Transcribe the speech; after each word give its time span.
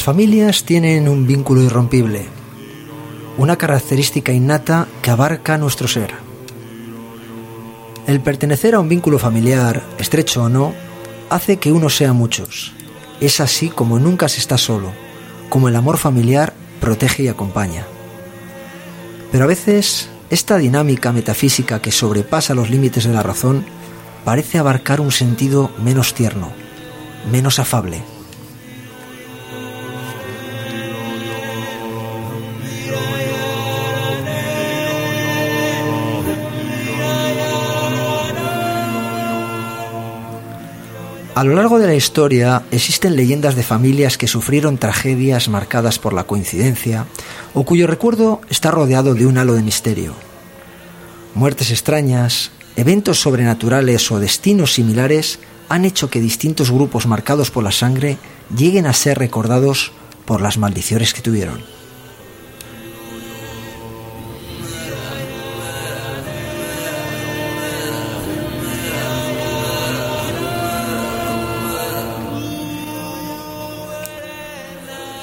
Las 0.00 0.06
familias 0.06 0.64
tienen 0.64 1.10
un 1.10 1.26
vínculo 1.26 1.60
irrompible, 1.60 2.24
una 3.36 3.56
característica 3.56 4.32
innata 4.32 4.88
que 5.02 5.10
abarca 5.10 5.58
nuestro 5.58 5.88
ser. 5.88 6.14
El 8.06 8.22
pertenecer 8.22 8.74
a 8.74 8.80
un 8.80 8.88
vínculo 8.88 9.18
familiar, 9.18 9.82
estrecho 9.98 10.44
o 10.44 10.48
no, 10.48 10.72
hace 11.28 11.58
que 11.58 11.70
uno 11.70 11.90
sea 11.90 12.14
muchos. 12.14 12.72
Es 13.20 13.40
así 13.40 13.68
como 13.68 13.98
nunca 13.98 14.30
se 14.30 14.40
está 14.40 14.56
solo, 14.56 14.90
como 15.50 15.68
el 15.68 15.76
amor 15.76 15.98
familiar 15.98 16.54
protege 16.80 17.24
y 17.24 17.28
acompaña. 17.28 17.84
Pero 19.30 19.44
a 19.44 19.48
veces 19.48 20.08
esta 20.30 20.56
dinámica 20.56 21.12
metafísica 21.12 21.82
que 21.82 21.92
sobrepasa 21.92 22.54
los 22.54 22.70
límites 22.70 23.04
de 23.04 23.12
la 23.12 23.22
razón 23.22 23.66
parece 24.24 24.56
abarcar 24.56 25.02
un 25.02 25.12
sentido 25.12 25.70
menos 25.84 26.14
tierno, 26.14 26.52
menos 27.30 27.58
afable. 27.58 28.02
A 41.40 41.44
lo 41.44 41.54
largo 41.54 41.78
de 41.78 41.86
la 41.86 41.94
historia 41.94 42.64
existen 42.70 43.16
leyendas 43.16 43.56
de 43.56 43.62
familias 43.62 44.18
que 44.18 44.26
sufrieron 44.26 44.76
tragedias 44.76 45.48
marcadas 45.48 45.98
por 45.98 46.12
la 46.12 46.24
coincidencia 46.24 47.06
o 47.54 47.64
cuyo 47.64 47.86
recuerdo 47.86 48.42
está 48.50 48.70
rodeado 48.70 49.14
de 49.14 49.24
un 49.24 49.38
halo 49.38 49.54
de 49.54 49.62
misterio. 49.62 50.12
Muertes 51.34 51.70
extrañas, 51.70 52.50
eventos 52.76 53.20
sobrenaturales 53.20 54.12
o 54.12 54.20
destinos 54.20 54.74
similares 54.74 55.38
han 55.70 55.86
hecho 55.86 56.10
que 56.10 56.20
distintos 56.20 56.70
grupos 56.70 57.06
marcados 57.06 57.50
por 57.50 57.64
la 57.64 57.72
sangre 57.72 58.18
lleguen 58.54 58.84
a 58.84 58.92
ser 58.92 59.18
recordados 59.18 59.92
por 60.26 60.42
las 60.42 60.58
maldiciones 60.58 61.14
que 61.14 61.22
tuvieron. 61.22 61.79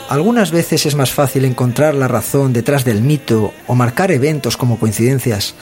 Algunas 0.09 0.51
veces 0.51 0.85
es 0.85 0.95
más 0.95 1.11
fácil 1.11 1.43
encontrar 1.43 1.93
la 1.93 2.07
razón 2.07 2.53
detrás 2.53 2.85
del 2.85 3.01
mito 3.01 3.51
o 3.67 3.75
marcar 3.75 4.11
eventos 4.11 4.55
como 4.55 4.79
coincidencias, 4.79 5.53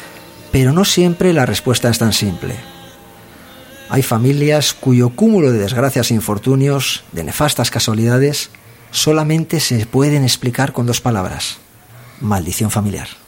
pero 0.52 0.72
no 0.72 0.86
siempre 0.86 1.34
la 1.34 1.48
respuesta 1.48 1.90
es 1.90 1.98
tan 1.98 2.14
simple. 2.14 2.56
Hay 3.90 4.04
familias 4.04 4.74
cuyo 4.74 5.10
cúmulo 5.10 5.52
de 5.52 5.58
desgracias 5.58 6.12
e 6.12 6.14
infortunios, 6.14 7.04
de 7.12 7.24
nefastas 7.24 7.72
casualidades, 7.72 8.52
solamente 8.92 9.60
se 9.60 9.86
pueden 9.88 10.24
explicar 10.24 10.74
con 10.74 10.86
dos 10.86 11.02
palabras. 11.02 11.58
Maldición 12.22 12.70
familiar. 12.70 13.25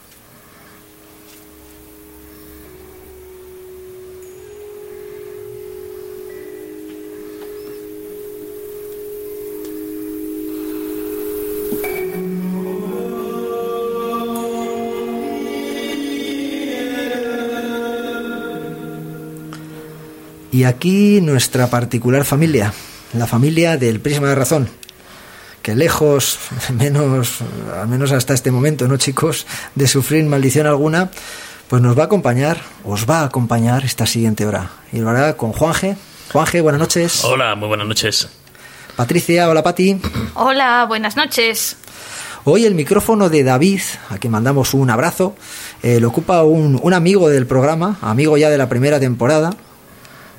Aquí 20.67 21.21
nuestra 21.21 21.67
particular 21.67 22.25
familia, 22.25 22.73
la 23.13 23.25
familia 23.25 23.77
del 23.77 23.99
Prisma 23.99 24.29
de 24.29 24.35
Razón, 24.35 24.69
que 25.61 25.75
lejos, 25.75 26.39
menos, 26.73 27.39
al 27.79 27.87
menos 27.87 28.11
hasta 28.11 28.33
este 28.33 28.51
momento, 28.51 28.87
¿no, 28.87 28.97
chicos?, 28.97 29.47
de 29.75 29.87
sufrir 29.87 30.23
maldición 30.25 30.67
alguna, 30.67 31.09
pues 31.69 31.81
nos 31.81 31.97
va 31.97 32.03
a 32.03 32.05
acompañar, 32.05 32.61
os 32.85 33.09
va 33.09 33.21
a 33.21 33.25
acompañar 33.25 33.83
esta 33.83 34.05
siguiente 34.05 34.45
hora. 34.45 34.69
Y 34.93 34.99
lo 34.99 35.09
hará 35.09 35.35
con 35.35 35.51
Juanje. 35.51 35.97
Juanje, 36.31 36.61
buenas 36.61 36.79
noches. 36.79 37.23
Hola, 37.23 37.55
muy 37.55 37.67
buenas 37.67 37.87
noches. 37.87 38.29
Patricia, 38.95 39.49
hola 39.49 39.63
Pati. 39.63 39.99
Hola, 40.33 40.85
buenas 40.87 41.15
noches. 41.15 41.75
Hoy 42.45 42.65
el 42.65 42.75
micrófono 42.75 43.29
de 43.29 43.43
David, 43.43 43.81
a 44.09 44.17
quien 44.17 44.31
mandamos 44.31 44.73
un 44.73 44.89
abrazo, 44.89 45.35
eh, 45.83 45.99
lo 45.99 46.07
ocupa 46.07 46.43
un, 46.43 46.79
un 46.81 46.93
amigo 46.93 47.29
del 47.29 47.45
programa, 47.45 47.97
amigo 48.01 48.37
ya 48.37 48.49
de 48.49 48.57
la 48.57 48.69
primera 48.69 48.99
temporada, 49.01 49.53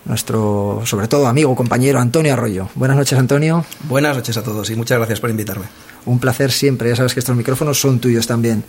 nuestro, 0.09 0.83
sobre 0.87 1.07
todo, 1.07 1.27
amigo, 1.27 1.55
compañero 1.55 2.01
Antonio 2.01 2.33
Arroyo. 2.33 2.69
Buenas 2.75 2.97
noches, 2.97 3.19
Antonio. 3.19 3.65
Buenas 3.85 4.17
noches 4.17 4.37
a 4.39 4.43
todos 4.43 4.69
y 4.71 4.75
muchas 4.75 4.99
gracias 4.99 5.21
por 5.21 5.31
invitarme. 5.31 5.67
Un 6.07 6.19
placer 6.19 6.51
siempre, 6.51 6.89
ya 6.89 6.97
sabes 6.97 7.13
que 7.13 7.21
estos 7.21 7.37
micrófonos 7.37 7.79
son 7.79 8.01
tuyos 8.01 8.27
también. 8.27 8.65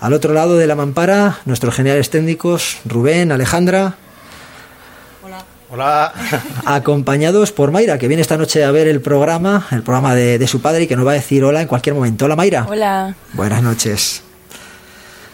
Al 0.00 0.14
otro 0.14 0.32
lado 0.32 0.56
de 0.56 0.66
la 0.66 0.74
mampara, 0.74 1.38
nuestros 1.44 1.74
geniales 1.74 2.08
técnicos, 2.08 2.78
Rubén, 2.86 3.30
Alejandra. 3.30 3.96
Hola. 5.22 5.44
Hola. 5.70 6.14
Acompañados 6.64 7.52
por 7.52 7.70
Mayra, 7.70 7.98
que 7.98 8.08
viene 8.08 8.22
esta 8.22 8.38
noche 8.38 8.64
a 8.64 8.70
ver 8.70 8.88
el 8.88 9.02
programa, 9.02 9.66
el 9.72 9.82
programa 9.82 10.14
de, 10.14 10.38
de 10.38 10.46
su 10.46 10.62
padre 10.62 10.84
y 10.84 10.86
que 10.86 10.96
nos 10.96 11.06
va 11.06 11.10
a 11.10 11.14
decir 11.14 11.44
hola 11.44 11.60
en 11.60 11.68
cualquier 11.68 11.94
momento. 11.94 12.24
Hola, 12.24 12.36
Mayra. 12.36 12.66
Hola. 12.66 13.14
Buenas 13.34 13.62
noches. 13.62 14.22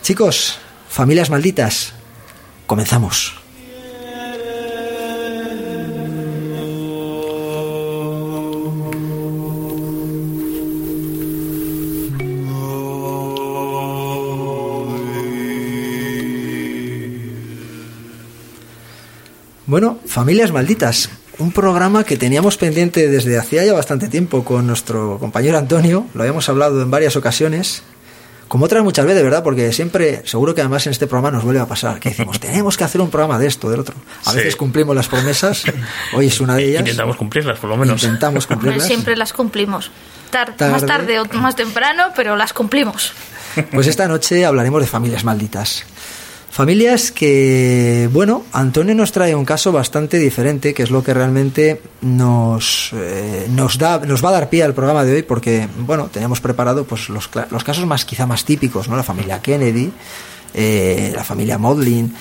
Chicos, 0.03 0.59
familias 0.89 1.31
malditas, 1.31 1.93
comenzamos. 2.67 3.46
Bueno, 19.67 19.99
Familias 20.07 20.53
Malditas, 20.53 21.11
un 21.39 21.51
programa 21.53 22.05
que 22.05 22.17
teníamos 22.17 22.57
pendiente 22.57 23.09
desde 23.09 23.39
hacía 23.39 23.65
ya 23.65 23.73
bastante 23.73 24.09
tiempo 24.09 24.45
con 24.45 24.67
nuestro 24.67 25.19
compañero 25.19 25.59
Antonio, 25.59 26.07
lo 26.15 26.23
habíamos 26.23 26.49
hablado 26.49 26.81
en 26.83 26.91
varias 26.91 27.17
ocasiones, 27.17 27.83
como 28.49 28.67
otras 28.67 28.85
muchas 28.85 29.05
veces, 29.07 29.25
¿verdad? 29.25 29.43
Porque 29.43 29.73
siempre, 29.73 30.23
seguro 30.25 30.55
que 30.55 30.61
además 30.61 30.87
en 30.87 30.93
este 30.93 31.09
programa 31.09 31.33
nos 31.33 31.43
vuelve 31.45 31.61
a 31.61 31.67
pasar, 31.67 31.99
que 31.99 32.11
decimos, 32.11 32.39
tenemos 32.39 32.77
que 32.77 32.85
hacer 32.85 33.01
un 33.01 33.11
programa 33.11 33.41
de 33.41 33.49
esto, 33.49 33.69
del 33.69 33.81
otro. 33.81 33.97
A 34.25 34.31
Sí. 34.31 34.37
veces 34.37 34.55
cumplimos 34.55 34.95
las 34.95 35.09
promesas, 35.09 35.65
hoy 36.15 36.29
es 36.29 36.41
una 36.41 36.55
de 36.55 36.65
ellas. 36.69 36.81
Intentamos 36.81 37.17
cumplirlas, 37.17 37.59
por 37.59 37.69
lo 37.71 37.77
menos. 37.77 38.01
Intentamos 38.05 38.47
cumplirlas. 38.49 38.87
siempre 38.87 39.17
las 39.17 39.33
cumplimos. 39.33 39.91
Tar- 40.31 40.57
Tarde. 40.57 40.73
Más 40.73 40.87
tarde 40.87 41.19
o 41.21 41.25
más 41.39 41.57
temprano, 41.57 42.05
pero 42.15 42.37
las 42.37 42.53
cumplimos. 42.53 43.13
Pues 43.73 43.87
esta 43.89 44.07
noche 44.07 44.45
hablaremos 44.45 44.81
de 44.81 44.87
familias 44.87 45.25
malditas. 45.25 45.85
Familias 46.57 47.13
que, 47.13 48.09
bueno, 48.15 48.43
Antonio 48.51 48.95
nos 48.95 49.13
trae 49.13 49.35
un 49.35 49.45
caso 49.45 49.73
bastante 49.73 50.19
diferente, 50.19 50.73
que 50.73 50.85
es 50.85 50.91
lo 50.91 51.05
que 51.05 51.13
realmente 51.13 51.83
nos, 52.01 52.95
eh, 52.95 53.47
nos, 53.51 53.77
da, 53.77 53.99
nos 53.99 54.25
va 54.25 54.31
a 54.31 54.33
dar 54.33 54.49
pie 54.49 54.63
al 54.63 54.73
programa 54.73 55.05
de 55.05 55.17
hoy, 55.17 55.23
porque, 55.23 55.69
bueno, 55.81 56.09
teníamos 56.11 56.41
preparado 56.41 56.85
pues, 56.85 57.11
los, 57.11 57.29
los 57.51 57.63
casos 57.63 57.85
más 57.85 58.07
quizá 58.07 58.25
más 58.25 58.47
típicos, 58.47 58.89
¿no? 58.89 58.97
La 58.97 59.03
familia 59.03 59.43
Kennedy, 59.43 59.93
eh, 60.55 61.13
la 61.15 61.25
familia 61.25 61.59
Modlin. 61.59 62.15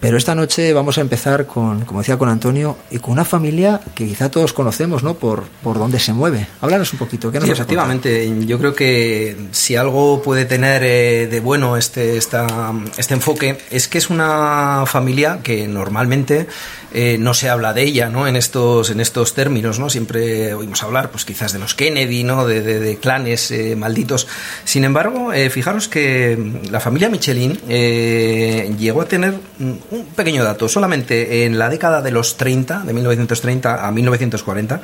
Pero 0.00 0.16
esta 0.16 0.34
noche 0.34 0.72
vamos 0.72 0.96
a 0.96 1.02
empezar 1.02 1.46
con, 1.46 1.84
como 1.84 2.00
decía 2.00 2.16
con 2.16 2.30
Antonio, 2.30 2.76
y 2.90 2.98
con 2.98 3.12
una 3.12 3.24
familia 3.26 3.80
que 3.94 4.06
quizá 4.06 4.30
todos 4.30 4.54
conocemos, 4.54 5.02
¿no? 5.02 5.14
Por, 5.14 5.44
por 5.62 5.78
dónde 5.78 5.98
se 6.00 6.14
mueve. 6.14 6.46
Háblanos 6.62 6.92
un 6.94 6.98
poquito, 6.98 7.30
¿qué 7.30 7.38
nos 7.38 7.44
Sí, 7.46 7.50
contar? 7.50 7.66
efectivamente, 7.66 8.46
yo 8.46 8.58
creo 8.58 8.74
que 8.74 9.36
si 9.52 9.76
algo 9.76 10.22
puede 10.22 10.46
tener 10.46 10.82
eh, 10.84 11.26
de 11.30 11.40
bueno 11.40 11.76
este, 11.76 12.16
esta, 12.16 12.72
este 12.96 13.12
enfoque 13.14 13.58
es 13.70 13.88
que 13.88 13.98
es 13.98 14.08
una 14.08 14.84
familia 14.86 15.40
que 15.42 15.68
normalmente 15.68 16.46
eh, 16.92 17.16
no 17.18 17.34
se 17.34 17.48
habla 17.48 17.72
de 17.72 17.82
ella 17.82 18.08
¿no? 18.08 18.26
en, 18.26 18.36
estos, 18.36 18.90
en 18.90 19.00
estos 19.00 19.34
términos. 19.34 19.78
¿no? 19.78 19.90
Siempre 19.90 20.54
oímos 20.54 20.82
hablar 20.82 21.10
pues 21.10 21.24
quizás 21.24 21.52
de 21.52 21.58
los 21.58 21.74
Kennedy, 21.74 22.24
¿no? 22.24 22.46
de, 22.46 22.60
de- 22.62 22.80
de 22.80 22.96
clanes 22.98 23.50
eh, 23.50 23.76
malditos. 23.76 24.26
Sin 24.64 24.84
embargo, 24.84 25.32
eh, 25.32 25.50
fijaros 25.50 25.88
que 25.88 26.36
la 26.70 26.80
familia 26.80 27.08
Michelin 27.08 27.58
eh, 27.68 28.74
llegó 28.78 29.02
a 29.02 29.06
tener 29.06 29.34
mm, 29.58 29.70
un 29.90 30.04
pequeño 30.16 30.44
dato. 30.44 30.68
Solamente 30.68 31.44
en 31.44 31.58
la 31.58 31.68
década 31.68 32.02
de 32.02 32.10
los 32.10 32.36
30, 32.36 32.80
de 32.80 32.92
1930 32.92 33.86
a 33.86 33.90
1940, 33.92 34.80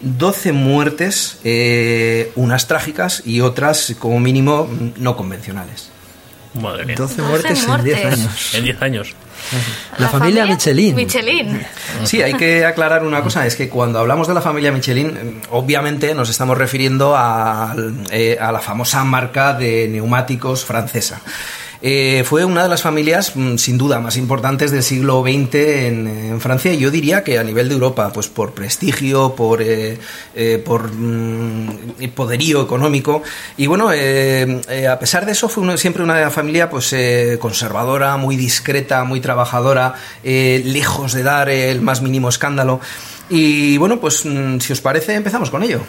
12 0.00 0.52
muertes, 0.52 1.38
eh, 1.44 2.32
unas 2.36 2.66
trágicas 2.66 3.22
y 3.24 3.40
otras 3.40 3.94
como 3.98 4.20
mínimo 4.20 4.66
mm, 4.66 5.02
no 5.02 5.16
convencionales. 5.16 5.90
Madre 6.60 6.84
mía. 6.86 6.96
12 6.98 7.16
12 7.22 7.28
muertes 7.30 7.50
en 7.50 7.84
10 7.84 7.96
muertes. 7.98 8.04
años. 8.20 8.54
En 8.54 8.64
10 8.64 8.82
años. 8.82 9.14
La, 9.98 10.08
familia, 10.08 10.46
Michelin. 10.46 10.94
Michelin. 10.94 11.60
Sí, 12.04 12.22
hay 12.22 12.34
que 12.34 12.64
aclarar 12.64 13.04
una 13.04 13.22
cosa, 13.22 13.46
es 13.46 13.56
que 13.56 13.68
cuando 13.68 13.98
hablamos 13.98 14.28
de 14.28 14.34
la 14.34 14.40
familia 14.40 14.72
Michelin, 14.72 15.08
eh, 15.08 15.34
obviamente 15.50 16.14
nos 16.14 16.28
estamos 16.30 16.56
refiriendo 16.56 17.16
al- 17.16 17.94
eh, 18.10 18.38
a, 18.40 18.52
la 18.52 18.60
famosa 18.60 19.04
marca 19.04 19.52
de 19.54 19.88
neumáticos 19.88 20.64
francesa. 20.64 21.20
Eh, 21.82 22.24
fue 22.26 22.44
una 22.44 22.64
de 22.64 22.68
las 22.68 22.82
familias, 22.82 23.32
mm, 23.34 23.56
sin 23.56 23.78
duda, 23.78 24.00
más 24.00 24.18
importantes 24.18 24.70
del 24.70 24.82
siglo 24.82 25.22
XX 25.22 25.54
en, 25.54 26.40
Francia 26.40 26.72
y 26.72 26.78
yo 26.78 26.90
diría 26.90 27.22
que 27.24 27.38
a 27.38 27.44
nivel 27.44 27.68
de 27.68 27.74
Europa, 27.74 28.10
pues 28.12 28.28
por 28.28 28.52
prestigio, 28.52 29.34
por, 29.34 29.60
eh, 29.62 29.98
eh, 30.34 30.62
por 30.64 30.90
mm, 30.92 32.08
poderío 32.14 32.62
económico. 32.62 33.22
Y 33.56 33.66
bueno, 33.66 33.90
a 33.90 34.98
pesar 34.98 35.26
de 35.26 35.32
eso, 35.32 35.48
fue 35.48 35.76
siempre 35.78 36.02
una 36.02 36.30
familia 36.30 36.70
pues 36.70 36.94
conservadora, 37.38 38.16
muy 38.16 38.36
discreta, 38.36 39.04
muy 39.04 39.20
trabajadora, 39.20 39.94
lejos 40.22 41.12
de 41.12 41.22
dar 41.22 41.48
el 41.48 41.80
más 41.80 42.02
mínimo 42.02 42.28
escándalo. 42.28 42.80
Y 43.30 43.78
bueno, 43.78 44.00
pues 44.00 44.24
mm, 44.24 44.58
si 44.58 44.72
os 44.72 44.80
parece, 44.80 45.14
empezamos 45.14 45.50
con 45.50 45.62
ello. 45.62 45.80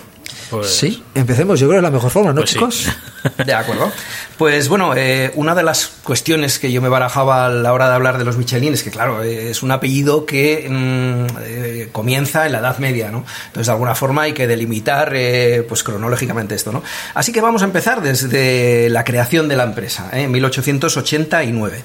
Pues, 0.50 0.68
Sí, 0.70 1.04
empecemos. 1.16 1.60
Yo 1.60 1.68
creo 1.68 1.80
que 1.82 1.86
es 1.86 1.92
la 1.92 1.96
mejor 1.96 2.12
forma, 2.12 2.30
¿no, 2.34 2.42
Pues 2.42 2.50
sí. 2.52 2.56
chicos? 2.56 2.88
De 3.46 3.54
acuerdo. 3.54 3.92
Pues 4.38 4.68
bueno, 4.68 4.94
eh, 4.96 5.32
una 5.36 5.56
de 5.56 5.64
las 5.64 5.88
cuestiones 6.04 6.60
que 6.60 6.72
yo 6.72 6.82
me 6.82 6.90
barajaba 6.90 7.46
a 7.46 7.50
la 7.50 7.72
hora 7.74 7.88
de 7.90 7.96
hablar 7.96 8.18
de 8.18 8.26
los 8.26 8.38
Michelin 8.38 8.74
es 8.74 8.84
que, 8.84 8.92
claro, 8.92 9.24
eh, 9.24 9.52
es 9.52 9.64
un 9.64 9.72
apellido 9.72 10.26
que 10.26 10.68
mm, 10.70 11.38
eh, 11.42 11.90
comienza 11.92 12.46
en 12.46 12.52
la 12.54 12.60
Edad 12.60 12.78
Media, 12.80 13.12
¿no? 13.12 13.26
Entonces, 13.48 13.68
de 13.68 13.72
alguna 13.74 13.96
forma 13.96 14.24
hay 14.24 14.34
que 14.34 14.48
delimitar, 14.48 15.14
eh, 15.16 15.64
pues 15.68 15.84
cronológicamente 15.84 16.56
esto, 16.56 16.72
¿no? 16.72 16.84
Así 17.14 17.32
que 17.32 17.42
vamos 17.42 17.62
a 17.62 17.66
empezar 17.66 18.02
desde 18.02 18.90
la 18.90 19.04
creación 19.04 19.48
de 19.48 19.56
la 19.56 19.64
empresa, 19.64 20.10
¿eh? 20.14 20.24
en 20.24 20.32
1889. 20.32 21.82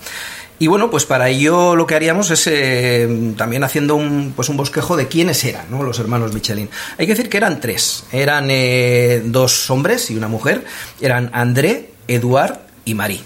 Y 0.58 0.69
bueno, 0.69 0.91
pues 0.91 1.05
para 1.05 1.29
ello 1.29 1.76
lo 1.76 1.87
que 1.87 1.94
haríamos 1.94 2.31
es 2.31 2.47
eh, 2.47 3.35
también 3.37 3.62
haciendo 3.62 3.94
un, 3.94 4.32
pues 4.35 4.49
un 4.49 4.56
bosquejo 4.56 4.97
de 4.97 5.06
quiénes 5.06 5.44
eran 5.44 5.70
¿no? 5.70 5.82
los 5.82 5.99
hermanos 5.99 6.32
Michelin. 6.32 6.70
Hay 6.97 7.06
que 7.06 7.12
decir 7.12 7.29
que 7.29 7.37
eran 7.37 7.61
tres. 7.61 8.05
Eran 8.11 8.49
eh, 8.50 9.23
dos 9.25 9.69
hombres 9.70 10.11
y 10.11 10.17
una 10.17 10.29
mujer. 10.29 10.64
Eran 11.00 11.31
André, 11.35 11.91
Eduard 12.08 12.58
y 12.87 12.94
Marie. 12.94 13.20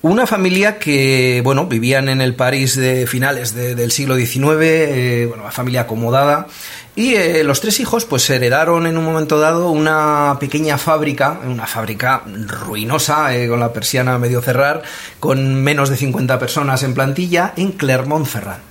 Una 0.00 0.28
familia 0.28 0.78
que, 0.78 1.40
bueno, 1.42 1.66
vivían 1.66 2.08
en 2.08 2.20
el 2.20 2.34
París 2.34 2.76
de 2.76 3.06
finales 3.08 3.52
de- 3.54 3.74
del 3.74 3.90
siglo 3.90 4.14
XIX, 4.16 4.62
eh, 4.62 5.26
bueno, 5.26 5.42
una 5.42 5.50
familia 5.52 5.80
acomodada, 5.82 6.46
y 6.94 7.14
eh, 7.14 7.42
los 7.42 7.60
tres 7.60 7.80
hijos, 7.80 8.04
pues 8.04 8.28
heredaron 8.30 8.86
en 8.86 8.96
un 8.96 9.04
momento 9.04 9.40
dado 9.40 9.70
una 9.72 10.36
pequeña 10.38 10.78
fábrica, 10.78 11.40
una 11.44 11.66
fábrica 11.66 12.22
ruinosa, 12.46 13.34
eh, 13.34 13.48
con 13.48 13.58
la 13.58 13.72
persiana 13.72 14.18
medio 14.18 14.40
cerrar, 14.40 14.82
con 15.18 15.54
menos 15.64 15.88
de 15.90 15.96
50 15.96 16.38
personas 16.38 16.84
en 16.84 16.94
plantilla, 16.94 17.52
en 17.56 17.72
Clermont-Ferrand. 17.72 18.62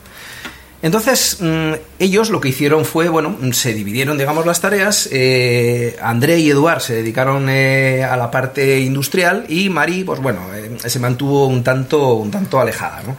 Entonces, 0.88 1.40
mm, 1.42 1.74
ellos 2.00 2.30
lo 2.30 2.40
que 2.40 2.48
hicieron 2.48 2.86
fue, 2.86 3.10
bueno, 3.10 3.36
se 3.52 3.74
dividieron, 3.74 4.18
digamos, 4.18 4.46
las 4.46 4.62
tareas. 4.62 5.10
eh, 5.12 5.98
André 6.02 6.40
y 6.40 6.50
Eduard 6.50 6.80
se 6.80 6.94
dedicaron 6.94 7.50
eh, 7.50 8.06
a 8.06 8.16
la 8.16 8.32
parte 8.32 8.80
industrial 8.80 9.44
y 9.50 9.68
Marie, 9.68 10.06
pues 10.06 10.22
bueno, 10.22 10.40
eh, 10.56 10.78
se 10.78 11.00
mantuvo 11.00 11.46
un 11.48 11.62
tanto, 11.62 12.14
un 12.14 12.32
tanto 12.32 12.62
alejada, 12.62 13.04
¿no? 13.06 13.18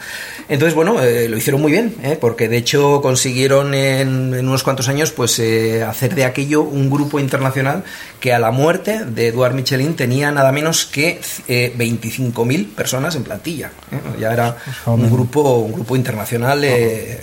Entonces, 0.48 0.74
bueno, 0.74 1.02
eh, 1.02 1.28
lo 1.28 1.36
hicieron 1.36 1.60
muy 1.60 1.70
bien, 1.70 1.94
¿eh? 2.02 2.16
porque 2.18 2.48
de 2.48 2.56
hecho 2.56 3.00
consiguieron 3.02 3.74
en, 3.74 4.34
en 4.34 4.48
unos 4.48 4.62
cuantos 4.62 4.88
años, 4.88 5.10
pues, 5.12 5.38
eh, 5.38 5.82
hacer 5.82 6.14
de 6.14 6.24
aquello 6.24 6.62
un 6.62 6.88
grupo 6.88 7.20
internacional 7.20 7.84
que 8.20 8.32
a 8.32 8.38
la 8.38 8.50
muerte 8.50 9.04
de 9.04 9.28
Eduard 9.28 9.54
Michelin 9.54 9.94
tenía 9.94 10.32
nada 10.32 10.50
menos 10.52 10.86
que 10.86 11.20
eh, 11.48 11.74
25.000 11.76 12.74
personas 12.74 13.14
en 13.14 13.24
plantilla. 13.24 13.70
¿eh? 13.92 14.20
Ya 14.20 14.32
era 14.32 14.56
un 14.86 15.10
grupo, 15.10 15.58
un 15.58 15.72
grupo 15.72 15.96
internacional 15.96 16.64
eh, 16.64 17.20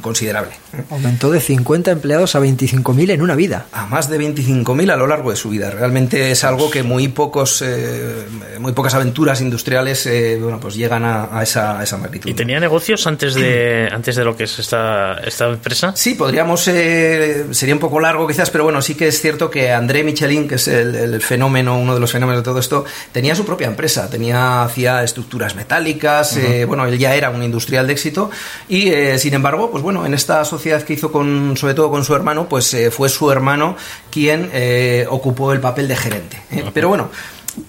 considerable. 0.00 0.52
¿eh? 0.72 0.82
Aumentó 0.90 1.30
de 1.30 1.40
50 1.40 1.90
empleados 1.90 2.34
a 2.34 2.40
25.000 2.40 3.10
en 3.10 3.22
una 3.22 3.34
vida. 3.34 3.66
A 3.72 3.86
más 3.86 4.08
de 4.08 4.18
25.000 4.18 4.92
a 4.92 4.96
lo 4.96 5.06
largo 5.06 5.30
de 5.30 5.36
su 5.36 5.50
vida. 5.50 5.70
Realmente 5.70 6.30
es 6.30 6.44
algo 6.44 6.70
que 6.70 6.82
muy 6.82 7.08
pocos, 7.08 7.62
eh, 7.64 8.26
muy 8.58 8.72
pocas 8.72 8.94
aventuras 8.94 9.40
industriales, 9.40 10.06
eh, 10.06 10.38
bueno, 10.40 10.58
pues 10.60 10.74
llegan 10.74 11.04
a, 11.04 11.36
a 11.36 11.42
esa, 11.42 11.78
a 11.78 11.82
esa 11.82 11.96
magnitud. 11.96 12.28
¿Y 12.28 12.34
tenía 12.34 12.58
negocios 12.68 13.06
antes 13.06 13.34
de 13.34 13.88
antes 13.92 14.14
de 14.16 14.24
lo 14.24 14.36
que 14.36 14.44
es 14.44 14.58
esta, 14.58 15.14
esta 15.24 15.46
empresa? 15.48 15.92
Sí, 15.96 16.14
podríamos, 16.14 16.68
eh, 16.68 17.46
sería 17.52 17.74
un 17.74 17.80
poco 17.80 17.98
largo 17.98 18.26
quizás, 18.28 18.50
pero 18.50 18.64
bueno, 18.64 18.82
sí 18.82 18.94
que 18.94 19.08
es 19.08 19.20
cierto 19.20 19.50
que 19.50 19.72
André 19.72 20.04
Michelin, 20.04 20.46
que 20.46 20.56
es 20.56 20.68
el, 20.68 20.94
el 20.94 21.22
fenómeno, 21.22 21.78
uno 21.78 21.94
de 21.94 22.00
los 22.00 22.12
fenómenos 22.12 22.42
de 22.42 22.44
todo 22.44 22.58
esto, 22.58 22.84
tenía 23.12 23.34
su 23.34 23.44
propia 23.44 23.66
empresa, 23.66 24.08
tenía, 24.10 24.62
hacía 24.62 25.02
estructuras 25.02 25.54
metálicas, 25.54 26.36
eh, 26.36 26.64
bueno, 26.66 26.84
él 26.86 26.98
ya 26.98 27.14
era 27.14 27.30
un 27.30 27.42
industrial 27.42 27.86
de 27.86 27.92
éxito 27.94 28.30
y, 28.68 28.88
eh, 28.90 29.18
sin 29.18 29.34
embargo, 29.34 29.70
pues 29.70 29.82
bueno, 29.82 30.04
en 30.06 30.14
esta 30.14 30.44
sociedad 30.44 30.82
que 30.82 30.92
hizo 30.92 31.10
con, 31.10 31.56
sobre 31.56 31.74
todo 31.74 31.90
con 31.90 32.04
su 32.04 32.14
hermano, 32.14 32.48
pues 32.48 32.72
eh, 32.74 32.90
fue 32.90 33.08
su 33.08 33.30
hermano 33.32 33.76
quien 34.10 34.50
eh, 34.52 35.06
ocupó 35.08 35.52
el 35.52 35.60
papel 35.60 35.88
de 35.88 35.96
gerente. 35.96 36.38
¿eh? 36.50 36.64
Pero 36.74 36.88
bueno, 36.88 37.10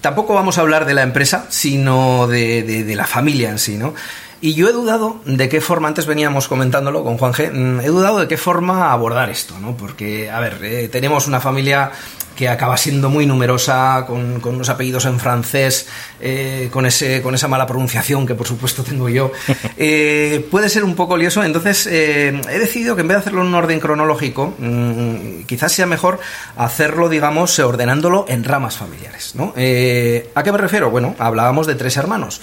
tampoco 0.02 0.34
vamos 0.34 0.58
a 0.58 0.62
hablar 0.62 0.86
de 0.86 0.94
la 0.94 1.04
empresa, 1.04 1.46
sino 1.50 2.28
de, 2.28 2.64
de- 2.64 2.84
de 2.84 2.96
la 2.96 3.06
familia 3.06 3.50
en 3.50 3.60
sí, 3.60 3.78
¿no? 3.78 3.94
Y 4.42 4.54
yo 4.54 4.70
he 4.70 4.72
dudado 4.72 5.20
de 5.26 5.50
qué 5.50 5.62
forma, 5.62 5.88
antes 5.88 6.06
veníamos 6.06 6.48
comentándolo 6.48 7.04
con 7.04 7.18
Juan 7.18 7.34
G, 7.34 7.52
mm, 7.52 7.80
he 7.82 7.88
dudado 7.88 8.20
de 8.20 8.28
qué 8.28 8.38
forma 8.38 8.92
abordar 8.92 9.30
esto, 9.30 9.60
¿no? 9.60 9.76
Porque, 9.76 10.30
a 10.30 10.40
ver, 10.40 10.60
eh, 10.64 10.90
tenemos 10.90 11.28
una 11.28 11.40
familia 11.40 11.92
que 12.40 12.48
acaba 12.48 12.78
siendo 12.78 13.10
muy 13.10 13.26
numerosa, 13.26 14.06
con, 14.08 14.40
con 14.40 14.56
unos 14.56 14.70
apellidos 14.70 15.04
en 15.04 15.20
francés, 15.20 15.90
eh, 16.22 16.70
con, 16.72 16.86
ese, 16.86 17.22
con 17.22 17.36
esa 17.36 17.50
mala 17.50 17.68
pronunciación 17.68 18.26
que 18.26 18.34
por 18.34 18.48
supuesto 18.48 18.82
tengo 18.82 19.10
yo. 19.10 19.32
Eh, 19.82 20.46
puede 20.52 20.68
ser 20.68 20.84
un 20.84 20.96
poco 20.96 21.16
lioso, 21.16 21.42
entonces 21.44 21.88
eh, 21.88 22.42
he 22.50 22.60
decidido 22.60 22.96
que 22.96 23.02
en 23.02 23.08
vez 23.08 23.16
de 23.16 23.22
hacerlo 23.22 23.42
en 23.42 23.48
un 23.48 23.56
orden 23.56 23.80
cronológico, 23.80 24.54
mm, 24.58 25.44
quizás 25.46 25.72
sea 25.72 25.86
mejor 25.86 26.20
hacerlo, 26.58 27.08
digamos, 27.08 27.58
ordenándolo 27.60 28.26
en 28.28 28.44
ramas 28.44 28.78
familiares, 28.78 29.36
¿no? 29.36 29.54
¿A 29.56 30.44
qué 30.44 30.52
me 30.52 30.58
refiero? 30.58 30.90
Bueno, 30.90 31.16
hablábamos 31.18 31.66
de 31.66 31.76
tres 31.76 31.96
hermanos, 31.98 32.42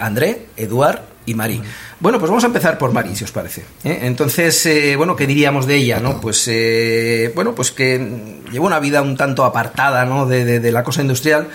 André, 0.00 0.46
Eduard 0.56 1.15
y 1.26 1.34
Marie. 1.34 1.60
Bueno, 2.00 2.18
pues 2.18 2.30
vamos 2.30 2.44
a 2.44 2.46
empezar 2.46 2.78
por 2.78 2.92
Marie, 2.92 3.14
si 3.16 3.24
os 3.24 3.32
parece. 3.32 3.62
¿eh? 3.84 3.98
Entonces, 4.02 4.64
eh, 4.66 4.96
bueno, 4.96 5.16
¿qué 5.16 5.26
diríamos 5.26 5.66
de 5.66 5.76
ella? 5.76 6.00
¿no? 6.00 6.20
Pues, 6.20 6.46
eh, 6.48 7.32
bueno, 7.34 7.54
pues 7.54 7.72
que 7.72 8.40
llevó 8.50 8.66
una 8.66 8.80
vida 8.80 9.02
un 9.02 9.16
tanto 9.16 9.44
apartada 9.44 10.04
¿no? 10.04 10.26
de, 10.26 10.72
la 10.72 10.82
cosa 10.84 11.02
industrial. 11.02 11.48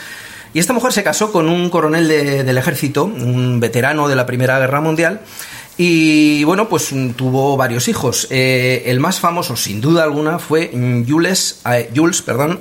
Y 0.54 0.60
esta 0.60 0.74
mujer 0.74 0.92
se 0.92 1.04
casó 1.04 1.32
con 1.32 1.48
un 1.48 1.70
coronel 1.70 2.08
de- 2.08 2.44
del 2.44 2.58
ejército, 2.58 3.06
un 3.06 3.60
veterano 3.60 4.08
de 4.10 4.16
la 4.16 4.25
Primera 4.25 4.60
Guerra 4.60 4.82
Mundial. 4.82 5.22
Y 5.78 6.44
bueno, 6.44 6.68
pues 6.68 6.90
tuvo 7.16 7.56
varios 7.56 7.88
hijos. 7.88 8.28
El 8.30 9.00
más 9.00 9.20
famoso, 9.20 9.56
sin 9.56 9.80
duda 9.80 10.04
alguna, 10.04 10.38
fue 10.38 10.70
Jules, 11.08 11.62
Jules 11.96 12.22
perdón, 12.22 12.60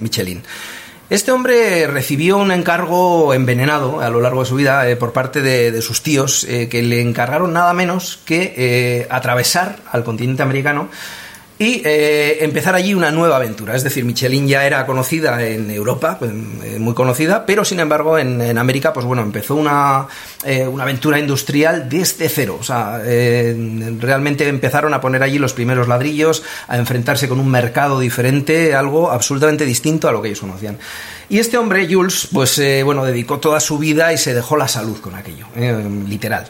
Michelin. 0.00 0.42
Este 1.10 1.32
hombre 1.32 1.86
recibió 1.86 2.36
un 2.36 2.52
encargo 2.52 3.32
envenenado 3.32 4.02
a 4.02 4.10
lo 4.10 4.20
largo 4.20 4.40
de 4.40 4.48
su 4.48 4.56
vida 4.56 4.86
eh, 4.86 4.94
por 4.94 5.14
parte 5.14 5.40
de, 5.40 5.80
sus 5.80 6.02
tíos 6.02 6.44
eh, 6.44 6.68
que 6.68 6.82
le 6.82 7.00
encargaron 7.00 7.54
nada 7.54 7.72
menos 7.72 8.20
que 8.26 8.52
eh, 8.58 9.06
atravesar 9.08 9.78
al 9.90 10.04
continente 10.04 10.42
americano 10.42 10.90
y 11.58 11.82
eh, 11.84 12.44
empezar 12.44 12.76
allí 12.76 12.94
una 12.94 13.10
nueva 13.10 13.36
aventura. 13.36 13.74
Es 13.74 13.82
decir, 13.82 14.04
Michelin 14.04 14.46
ya 14.46 14.64
era 14.64 14.86
conocida 14.86 15.44
en 15.44 15.70
Europa, 15.70 16.16
pues, 16.18 16.30
eh, 16.30 16.78
muy 16.78 16.94
conocida, 16.94 17.44
pero 17.46 17.64
sin 17.64 17.80
embargo 17.80 18.16
en, 18.16 18.38
América, 18.56 18.92
pues 18.92 19.04
bueno, 19.04 19.22
empezó 19.22 19.56
una, 19.56 20.06
eh, 20.44 20.66
una 20.66 20.84
aventura 20.84 21.18
industrial 21.18 21.88
desde 21.88 22.28
cero. 22.28 22.58
O 22.60 22.62
sea, 22.62 22.98
realmente 22.98 24.46
empezaron 24.46 24.94
a 24.94 25.00
poner 25.00 25.22
allí 25.22 25.38
los 25.38 25.52
primeros 25.52 25.88
ladrillos, 25.88 26.44
a 26.68 26.78
enfrentarse 26.78 27.28
con 27.28 27.40
un 27.40 27.50
mercado 27.50 27.98
diferente, 27.98 28.74
algo 28.74 29.10
absolutamente 29.10 29.64
distinto 29.64 30.08
a 30.08 30.12
lo 30.12 30.22
que 30.22 30.28
ellos 30.28 30.40
conocían. 30.40 30.78
Y 31.28 31.38
este 31.38 31.58
hombre, 31.58 31.86
Jules, 31.92 32.28
pues 32.32 32.60
bueno, 32.84 33.04
dedicó 33.04 33.38
toda 33.38 33.60
su 33.60 33.78
vida 33.78 34.12
y 34.12 34.18
se 34.18 34.32
dejó 34.32 34.56
la 34.56 34.68
salud 34.68 34.98
con 35.00 35.14
aquello, 35.14 35.46
literal. 36.08 36.46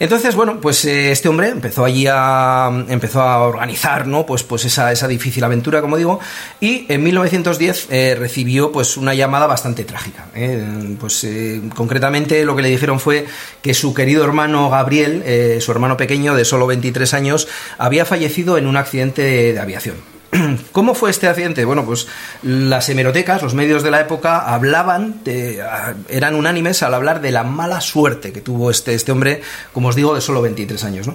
Entonces, 0.00 0.34
bueno, 0.34 0.62
pues 0.62 0.82
eh, 0.86 1.12
este 1.12 1.28
hombre 1.28 1.48
empezó 1.48 1.84
allí 1.84 2.06
a 2.08 2.70
empezó 2.88 3.20
a 3.20 3.40
organizar, 3.46 4.06
¿no? 4.06 4.24
Pues 4.24 4.42
pues 4.42 4.64
esa, 4.64 4.90
esa 4.90 5.06
difícil 5.06 5.44
aventura, 5.44 5.82
como 5.82 5.98
digo, 5.98 6.20
y 6.58 6.86
en 6.88 7.02
1910 7.02 7.88
eh, 7.90 8.16
recibió 8.18 8.72
pues 8.72 8.96
una 8.96 9.12
llamada 9.12 9.46
bastante 9.46 9.84
trágica. 9.84 10.28
¿eh? 10.34 10.96
Pues 10.98 11.22
eh, 11.24 11.60
concretamente 11.74 12.46
lo 12.46 12.56
que 12.56 12.62
le 12.62 12.70
dijeron 12.70 12.98
fue 12.98 13.26
que 13.60 13.74
su 13.74 13.92
querido 13.92 14.24
hermano 14.24 14.70
Gabriel, 14.70 15.60
su 15.60 15.70
hermano 15.70 15.98
pequeño 15.98 16.34
de 16.34 16.46
solo 16.46 16.66
23 16.66 17.12
años, 17.12 17.46
había 17.76 18.06
fallecido 18.06 18.56
en 18.56 18.66
un 18.66 18.78
accidente 18.78 19.20
de, 19.20 19.52
de 19.52 19.60
aviación. 19.60 20.09
¿Cómo 20.72 20.94
fue 20.94 21.10
este 21.10 21.26
accidente? 21.28 21.64
Bueno, 21.64 21.84
pues 21.84 22.06
las 22.42 22.88
hemerotecas, 22.88 23.42
los 23.42 23.54
medios 23.54 23.82
de 23.82 23.90
la 23.90 24.00
época, 24.00 24.38
hablaban, 24.54 25.22
de- 25.24 25.60
a- 25.62 25.94
eran 26.08 26.34
unánimes 26.34 26.82
al 26.82 26.94
hablar 26.94 27.20
de 27.20 27.32
la 27.32 27.42
mala 27.44 27.80
suerte 27.80 28.32
que 28.32 28.40
tuvo 28.40 28.70
este, 28.70 28.94
este 28.94 29.10
hombre, 29.12 29.42
como 29.72 29.88
os 29.88 29.96
digo, 29.96 30.14
de 30.14 30.20
solo 30.20 30.40
23 30.42 30.84
años. 30.84 31.08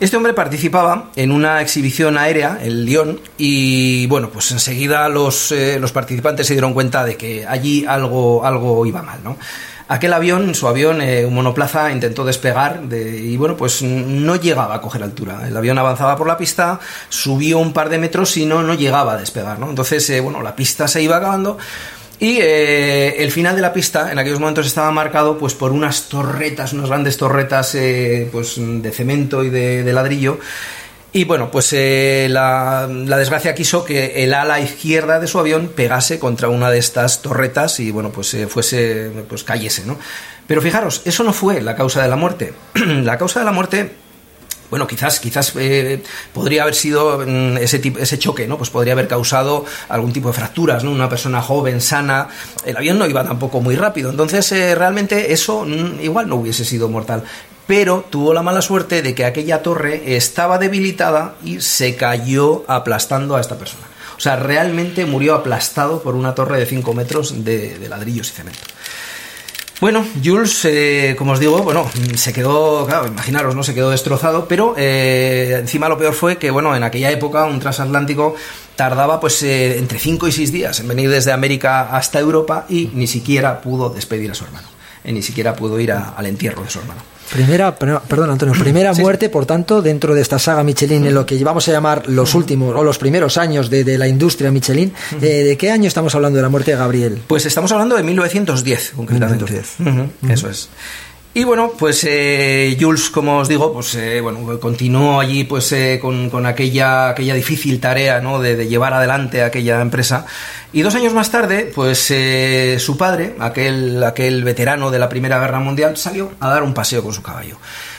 Este 0.00 0.16
hombre 0.16 0.32
participaba 0.32 1.10
en 1.16 1.32
una 1.32 1.60
exhibición 1.60 2.16
aérea 2.16 2.58
en 2.62 2.84
Lyon 2.84 3.20
y 3.36 4.06
bueno, 4.06 4.30
pues 4.30 4.52
enseguida 4.52 5.08
los, 5.08 5.50
eh, 5.50 5.78
los 5.80 5.90
participantes 5.90 6.46
se 6.46 6.54
dieron 6.54 6.72
cuenta 6.72 7.04
de 7.04 7.16
que 7.16 7.44
allí 7.46 7.84
algo, 7.84 8.46
algo 8.46 8.86
iba 8.86 9.02
mal, 9.02 9.18
¿no? 9.24 9.36
Aquel 9.88 10.12
avión, 10.12 10.54
su 10.54 10.68
avión, 10.68 11.00
eh, 11.00 11.24
un 11.24 11.34
monoplaza, 11.34 11.90
intentó 11.90 12.24
despegar 12.24 12.82
de- 12.82 13.18
y 13.18 13.36
bueno, 13.38 13.56
pues 13.56 13.82
no 13.82 14.36
llegaba 14.36 14.74
a 14.74 14.80
coger 14.82 15.02
altura. 15.02 15.48
El 15.48 15.56
avión 15.56 15.78
avanzaba 15.78 16.14
por 16.16 16.26
la 16.26 16.36
pista, 16.36 16.78
subió 17.08 17.58
un 17.58 17.72
par 17.72 17.88
de 17.88 17.96
metros 17.98 18.36
y 18.36 18.44
no, 18.44 18.62
no 18.62 18.74
llegaba 18.74 19.14
a 19.14 19.16
despegar, 19.16 19.58
¿no? 19.58 19.70
Entonces, 19.70 20.08
eh, 20.10 20.20
bueno, 20.20 20.42
la 20.42 20.54
pista 20.54 20.86
se 20.88 21.02
iba 21.02 21.16
acabando 21.16 21.56
Y 22.20 22.38
eh, 22.40 23.22
el 23.22 23.30
final 23.30 23.54
de 23.54 23.62
la 23.62 23.72
pista 23.72 24.10
en 24.10 24.18
aquellos 24.18 24.40
momentos 24.40 24.66
estaba 24.66 24.90
marcado 24.90 25.38
pues 25.38 25.54
por 25.54 25.70
unas 25.70 26.08
torretas, 26.08 26.72
unas 26.72 26.88
grandes 26.88 27.16
torretas 27.16 27.76
pues, 28.32 28.56
de 28.58 28.90
cemento 28.90 29.44
y 29.44 29.50
de 29.50 29.92
ladrillo. 29.92 30.40
Y 31.10 31.24
bueno, 31.24 31.50
pues 31.50 31.72
eh, 31.72 32.28
la, 32.30 32.86
desgracia 32.86 33.54
quiso 33.54 33.84
que 33.84 34.24
el 34.24 34.34
ala 34.34 34.60
izquierda 34.60 35.18
de 35.18 35.26
su 35.26 35.38
avión 35.38 35.68
pegase 35.74 36.18
contra 36.18 36.48
una 36.48 36.70
de 36.70 36.78
estas 36.78 37.22
torretas 37.22 37.80
y 37.80 37.90
bueno, 37.90 38.10
pues 38.10 38.34
eh, 38.34 38.46
fuese, 38.46 39.10
pues 39.28 39.42
cayese, 39.42 39.86
¿no? 39.86 39.98
Pero 40.46 40.60
fijaros, 40.60 41.02
eso 41.04 41.24
no 41.24 41.32
fue 41.32 41.62
la 41.62 41.74
causa 41.74 42.02
de 42.02 42.08
la 42.08 42.16
muerte. 42.16 42.52
la 42.74 43.16
causa 43.16 43.40
de 43.40 43.46
la 43.46 43.52
muerte 43.52 43.90
bueno, 44.70 44.86
quizás, 44.86 45.18
quizás 45.18 45.54
eh, 45.56 46.02
podría 46.32 46.62
haber 46.62 46.74
sido 46.74 47.24
mm, 47.26 47.56
ese, 47.58 47.78
tipo, 47.78 47.98
ese 47.98 48.18
choque, 48.18 48.46
¿no? 48.46 48.58
Pues 48.58 48.70
podría 48.70 48.92
haber 48.92 49.08
causado 49.08 49.64
algún 49.88 50.12
tipo 50.12 50.28
de 50.28 50.34
fracturas, 50.34 50.84
¿no? 50.84 50.90
Una 50.90 51.08
persona 51.08 51.40
joven, 51.40 51.80
sana, 51.80 52.28
el 52.64 52.76
avión 52.76 52.98
no 52.98 53.06
iba 53.06 53.24
tampoco 53.24 53.60
muy 53.60 53.76
rápido, 53.76 54.10
entonces 54.10 54.50
eh, 54.52 54.74
realmente 54.74 55.32
eso 55.32 55.64
mm, 55.64 56.00
igual 56.02 56.28
no 56.28 56.36
hubiese 56.36 56.64
sido 56.64 56.88
mortal. 56.88 57.24
Pero 57.68 58.06
tuvo 58.08 58.32
la 58.32 58.42
mala 58.42 58.62
suerte 58.62 59.02
de 59.02 59.14
que 59.14 59.26
aquella 59.26 59.62
torre 59.62 60.16
estaba 60.16 60.58
debilitada 60.58 61.34
y 61.44 61.60
se 61.60 61.96
cayó 61.96 62.64
aplastando 62.66 63.36
a 63.36 63.42
esta 63.42 63.58
persona. 63.58 63.84
O 64.16 64.20
sea, 64.20 64.36
realmente 64.36 65.04
murió 65.04 65.34
aplastado 65.34 66.02
por 66.02 66.14
una 66.16 66.34
torre 66.34 66.58
de 66.58 66.64
5 66.64 66.94
metros 66.94 67.44
de, 67.44 67.78
ladrillos 67.90 68.30
y 68.30 68.32
cemento. 68.32 68.60
Bueno, 69.82 70.04
Jules, 70.24 70.64
eh, 70.64 71.14
como 71.16 71.32
os 71.32 71.40
digo, 71.40 71.62
bueno, 71.62 71.88
se 72.16 72.32
quedó, 72.32 72.86
claro, 72.86 73.06
imaginaros, 73.06 73.54
¿no? 73.54 73.62
Se 73.62 73.74
quedó 73.74 73.90
destrozado, 73.90 74.48
pero 74.48 74.74
eh, 74.78 75.58
encima 75.60 75.90
lo 75.90 75.98
peor 75.98 76.14
fue 76.14 76.38
que, 76.38 76.50
bueno, 76.50 76.74
en 76.74 76.84
aquella 76.84 77.10
época 77.10 77.44
un 77.44 77.60
transatlántico 77.60 78.34
tardaba 78.76 79.20
pues 79.20 79.42
eh, 79.42 79.76
entre 79.78 79.98
5 79.98 80.26
y 80.26 80.32
6 80.32 80.52
días 80.52 80.80
en 80.80 80.88
venir 80.88 81.10
desde 81.10 81.32
América 81.32 81.94
hasta 81.94 82.18
Europa 82.18 82.64
y 82.68 82.90
ni 82.94 83.06
siquiera 83.06 83.60
pudo 83.60 83.90
despedir 83.90 84.30
a 84.30 84.34
su 84.34 84.44
hermano. 84.44 84.68
Ni 85.04 85.22
siquiera 85.22 85.54
pudo 85.54 85.78
ir 85.78 85.92
al 85.92 86.26
entierro 86.26 86.64
de 86.64 86.70
su 86.70 86.80
hermano. 86.80 87.17
Primera, 87.32 87.74
per- 87.74 88.00
perdón 88.08 88.30
Antonio, 88.30 88.54
primera 88.58 88.90
Sí, 88.94 88.96
sí. 88.98 89.02
muerte, 89.02 89.28
por 89.28 89.44
tanto, 89.46 89.82
dentro 89.82 90.14
de 90.14 90.22
esta 90.22 90.38
saga 90.38 90.62
Michelin, 90.64 91.06
en 91.06 91.14
lo 91.14 91.26
que 91.26 91.42
vamos 91.44 91.68
a 91.68 91.72
llamar 91.72 92.08
los 92.08 92.34
últimos 92.34 92.74
o 92.74 92.82
los 92.82 92.98
primeros 92.98 93.36
años 93.36 93.68
de, 93.70 93.84
de 93.84 93.98
la 93.98 94.08
industria 94.08 94.50
Michelin. 94.50 94.92
Eh, 95.20 95.44
¿De 95.44 95.56
qué 95.56 95.70
año 95.70 95.88
estamos 95.88 96.14
hablando 96.14 96.36
de 96.36 96.42
la 96.42 96.48
muerte 96.48 96.70
de 96.72 96.76
Gabriel? 96.78 97.18
Pues 97.26 97.44
estamos 97.46 97.70
hablando 97.72 97.96
de 97.96 98.02
1910, 98.02 98.92
concretamente. 98.96 99.44
1910. 99.44 100.10
Ujú, 100.24 100.32
Eso 100.32 100.48
es. 100.50 100.68
Y 101.38 101.44
bueno, 101.44 101.70
pues 101.78 102.02
eh, 102.02 102.76
Jules, 102.80 103.10
como 103.10 103.38
os 103.38 103.48
digo, 103.48 103.72
pues 103.72 103.94
eh, 103.94 104.20
bueno, 104.20 104.58
continuó 104.58 105.20
allí 105.20 105.44
pues 105.44 105.70
eh, 105.70 106.00
con, 106.02 106.30
con 106.30 106.46
aquella, 106.46 107.10
aquella 107.10 107.32
difícil 107.34 107.78
tarea 107.78 108.20
¿no? 108.20 108.40
de, 108.40 108.66
llevar 108.66 108.92
adelante 108.92 109.44
aquella 109.44 109.80
empresa. 109.80 110.26
Y 110.72 110.82
dos 110.82 110.96
años 110.96 111.14
más 111.14 111.30
tarde, 111.30 111.70
pues 111.72 112.12
su 112.82 112.96
padre, 112.96 113.36
aquel, 113.38 114.02
aquel 114.02 114.42
veterano 114.42 114.90
de 114.90 114.98
la 114.98 115.08
Primera 115.08 115.38
Guerra 115.38 115.60
Mundial, 115.60 115.96
salió 115.96 116.32
a 116.40 116.48
dar 116.48 116.64
un 116.64 116.74
paseo 116.74 117.04
con 117.04 117.14
su 117.14 117.22
caballo. 117.22 117.56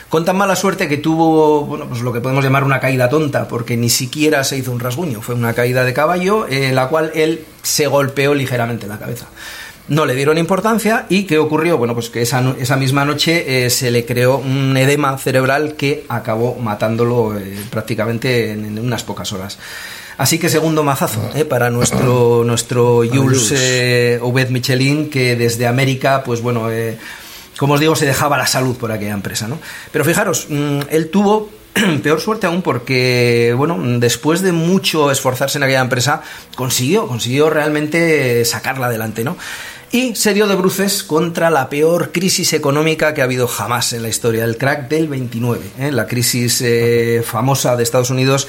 Con 0.09 0.25
tan 0.25 0.35
mala 0.35 0.57
suerte 0.57 0.89
que 0.89 0.97
tuvo, 0.97 1.61
bueno, 1.65 1.85
pues 1.87 2.01
lo 2.01 2.11
que 2.11 2.19
podemos 2.19 2.43
llamar 2.43 2.65
una 2.65 2.81
caída 2.81 3.07
tonta, 3.07 3.47
porque 3.47 3.77
ni 3.77 3.89
siquiera 3.89 4.43
se 4.43 4.57
hizo 4.57 4.73
un 4.73 4.81
rasguño, 4.81 5.21
fue 5.21 5.35
una 5.35 5.53
caída 5.53 5.85
de 5.85 5.93
caballo 5.93 6.45
en 6.49 6.75
la 6.75 6.89
cual 6.89 7.13
él 7.15 7.45
se 7.61 7.87
golpeó 7.87 8.33
ligeramente 8.33 8.85
la 8.85 8.99
cabeza. 8.99 9.27
No 9.89 10.05
le 10.05 10.15
dieron 10.15 10.37
importancia 10.37 11.05
y 11.09 11.23
¿qué 11.23 11.37
ocurrió? 11.37 11.77
Bueno, 11.77 11.93
pues 11.93 12.09
que 12.09 12.21
esa, 12.21 12.55
esa 12.59 12.77
misma 12.77 13.05
noche 13.05 13.65
eh, 13.65 13.69
se 13.69 13.91
le 13.91 14.05
creó 14.05 14.37
un 14.37 14.77
edema 14.77 15.17
cerebral 15.17 15.75
que 15.75 16.05
acabó 16.07 16.55
matándolo 16.55 17.37
eh, 17.37 17.57
prácticamente 17.69 18.51
en, 18.51 18.65
en 18.65 18.79
unas 18.79 19.03
pocas 19.03 19.33
horas. 19.33 19.57
Así 20.19 20.37
que 20.37 20.49
segundo 20.49 20.83
mazazo 20.83 21.31
eh, 21.33 21.45
para 21.45 21.69
nuestro, 21.69 22.43
nuestro 22.45 23.03
Jules 23.09 23.53
eh, 23.55 24.19
Obed 24.21 24.49
Michelin, 24.49 25.09
que 25.09 25.37
desde 25.37 25.65
América, 25.65 26.23
pues 26.25 26.41
bueno, 26.41 26.69
eh, 26.69 26.97
como 27.57 27.75
os 27.75 27.79
digo, 27.79 27.95
se 27.95 28.05
dejaba 28.05 28.37
la 28.37 28.45
salud 28.45 28.75
por 28.75 28.91
aquella 28.91 29.13
empresa, 29.13 29.47
¿no? 29.47 29.57
Pero 29.93 30.03
fijaros, 30.03 30.47
mm, 30.49 30.79
él 30.89 31.09
tuvo 31.09 31.49
peor 32.03 32.19
suerte 32.19 32.47
aún 32.47 32.61
porque, 32.61 33.53
bueno, 33.55 33.77
después 33.97 34.41
de 34.41 34.51
mucho 34.51 35.09
esforzarse 35.09 35.57
en 35.57 35.63
aquella 35.63 35.79
empresa, 35.79 36.21
consiguió, 36.53 37.07
consiguió 37.07 37.49
realmente 37.49 38.43
sacarla 38.43 38.87
adelante, 38.87 39.23
¿no? 39.23 39.37
Y 39.91 40.15
se 40.15 40.35
dio 40.35 40.47
de 40.47 40.55
bruces 40.55 41.01
contra 41.01 41.49
la 41.49 41.67
peor 41.67 42.11
crisis 42.11 42.53
económica 42.53 43.15
que 43.15 43.21
ha 43.21 43.23
habido 43.23 43.47
jamás 43.47 43.91
en 43.93 44.03
la 44.03 44.09
historia, 44.09 44.45
el 44.45 44.55
crack 44.55 44.87
del 44.87 45.07
29, 45.07 45.61
¿eh? 45.79 45.91
la 45.91 46.05
crisis 46.05 46.61
eh, 46.61 47.23
famosa 47.25 47.75
de 47.75 47.81
Estados 47.81 48.11
Unidos 48.11 48.47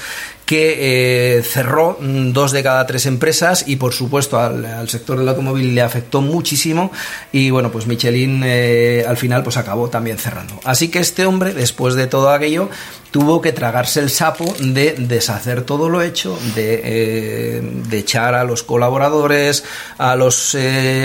que 0.51 1.37
eh, 1.37 1.43
cerró 1.43 1.97
mm, 2.01 2.33
dos 2.33 2.51
de 2.51 2.61
cada 2.61 2.85
tres 2.85 3.05
empresas 3.05 3.63
y 3.67 3.77
por 3.77 3.93
supuesto 3.93 4.37
al, 4.37 4.89
sector 4.89 5.17
del 5.17 5.29
automóvil 5.29 5.73
le 5.73 5.81
afectó 5.81 6.19
muchísimo 6.19 6.91
y 7.31 7.51
bueno 7.51 7.71
pues 7.71 7.87
Michelin 7.87 8.41
eh, 8.43 9.05
al 9.07 9.15
final 9.15 9.43
pues 9.43 9.55
acabó 9.55 9.89
también 9.89 10.17
cerrando. 10.17 10.59
Así 10.65 10.89
que 10.89 10.99
este 10.99 11.25
hombre 11.25 11.53
después 11.53 11.95
de 11.95 12.05
todo 12.07 12.31
aquello 12.31 12.69
tuvo 13.11 13.39
que 13.39 13.53
tragarse 13.53 14.01
el 14.01 14.09
sapo 14.09 14.53
de 14.59 14.95
deshacer 14.97 15.61
todo 15.61 15.87
lo 15.87 16.01
hecho 16.01 16.37
de, 16.53 16.81
eh, 16.83 17.61
de 17.87 17.97
echar 17.97 18.35
a 18.35 18.43
los 18.43 18.61
colaboradores 18.63 19.63
a 19.97 20.17
los 20.17 20.57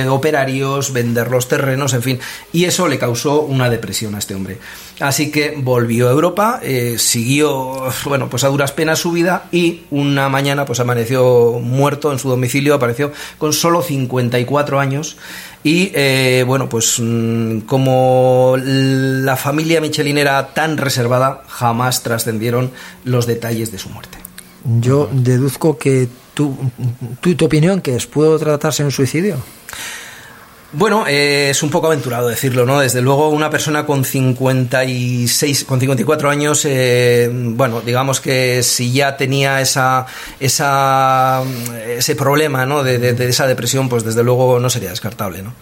operarios 0.08 0.92
vender 0.92 1.30
los 1.30 1.46
terrenos 1.46 1.94
en 1.94 2.02
fin. 2.02 2.20
Y 2.52 2.64
eso 2.64 2.88
le 2.88 2.98
causó 2.98 3.42
una 3.42 3.70
depresión 3.70 4.16
a 4.16 4.18
este 4.18 4.34
hombre 4.34 4.58
Así 4.98 5.30
que 5.30 5.54
volvió 5.58 6.08
a 6.08 6.12
Europa, 6.12 6.58
eh, 6.62 6.96
siguió, 6.98 7.92
bueno, 8.06 8.30
pues 8.30 8.44
a 8.44 8.48
duras 8.48 8.72
penas 8.72 8.98
su 8.98 9.12
vida 9.12 9.44
y 9.52 9.82
una 9.90 10.30
mañana 10.30 10.64
pues 10.64 10.80
amaneció 10.80 11.60
muerto 11.60 12.12
en 12.12 12.18
su 12.18 12.30
domicilio, 12.30 12.74
apareció 12.74 13.12
con 13.36 13.52
solo 13.52 13.82
54 13.82 14.80
años 14.80 15.18
y 15.62 15.90
eh, 15.94 16.44
bueno, 16.46 16.70
pues 16.70 16.96
mm, 16.98 17.60
como 17.60 18.56
la 18.58 19.36
familia 19.36 19.82
Michelin 19.82 20.16
era 20.16 20.54
tan 20.54 20.78
reservada, 20.78 21.42
jamás 21.46 22.02
trascendieron 22.02 22.70
los 23.04 23.26
detalles 23.26 23.70
de 23.72 23.78
su 23.78 23.90
muerte. 23.90 24.16
Yo 24.80 25.10
deduzco 25.12 25.76
que 25.76 26.08
tu, 26.32 26.56
tu, 27.20 27.34
tu 27.34 27.44
opinión, 27.44 27.82
que 27.82 27.96
es, 27.96 28.06
¿pudo 28.06 28.38
tratarse 28.38 28.82
de 28.82 28.86
un 28.86 28.92
suicidio? 28.92 29.36
Bueno, 30.78 31.06
eh, 31.08 31.48
es 31.50 31.62
un 31.62 31.70
poco 31.70 31.86
aventurado 31.86 32.28
decirlo, 32.28 32.66
¿no? 32.66 32.80
Desde 32.80 33.00
luego, 33.00 33.30
una 33.30 33.48
persona 33.48 33.86
con 33.86 34.04
56, 34.04 35.64
con 35.64 35.80
54 35.80 36.28
años, 36.28 36.66
eh, 36.66 37.30
bueno, 37.32 37.80
digamos 37.80 38.20
que 38.20 38.62
si 38.62 38.92
ya 38.92 39.16
tenía 39.16 39.60
esa, 39.62 40.04
esa, 40.38 41.42
ese 41.88 42.14
problema, 42.14 42.66
¿no? 42.66 42.82
De, 42.82 42.98
de- 42.98 43.14
de 43.14 43.26
esa 43.28 43.46
depresión, 43.46 43.88
pues 43.88 44.04
desde 44.04 44.22
luego 44.22 44.60
no 44.60 44.68
sería 44.68 44.90
descartable, 44.90 45.42
¿no? 45.42 45.54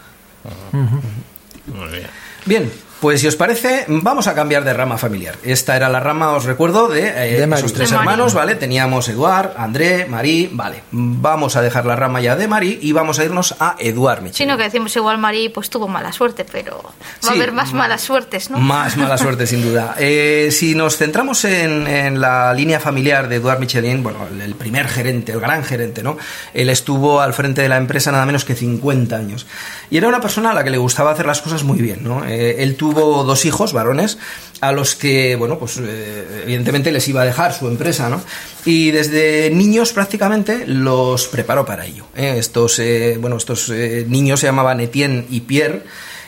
Muy 1.73 1.89
bien. 1.91 2.07
Bien, 2.45 2.71
pues 3.01 3.21
si 3.21 3.27
os 3.27 3.35
parece, 3.35 3.85
vamos 3.87 4.27
a 4.27 4.33
cambiar 4.33 4.63
de 4.63 4.73
rama 4.73 4.97
familiar. 4.97 5.35
Esta 5.43 5.75
era 5.75 5.89
la 5.89 5.99
rama, 5.99 6.31
os 6.31 6.45
recuerdo, 6.45 6.87
de, 6.87 7.07
eh, 7.07 7.45
De 7.45 7.55
esos 7.55 7.73
tres 7.73 7.89
De 7.89 7.95
Marie. 7.97 8.11
hermanos, 8.11 8.33
¿vale? 8.33 8.55
Teníamos 8.55 9.07
Eduard, 9.09 9.51
André, 9.57 10.05
Marie, 10.05 10.49
vale. 10.51 10.83
Vamos 10.91 11.55
a 11.55 11.61
dejar 11.61 11.85
la 11.85 11.95
rama 11.95 12.21
ya 12.21 12.35
de 12.35 12.47
Marie 12.47 12.79
y 12.81 12.91
vamos 12.93 13.19
a 13.19 13.25
irnos 13.25 13.55
a 13.59 13.75
Eduard 13.79 14.21
Michelin. 14.21 14.33
Sino 14.49 14.57
que 14.57 14.63
decimos 14.63 14.95
igual 14.95 15.17
Marí 15.17 15.49
pues 15.49 15.69
tuvo 15.69 15.87
mala 15.87 16.11
suerte, 16.11 16.45
pero 16.49 16.81
va 16.83 16.91
Sí, 17.19 17.29
a 17.29 17.31
haber 17.33 17.51
más 17.51 17.73
malas 17.73 18.01
suertes, 18.01 18.49
¿no? 18.49 18.57
Más 18.59 18.97
mala 18.97 19.17
suerte, 19.17 19.45
sin 19.47 19.61
duda. 19.61 19.95
Eh, 20.07 20.49
si 20.51 20.75
nos 20.75 20.97
centramos 20.97 21.43
en, 21.45 21.87
en 21.87 22.21
la 22.21 22.53
línea 22.53 22.79
familiar 22.79 23.27
de 23.27 23.37
Eduard 23.37 23.59
Michelin, 23.59 24.03
bueno, 24.03 24.19
el, 24.31 24.41
el 24.41 24.55
primer 24.55 24.87
gerente, 24.87 25.31
el 25.31 25.39
gran 25.39 25.63
gerente, 25.63 26.03
¿no? 26.03 26.17
Él 26.53 26.69
estuvo 26.69 27.21
al 27.21 27.33
frente 27.33 27.61
de 27.61 27.69
la 27.69 27.77
empresa 27.77 28.11
nada 28.11 28.25
menos 28.25 28.45
que 28.45 28.55
50 28.55 29.15
años. 29.15 29.47
Y 29.89 29.97
era 29.97 30.07
una 30.07 30.21
persona 30.21 30.51
a 30.51 30.53
la 30.53 30.63
que 30.63 30.69
le 30.69 30.77
gustaba 30.77 31.11
hacer 31.11 31.25
las 31.25 31.41
cosas 31.41 31.63
muy 31.63 31.79
bien, 31.79 31.99
¿no? 32.03 32.23
Eh, 32.25 32.57
él 32.63 32.75
tuvo 32.75 32.94
dos 32.95 33.45
hijos 33.45 33.73
varones 33.73 34.17
a 34.61 34.71
los 34.71 34.95
que, 34.95 35.35
bueno, 35.35 35.59
pues 35.59 35.77
eh, 35.77 36.43
evidentemente 36.43 36.91
les 36.91 37.07
iba 37.07 37.21
a 37.21 37.25
dejar 37.25 37.53
su 37.53 37.67
empresa, 37.67 38.09
¿no? 38.09 38.21
Y 38.65 38.91
desde 38.91 39.49
niños 39.51 39.93
prácticamente 39.93 40.65
los 40.65 41.27
preparó 41.27 41.65
para 41.65 41.85
ello. 41.85 42.05
¿eh? 42.15 42.35
Estos, 42.37 42.79
eh, 42.79 43.17
bueno, 43.19 43.37
estos 43.37 43.69
niños 43.69 44.39
se 44.39 44.47
llamaban 44.47 44.79
Etienne 44.79 45.25
y 45.29 45.41
Pierre. 45.41 45.83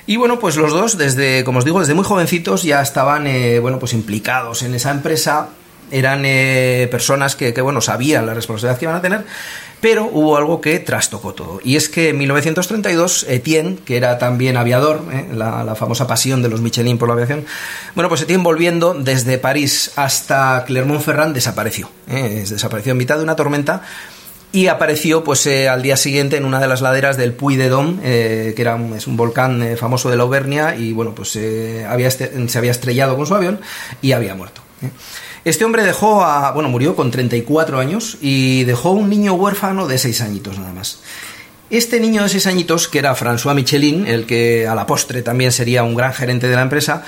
Y 0.05 0.15
bueno, 0.15 0.39
pues 0.39 0.55
los 0.55 0.71
dos, 0.71 0.97
desde, 0.97 1.43
como 1.43 1.59
os 1.59 1.65
digo, 1.65 1.79
desde 1.79 1.93
muy 1.93 2.05
jovencitos 2.05 2.63
ya 2.63 2.81
estaban, 2.81 3.27
bueno, 3.61 3.77
pues 3.77 3.91
implicados 3.93 4.61
en 4.61 4.73
esa 4.73 4.91
empresa. 4.91 5.49
Eran 5.91 6.23
eh, 6.25 6.87
personas 6.91 7.35
que, 7.35 7.53
que, 7.53 7.61
bueno, 7.61 7.81
sabían 7.81 8.25
la 8.25 8.33
responsabilidad 8.33 8.77
que 8.79 8.85
iban 8.85 8.95
a 8.97 9.01
tener, 9.01 9.25
pero 9.79 10.05
hubo 10.11 10.37
algo 10.37 10.59
que 10.59 10.79
trastocó 10.79 11.33
todo. 11.33 11.59
Y 11.63 11.75
es 11.75 11.87
que 11.87 12.09
en 12.09 12.17
1932, 12.17 13.25
Etienne, 13.29 13.77
que 13.85 13.95
era 13.97 14.17
también 14.17 14.57
aviador, 14.57 15.03
¿eh? 15.11 15.27
la, 15.33 15.63
la 15.63 15.75
famosa 15.75 16.07
pasión 16.07 16.41
de 16.41 16.49
los 16.49 16.61
Michelin 16.61 16.97
por 16.97 17.07
la 17.07 17.13
aviación, 17.13 17.45
bueno, 17.95 18.09
pues 18.09 18.21
Etienne 18.21 18.43
volviendo 18.43 18.93
desde 18.95 19.37
París 19.37 19.91
hasta 19.95 20.63
Clermont-Ferrand 20.65 21.33
desapareció. 21.33 21.89
¿eh? 22.09 22.43
Desapareció 22.49 22.91
en 22.93 22.97
mitad 22.97 23.17
de 23.17 23.23
una 23.23 23.35
tormenta 23.35 23.83
y 24.51 24.67
apareció 24.67 25.23
pues 25.25 25.45
eh, 25.45 25.67
al 25.67 25.83
día 25.83 25.97
siguiente 25.97 26.37
en 26.37 26.45
una 26.45 26.59
de 26.59 26.67
las 26.67 26.81
laderas 26.81 27.17
del 27.17 27.33
Puy 27.33 27.57
de 27.57 27.67
Dôme, 27.69 27.99
eh, 28.01 28.53
que 28.55 28.61
era 28.61 28.75
un, 28.75 28.93
es 28.95 29.05
un 29.05 29.17
volcán 29.17 29.61
eh, 29.61 29.75
famoso 29.75 30.09
de 30.09 30.15
la 30.15 30.23
Auvernia 30.23 30.75
y 30.77 30.93
bueno 30.93 31.13
pues 31.13 31.35
eh, 31.35 31.85
había 31.87 32.07
este- 32.07 32.47
se 32.47 32.57
había 32.57 32.71
estrellado 32.71 33.15
con 33.17 33.27
su 33.27 33.35
avión 33.35 33.59
y 34.01 34.13
había 34.13 34.33
muerto. 34.35 34.61
Este 35.47 35.63
hombre 35.63 35.83
dejó 35.83 36.25
a, 36.25 36.51
bueno, 36.51 36.67
murió 36.67 36.93
con 36.93 37.09
34 37.09 37.79
años 37.79 38.17
y 38.19 38.65
dejó 38.65 38.91
un 38.91 39.09
niño 39.09 39.31
huérfano 39.31 39.87
de 39.87 39.97
6 39.97 40.19
añitos 40.19 40.59
nada 40.59 40.73
más. 40.73 40.99
Este 41.69 42.01
niño 42.01 42.21
de 42.23 42.27
seis 42.27 42.47
añitos, 42.47 42.89
que 42.89 42.99
era 42.99 43.15
François 43.15 43.53
Michelin, 43.53 44.07
el 44.07 44.25
que 44.25 44.67
a 44.67 44.75
la 44.75 44.85
postre 44.85 45.21
también 45.21 45.53
sería 45.53 45.83
un 45.83 45.95
gran 45.95 46.13
gerente 46.13 46.49
de 46.49 46.55
la 46.57 46.63
empresa, 46.63 47.03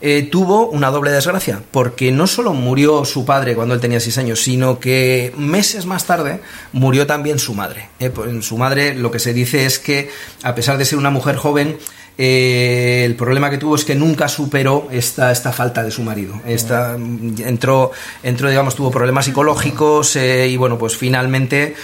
eh, 0.00 0.28
tuvo 0.30 0.68
una 0.70 0.90
doble 0.90 1.12
desgracia, 1.12 1.62
porque 1.70 2.10
no 2.10 2.26
solo 2.26 2.52
murió 2.52 3.04
su 3.04 3.24
padre 3.24 3.54
cuando 3.54 3.74
él 3.74 3.80
tenía 3.80 4.00
seis 4.00 4.18
años, 4.18 4.42
sino 4.42 4.80
que 4.80 5.32
meses 5.36 5.86
más 5.86 6.04
tarde 6.04 6.40
murió 6.72 7.06
también 7.06 7.38
su 7.38 7.54
madre. 7.54 7.90
Eh, 8.00 8.10
pues, 8.10 8.44
su 8.44 8.58
madre 8.58 8.94
lo 8.94 9.12
que 9.12 9.20
se 9.20 9.32
dice 9.32 9.66
es 9.66 9.78
que, 9.78 10.10
a 10.42 10.54
pesar 10.54 10.78
de 10.78 10.84
ser 10.84 10.98
una 10.98 11.10
mujer 11.10 11.36
joven, 11.36 11.78
eh, 12.16 13.02
el 13.04 13.16
problema 13.16 13.50
que 13.50 13.58
tuvo 13.58 13.74
es 13.74 13.84
que 13.84 13.94
nunca 13.94 14.28
superó 14.28 14.88
esta, 14.90 15.32
esta 15.32 15.52
falta 15.52 15.82
de 15.82 15.90
su 15.90 16.02
marido. 16.02 16.40
Esta, 16.46 16.94
entró, 16.94 17.92
entró, 18.22 18.48
digamos, 18.48 18.74
tuvo 18.74 18.90
problemas 18.90 19.24
psicológicos 19.24 20.16
y, 20.16 20.56
bueno, 20.56 20.78
pues 20.78 20.96
finalmente 20.96 21.74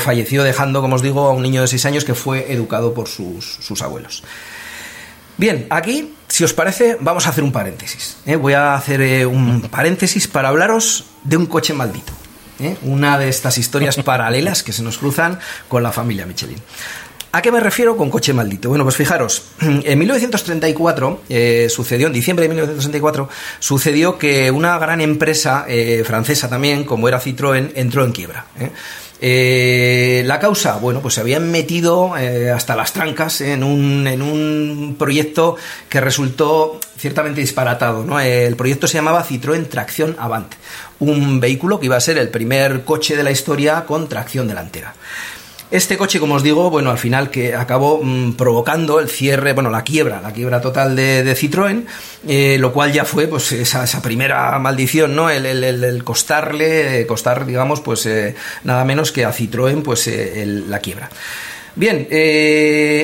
falleció 0.00 0.42
dejando, 0.42 0.80
como 0.80 0.96
os 0.96 1.02
digo, 1.02 1.26
a 1.26 1.32
un 1.32 1.42
niño 1.42 1.60
de 1.62 1.68
seis 1.68 1.84
años 1.86 2.04
que 2.04 2.14
fue 2.14 2.52
educado 2.52 2.94
por 2.94 3.08
sus, 3.08 3.58
sus 3.60 3.80
abuelos. 3.82 4.24
Bien, 5.36 5.66
aquí 5.70 6.14
si 6.28 6.44
os 6.44 6.52
parece, 6.52 6.96
vamos 7.00 7.26
a 7.26 7.30
hacer 7.30 7.42
un 7.42 7.52
paréntesis. 7.52 8.18
¿eh? 8.26 8.36
Voy 8.36 8.52
a 8.52 8.74
hacer 8.74 9.00
eh, 9.00 9.26
un 9.26 9.62
paréntesis 9.62 10.28
para 10.28 10.48
hablaros 10.48 11.06
de 11.24 11.36
un 11.36 11.46
coche 11.46 11.72
maldito. 11.72 12.12
¿eh? 12.60 12.76
Una 12.82 13.18
de 13.18 13.28
estas 13.28 13.58
historias 13.58 13.96
paralelas 14.04 14.62
que 14.62 14.72
se 14.72 14.82
nos 14.82 14.98
cruzan 14.98 15.38
con 15.68 15.82
la 15.82 15.90
familia 15.90 16.26
Michelin. 16.26 16.58
¿A 17.30 17.42
qué 17.42 17.52
me 17.52 17.60
refiero 17.60 17.96
con 17.96 18.10
coche 18.10 18.32
maldito? 18.32 18.68
Bueno, 18.68 18.84
pues 18.84 18.96
fijaros, 18.96 19.42
en 19.60 19.98
1934 19.98 21.22
sucedió, 21.68 22.06
en 22.06 22.12
diciembre 22.12 22.44
de 22.44 22.48
1934, 22.48 23.28
sucedió 23.58 24.18
que 24.18 24.50
una 24.50 24.78
gran 24.78 25.00
empresa 25.00 25.66
francesa 26.04 26.48
también, 26.48 26.84
como 26.84 27.06
era 27.06 27.20
Citroën, 27.20 27.72
entró 27.74 28.04
en 28.04 28.12
quiebra. 28.12 28.46
Eh, 29.20 30.22
la 30.26 30.38
causa, 30.38 30.76
bueno, 30.76 31.00
pues 31.00 31.14
se 31.14 31.20
habían 31.20 31.50
metido 31.50 32.16
eh, 32.16 32.52
hasta 32.52 32.76
las 32.76 32.92
trancas 32.92 33.40
en 33.40 33.64
un, 33.64 34.06
en 34.06 34.22
un 34.22 34.94
proyecto 34.96 35.56
que 35.88 36.00
resultó 36.00 36.78
ciertamente 36.96 37.40
disparatado. 37.40 38.04
¿no? 38.04 38.20
El 38.20 38.54
proyecto 38.54 38.86
se 38.86 38.94
llamaba 38.94 39.24
Citroën 39.24 39.68
Tracción 39.68 40.14
Avant, 40.18 40.52
un 41.00 41.40
vehículo 41.40 41.80
que 41.80 41.86
iba 41.86 41.96
a 41.96 42.00
ser 42.00 42.18
el 42.18 42.28
primer 42.28 42.84
coche 42.84 43.16
de 43.16 43.24
la 43.24 43.32
historia 43.32 43.84
con 43.86 44.08
tracción 44.08 44.46
delantera. 44.46 44.94
Este 45.70 45.98
coche, 45.98 46.18
como 46.18 46.36
os 46.36 46.42
digo, 46.42 46.70
bueno, 46.70 46.90
al 46.90 46.96
final 46.96 47.30
que 47.30 47.54
acabó 47.54 48.00
mm, 48.02 48.36
provocando 48.36 49.00
el 49.00 49.10
cierre, 49.10 49.52
bueno, 49.52 49.68
la 49.68 49.82
quiebra, 49.82 50.22
la 50.22 50.32
quiebra 50.32 50.62
total 50.62 50.96
de, 50.96 51.36
Citroën, 51.36 51.84
eh, 52.26 52.56
lo 52.58 52.72
cual 52.72 52.90
ya 52.90 53.04
fue, 53.04 53.26
pues, 53.26 53.52
esa, 53.52 54.00
primera 54.00 54.58
maldición, 54.58 55.14
¿no? 55.14 55.28
El, 55.28 56.02
costarle, 56.04 57.06
costar, 57.06 57.44
digamos, 57.44 57.82
pues, 57.82 58.06
eh, 58.06 58.34
nada 58.64 58.82
menos 58.86 59.12
que 59.12 59.26
a 59.26 59.32
Citroën, 59.32 59.82
pues, 59.82 60.06
eh, 60.06 60.44
la 60.46 60.78
quiebra. 60.78 61.10
Bien, 61.74 62.08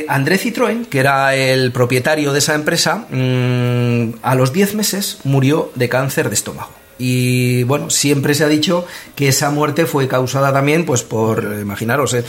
André 0.09 0.38
Citroën, 0.38 0.87
que 0.87 1.00
era 1.00 1.37
el 1.37 1.71
propietario 1.71 2.33
de 2.33 2.38
esa 2.38 2.54
empresa, 2.54 3.06
mm, 3.11 4.21
a 4.23 4.35
los 4.35 4.54
10 4.54 4.75
meses 4.75 5.18
murió 5.25 5.71
de 5.75 5.90
cáncer 5.90 6.30
de 6.30 6.35
estómago. 6.35 6.84
Y 6.99 7.65
bueno, 7.65 7.91
siempre 7.91 8.35
se 8.35 8.45
ha 8.45 8.49
dicho 8.49 8.87
que 9.17 9.29
esa 9.29 9.51
muerte 9.51 9.87
fue 9.87 10.09
causada 10.09 10.53
también, 10.53 10.85
pues 10.85 11.03
por, 11.03 11.43
imaginaros, 11.61 12.15
él, 12.15 12.25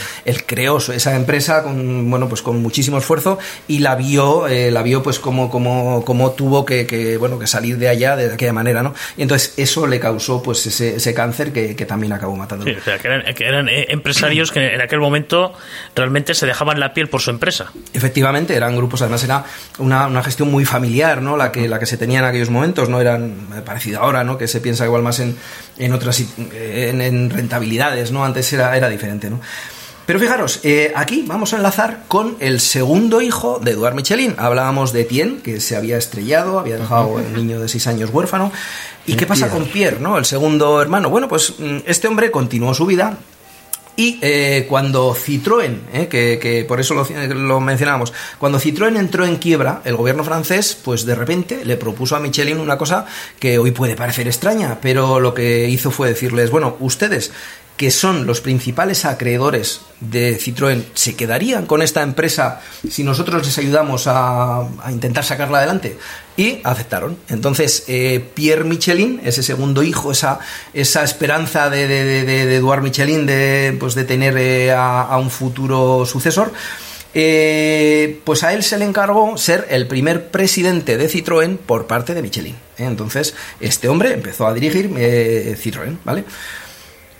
creó 0.46 0.78
esa 0.78 1.14
empresa 1.16 1.62
con, 1.62 2.10
bueno, 2.10 2.28
pues 2.28 2.42
con 2.42 2.60
muchísimo 2.62 2.98
esfuerzo 2.98 3.38
y 3.68 3.78
la 3.78 3.94
vio, 3.94 4.48
eh, 4.48 4.70
la 4.70 4.82
vio 4.82 5.02
pues 5.02 5.18
como, 5.18 5.50
como, 5.50 6.04
como 6.04 6.32
tuvo 6.32 6.64
que, 6.64 7.16
bueno, 7.18 7.38
que 7.38 7.46
salir 7.46 7.78
de 7.78 7.88
allá 7.88 8.16
de 8.16 8.32
aquella 8.32 8.52
manera, 8.52 8.82
¿no? 8.82 8.94
Y 9.16 9.22
entonces 9.22 9.54
eso 9.56 9.86
le 9.86 10.00
causó 10.00 10.42
pues 10.42 10.66
ese, 10.66 10.96
ese 10.96 11.14
cáncer 11.14 11.52
que, 11.52 11.86
también 11.86 12.12
acabó 12.12 12.34
matando. 12.34 12.64
Sí, 12.64 12.72
o 12.72 12.82
sea, 12.82 12.98
que 12.98 13.06
eran, 13.44 13.68
eh, 13.68 13.86
empresarios 13.90 14.50
que 14.50 14.74
en 14.74 14.80
aquel 14.80 14.98
momento 14.98 15.52
realmente 15.94 16.34
se 16.34 16.46
dejaban 16.46 16.80
la 16.80 16.94
piel 16.94 17.08
por 17.08 17.20
su 17.20 17.30
empresa. 17.30 17.72
Efectivamente, 17.92 18.56
eran 18.56 18.76
grupos, 18.76 19.02
además 19.02 19.22
era 19.22 19.44
una, 19.78 20.08
una 20.08 20.22
gestión 20.22 20.50
muy 20.50 20.64
familiar, 20.64 21.22
¿no? 21.22 21.36
La 21.36 21.52
que, 21.52 21.68
la 21.68 21.78
que 21.78 21.86
se 21.86 21.96
tenía 21.96 22.18
en 22.18 22.24
aquellos 22.24 22.50
momentos, 22.50 22.88
¿no? 22.88 23.00
Eran 23.00 23.36
parecido 23.64 24.00
ahora, 24.00 24.24
¿no? 24.24 24.36
Que 24.36 24.48
se 24.48 24.60
piensa 24.66 24.84
igual 24.84 25.04
más 25.04 25.20
en, 25.20 25.36
en 25.78 25.92
otras 25.92 26.20
en, 26.52 27.30
rentabilidades, 27.30 28.10
¿no? 28.10 28.24
Antes 28.24 28.52
era, 28.52 28.76
era 28.76 28.88
diferente, 28.88 29.30
¿no? 29.30 29.40
Pero 30.06 30.18
fijaros, 30.18 30.58
eh, 30.64 30.92
aquí 30.96 31.22
vamos 31.24 31.52
a 31.52 31.58
enlazar 31.58 32.02
con 32.08 32.36
el 32.40 32.58
segundo 32.58 33.20
hijo 33.20 33.60
de 33.60 33.70
Eduard 33.70 33.94
Michelin. 33.94 34.34
Hablábamos 34.38 34.92
de 34.92 35.02
Etienne, 35.02 35.38
que 35.40 35.60
se 35.60 35.76
había 35.76 35.98
estrellado, 35.98 36.58
había 36.58 36.78
dejado 36.78 37.20
el 37.20 37.32
niño 37.32 37.60
de 37.60 37.68
6 37.68 37.86
años 37.86 38.10
huérfano. 38.12 38.50
¿Y 39.06 39.14
qué 39.14 39.24
pasa 39.24 39.48
con 39.48 39.66
Pierre, 39.66 40.00
no? 40.00 40.18
El 40.18 40.24
segundo 40.24 40.82
hermano. 40.82 41.10
Bueno, 41.10 41.28
pues 41.28 41.54
mm, 41.60 41.78
este 41.86 42.08
hombre 42.08 42.32
continuó 42.32 42.74
su 42.74 42.86
vida, 42.86 43.18
y 43.96 44.18
eh, 44.20 44.66
cuando 44.68 45.14
Citroën, 45.14 45.80
eh, 45.92 46.06
que, 46.08 46.64
por 46.68 46.80
eso 46.80 46.94
lo, 46.94 47.06
lo, 47.34 47.60
mencionábamos, 47.60 48.12
cuando 48.38 48.60
Citroën 48.60 48.96
entró 48.98 49.24
en 49.24 49.36
quiebra, 49.36 49.80
el 49.84 49.96
gobierno 49.96 50.22
francés, 50.22 50.78
pues 50.84 51.06
de 51.06 51.14
repente 51.14 51.64
le 51.64 51.76
propuso 51.76 52.14
a 52.14 52.20
Michelin 52.20 52.58
una 52.58 52.76
cosa 52.76 53.06
que 53.38 53.58
hoy 53.58 53.70
puede 53.70 53.96
parecer 53.96 54.26
extraña, 54.26 54.78
pero 54.80 55.18
lo 55.18 55.32
que 55.32 55.68
hizo 55.68 55.90
fue 55.90 56.08
decirles, 56.08 56.50
bueno, 56.50 56.76
ustedes 56.80 57.32
que 57.76 57.90
son 57.90 58.26
los 58.26 58.40
principales 58.40 59.04
acreedores 59.04 59.82
de 60.00 60.38
Citroën, 60.38 60.82
¿se 60.94 61.14
quedarían 61.14 61.66
con 61.66 61.82
esta 61.82 62.02
empresa 62.02 62.60
si 62.88 63.04
nosotros 63.04 63.44
les 63.44 63.58
ayudamos 63.58 64.04
a, 64.06 64.66
intentar 64.90 65.24
sacarla 65.24 65.58
adelante? 65.58 65.98
Y 66.38 66.60
aceptaron. 66.64 67.18
Entonces, 67.28 67.84
eh, 67.88 68.24
Pierre 68.34 68.64
Michelin, 68.64 69.20
ese 69.24 69.42
segundo 69.42 69.82
hijo, 69.82 70.12
esa, 70.12 70.38
esa 70.74 71.02
esperanza 71.02 71.70
de, 71.70 71.86
de, 71.86 72.24
de, 72.24 72.56
Eduard 72.56 72.82
Michelin 72.82 73.26
de, 73.26 73.76
pues 73.78 73.94
de 73.94 74.04
tener 74.04 74.36
eh, 74.38 74.72
a, 74.72 75.16
un 75.18 75.30
futuro 75.30 76.04
sucesor, 76.06 76.52
eh, 77.14 78.20
pues 78.24 78.42
a 78.42 78.52
él 78.52 78.62
se 78.62 78.76
le 78.76 78.84
encargó 78.84 79.38
ser 79.38 79.66
el 79.70 79.86
primer 79.86 80.28
presidente 80.30 80.98
de 80.98 81.08
Citroën 81.08 81.56
por 81.56 81.86
parte 81.86 82.14
de 82.14 82.22
Michelin. 82.22 82.56
Entonces, 82.76 83.34
este 83.60 83.88
hombre 83.88 84.12
empezó 84.12 84.46
a 84.46 84.52
dirigir 84.52 84.90
Citroën, 84.90 85.96
¿vale? 86.04 86.24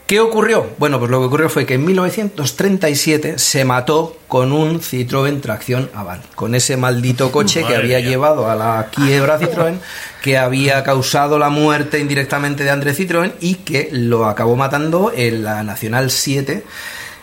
¿Qué 0.07 0.21
ocurrió? 0.21 0.69
Bueno, 0.79 1.01
pues 1.01 1.11
lo 1.11 1.19
que 1.19 1.27
ocurrió 1.27 1.49
fue 1.49 1.66
que 1.66 1.75
en 1.75 1.85
1937 1.85 3.40
se 3.40 3.64
mató 3.64 4.16
con 4.29 4.53
un 4.53 4.81
Citroën 4.81 5.40
tracción 5.40 5.90
Avant, 5.95 6.23
con 6.37 6.55
ese 6.55 6.77
maldito 6.77 7.33
coche 7.33 7.64
que 7.64 7.75
había 7.75 7.99
llevado 7.99 8.49
a 8.49 8.55
la 8.55 8.88
quiebra 8.95 9.40
Citroën, 9.40 9.81
que 10.23 10.38
había 10.38 10.85
causado 10.85 11.40
la 11.40 11.49
muerte 11.49 11.99
indirectamente 11.99 12.62
de 12.62 12.71
André 12.71 12.95
Citroën 12.95 13.33
y 13.40 13.57
que 13.57 13.88
lo 13.90 14.27
acabó 14.27 14.55
matando 14.55 15.11
en 15.12 15.42
la 15.42 15.64
Nacional 15.64 16.12
7 16.12 16.62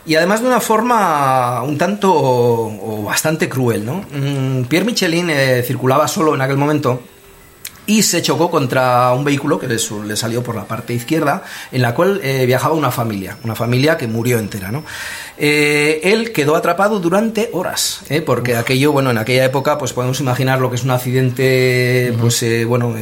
y 0.05 0.15
además 0.15 0.41
de 0.41 0.47
una 0.47 0.59
forma 0.59 1.63
un 1.63 1.77
tanto 1.77 2.11
o, 2.13 3.03
bastante 3.03 3.47
cruel, 3.47 3.85
¿no? 3.85 4.03
Mm, 4.11 4.65
Pierre 4.65 4.85
Michelin 4.85 5.29
eh, 5.29 5.63
circulaba 5.65 6.09
solo 6.09 6.35
en 6.35 6.41
aquel 6.41 6.57
momento 6.57 7.01
y 7.85 8.03
se 8.03 8.21
chocó 8.21 8.49
contra 8.49 9.11
un 9.13 9.23
vehículo 9.23 9.59
que 9.59 9.67
le, 9.67 9.77
salió 10.15 10.43
por 10.43 10.55
la 10.55 10.65
parte 10.65 10.93
izquierda, 10.93 11.43
en 11.71 11.81
la 11.81 11.93
cual 11.93 12.21
eh, 12.23 12.45
viajaba 12.45 12.75
una 12.75 12.91
familia, 12.91 13.37
una 13.43 13.55
familia 13.55 13.97
que 13.97 14.07
murió 14.07 14.39
entera, 14.39 14.71
¿no? 14.71 14.83
Eh, 15.37 15.99
él 16.03 16.31
quedó 16.31 16.55
atrapado 16.55 16.99
durante 16.99 17.49
horas, 17.53 18.01
¿eh? 18.09 18.21
porque 18.21 18.55
aquello, 18.55 18.91
bueno, 18.91 19.09
en 19.09 19.17
aquella 19.17 19.45
época, 19.45 19.79
pues 19.79 19.91
podemos 19.91 20.19
imaginar 20.19 20.61
lo 20.61 20.69
que 20.69 20.75
es 20.75 20.83
un 20.83 20.91
accidente, 20.91 22.13
pues 22.19 22.45
bueno, 22.67 22.95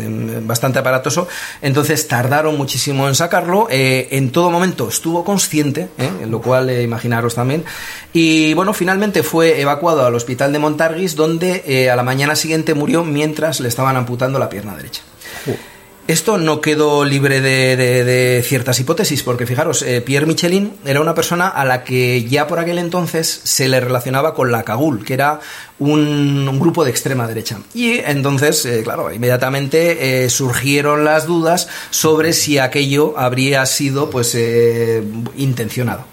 bastante 0.43 0.79
aparatoso, 0.79 1.27
entonces 1.61 2.07
tardaron 2.07 2.57
muchísimo 2.57 3.09
en 3.09 3.15
sacarlo, 3.15 3.67
en 3.69 4.31
todo 4.31 4.49
momento 4.49 4.87
estuvo 4.87 5.25
consciente, 5.25 5.89
lo 6.25 6.41
cual 6.41 6.71
imaginaros 6.81 7.35
también, 7.35 7.65
y 8.13 8.53
bueno, 8.53 8.73
finalmente 8.73 9.23
fue 9.23 9.59
evacuado 9.59 10.05
al 10.05 10.15
hospital 10.15 10.53
de 10.53 10.59
Montargis, 10.59 11.17
donde 11.17 11.89
a 11.91 11.95
la 11.97 12.03
mañana 12.03 12.37
siguiente 12.37 12.73
murió 12.73 13.03
mientras 13.03 13.59
le 13.59 13.67
estaban 13.67 13.97
amputando 13.97 14.39
la 14.39 14.47
pierna 14.47 14.70
derecha. 14.75 15.01
Esto 16.07 16.37
no 16.37 16.59
quedó 16.59 17.05
libre 17.05 17.39
de, 17.39 18.43
ciertas 18.45 18.79
hipótesis, 18.79 19.23
porque 19.23 19.45
fijaros, 19.45 19.81
eh, 19.81 20.01
Pierre 20.01 20.25
Michelin 20.25 20.73
era 20.83 20.99
una 20.99 21.15
persona 21.15 21.47
a 21.47 21.63
la 21.63 21.83
que 21.83 22.25
ya 22.25 22.47
por 22.47 22.59
aquel 22.59 22.79
entonces 22.79 23.41
se 23.43 23.69
le 23.69 23.79
relacionaba 23.79 24.33
con 24.33 24.51
la 24.51 24.63
Cagul, 24.63 25.05
que 25.05 25.13
era 25.13 25.39
un, 25.81 26.59
grupo 26.59 26.83
de 26.83 26.91
extrema 26.91 27.27
derecha. 27.27 27.57
Y 27.73 27.97
entonces, 27.97 28.65
eh, 28.65 28.81
claro, 28.83 29.11
inmediatamente 29.11 30.25
eh, 30.25 30.29
surgieron 30.29 31.03
las 31.03 31.25
dudas 31.25 31.67
sobre 31.89 32.33
si 32.33 32.59
aquello 32.59 33.17
habría 33.17 33.65
sido 33.65 34.09
pues 34.11 34.35
eh, 34.35 35.03
intencionado. 35.37 36.05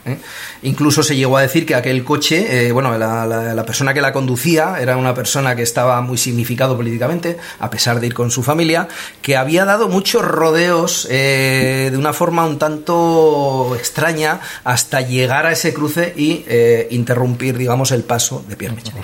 Incluso 0.63 1.03
se 1.03 1.17
llegó 1.17 1.37
a 1.37 1.43
decir 1.43 1.67
que 1.67 1.75
aquel 1.75 2.03
coche, 2.03 2.73
bueno, 2.73 2.97
la, 2.97 3.65
persona 3.67 3.93
que 3.93 4.01
la 4.01 4.13
conducía 4.13 4.77
era 4.81 4.97
una 4.97 5.15
persona 5.15 5.55
que 5.55 5.63
estaba 5.63 6.01
muy 6.01 6.17
significado 6.17 6.77
políticamente, 6.77 7.37
a 7.61 7.69
pesar 7.69 8.01
de 8.01 8.07
ir 8.07 8.15
con 8.15 8.31
su 8.31 8.43
familia, 8.43 8.89
que 9.21 9.37
había 9.37 9.67
dado 9.67 9.89
muchos 9.89 10.25
rodeos 10.25 11.07
de 11.09 11.95
una 11.97 12.13
forma 12.13 12.47
un 12.47 12.59
tanto 12.59 13.77
extraña 13.77 14.41
hasta 14.65 15.03
llegar 15.03 15.47
a 15.47 15.53
ese 15.53 15.75
cruce 15.75 16.15
y 16.17 16.45
interrumpir, 16.91 17.59
digamos, 17.59 17.93
el 17.93 18.03
paso 18.03 18.45
de 18.49 18.57
Pierre 18.57 18.75
Michelin. 18.75 19.03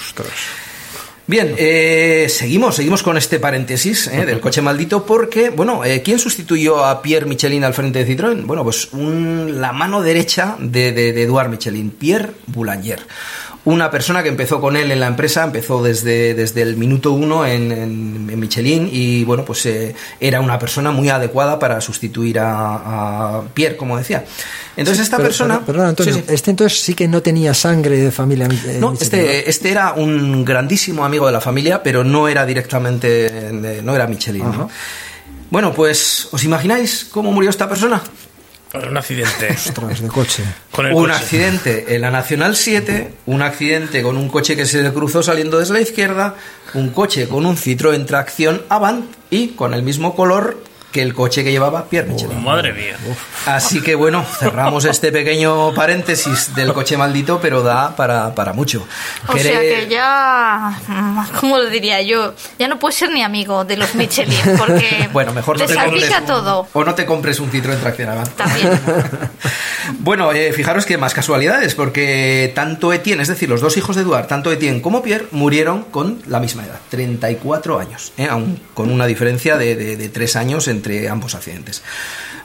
Bien, 1.27 1.55
eh, 1.57 2.27
seguimos, 2.29 2.77
seguimos 2.77 3.03
con 3.03 3.17
este 3.17 3.41
paréntesis 3.41 4.09
eh, 4.09 4.27
del 4.27 4.41
coche 4.41 4.61
maldito 4.61 5.07
porque, 5.07 5.49
bueno, 5.49 5.83
eh, 5.83 6.03
¿quién 6.03 6.19
sustituyó 6.19 6.85
a 6.85 7.01
Pierre 7.01 7.25
Michelin 7.25 7.65
al 7.65 7.73
frente 7.73 8.05
de 8.05 8.15
Citroën? 8.15 8.45
Bueno, 8.45 8.63
pues 8.63 8.91
la 8.93 9.73
mano 9.73 10.03
derecha 10.03 10.57
de, 10.59 10.93
de, 10.93 11.23
Edouard 11.23 11.49
Michelin, 11.49 11.91
Pierre 11.91 12.33
Boulanger 12.49 13.01
una 13.65 13.91
persona 13.91 14.23
que 14.23 14.29
empezó 14.29 14.61
con 14.61 14.77
él 14.77 14.93
en 14.93 15.01
la 15.01 15.07
empresa, 15.07 15.43
empezó 15.45 15.83
desde, 15.83 16.35
desde 16.35 16.63
el 16.63 16.77
minuto 16.77 17.13
uno 17.13 17.47
en, 17.47 18.27
Michelin 18.39 18.89
y 18.93 19.25
bueno, 19.25 19.45
pues 19.45 19.65
eh, 19.67 19.95
era 20.21 20.41
una 20.41 20.59
persona 20.59 20.91
muy 20.91 21.09
adecuada 21.09 21.59
para 21.59 21.81
sustituir 21.81 22.39
a 22.41 23.43
Pierre, 23.55 23.77
como 23.77 23.97
decía. 23.97 24.25
Entonces 24.77 25.05
esta 25.05 25.17
Pero- 25.19 25.29
persona... 25.29 25.55
Perdón, 25.61 25.67
perdón, 25.67 25.87
Antonio. 25.89 26.15
Sí, 26.15 26.21
sí. 26.27 26.35
Este 26.35 26.51
entonces 26.51 26.81
sí 26.81 26.95
que 26.95 27.07
no 27.09 27.23
tenía 27.23 27.55
sangre 27.55 27.97
de 27.99 28.11
familia. 28.11 28.49
eh, 28.51 28.79
No, 28.81 28.93
este, 28.93 29.49
este 29.49 29.71
era 29.71 29.93
un 29.93 30.45
grandísimo 30.45 31.05
amigo 31.05 31.27
de 31.27 31.33
la 31.33 31.41
familia, 31.41 31.83
pero 31.83 32.03
no 32.05 32.29
era 32.29 32.45
directamente, 32.45 33.27
eh, 33.29 33.81
no 33.83 33.95
era 33.95 34.07
Michelin. 34.07 34.45
¿no? 34.45 34.69
Bueno, 35.51 35.73
pues, 35.73 36.29
¿os 36.33 36.43
imagináis 36.45 37.07
cómo 37.11 37.31
murió 37.31 37.51
esta 37.51 37.69
persona? 37.69 38.03
Por 38.73 38.89
un 38.89 38.97
accidente. 38.97 39.51
Ostras, 39.53 40.01
de 40.01 40.09
coche. 40.09 40.43
Con 40.73 40.87
el 40.87 40.95
un 40.95 41.03
coche. 41.05 41.13
accidente 41.15 41.95
en 41.95 42.01
la 42.01 42.11
Nacional 42.11 42.57
7, 42.57 43.15
un 43.27 43.41
accidente 43.43 44.03
con 44.03 44.17
un 44.17 44.29
coche 44.29 44.57
que 44.57 44.67
se 44.67 44.83
le 44.83 44.93
cruzó 44.93 45.23
saliendo 45.23 45.61
desde 45.61 45.75
la 45.75 45.81
izquierda, 45.81 46.35
un 46.75 46.91
coche 46.91 47.29
con 47.29 47.47
un 47.47 47.57
Citroën 47.57 48.05
tracción 48.05 48.63
Avant 48.69 49.05
y 49.31 49.51
con 49.51 49.75
el 49.75 49.85
mismo 49.85 50.17
color 50.17 50.61
que 50.95 51.03
el 51.03 51.13
coche 51.13 51.43
que 51.43 51.51
llevaba 51.51 51.87
Pierre 51.87 52.09
Michelin. 52.09 52.45
Madre 52.45 52.73
mía. 52.73 52.97
Así 53.47 53.83
que 53.83 53.97
bueno, 53.97 54.25
cerramos 54.39 54.85
este 54.85 55.11
pequeño 55.11 55.75
paréntesis 55.75 56.55
del 56.55 56.73
coche 56.73 56.97
maldito, 56.97 57.41
pero 57.43 57.65
da 57.65 57.97
para, 57.97 58.33
para 58.37 58.53
mucho. 58.53 58.87
O 59.27 59.37
sea 59.37 59.61
Quere- 59.61 59.81
que 59.81 59.89
ya, 59.91 60.79
mm, 60.87 61.21
¿cómo 61.41 61.59
lo 61.59 61.69
diría 61.69 62.01
yo? 62.01 62.35
Ya 62.61 62.69
no 62.69 62.79
puedes 62.79 62.95
ser 62.97 63.11
ni 63.11 63.25
amigo 63.25 63.65
de 63.65 63.77
los 63.77 63.93
Michelin 63.97 64.39
porque 64.57 65.09
Bueno, 65.13 65.33
mejor 65.33 65.59
no 65.59 65.67
te 65.67 65.75
compres 65.75 66.03
salpica 66.05 66.21
un- 66.21 66.27
todo. 66.27 66.69
O 66.73 66.85
no 66.85 66.95
te 66.95 67.05
compres 67.05 67.41
un 67.41 67.51
Citroën 67.51 67.81
tracción 67.81 68.11
Avant. 68.11 68.29
También. 68.37 68.71
Bueno, 69.99 70.33
eh, 70.33 70.53
fijaros 70.55 70.87
que 70.87 70.97
más 70.97 71.13
casualidades, 71.13 71.75
porque 71.75 72.51
tanto 72.55 72.93
Etienne, 72.93 73.21
es 73.23 73.29
decir, 73.29 73.49
los 73.51 73.61
dos 73.61 73.77
hijos 73.77 73.97
de 73.97 74.03
Eduard, 74.03 74.27
tanto 74.27 74.51
Etienne 74.51 74.81
como 74.81 75.03
Pierre, 75.03 75.27
murieron 75.31 75.83
con 75.83 76.23
la 76.27 76.41
misma 76.41 76.65
edad, 76.65 76.79
34 76.91 77.79
años, 77.79 78.13
eh, 78.17 78.27
aún 78.31 78.59
con 78.73 78.91
una 78.91 79.05
diferencia 79.07 79.57
de, 79.59 79.77
de, 79.77 79.97
de 79.97 80.09
tres 80.09 80.37
años 80.37 80.69
entre 80.69 80.84
ambos 81.11 81.35
accidentes. 81.35 81.83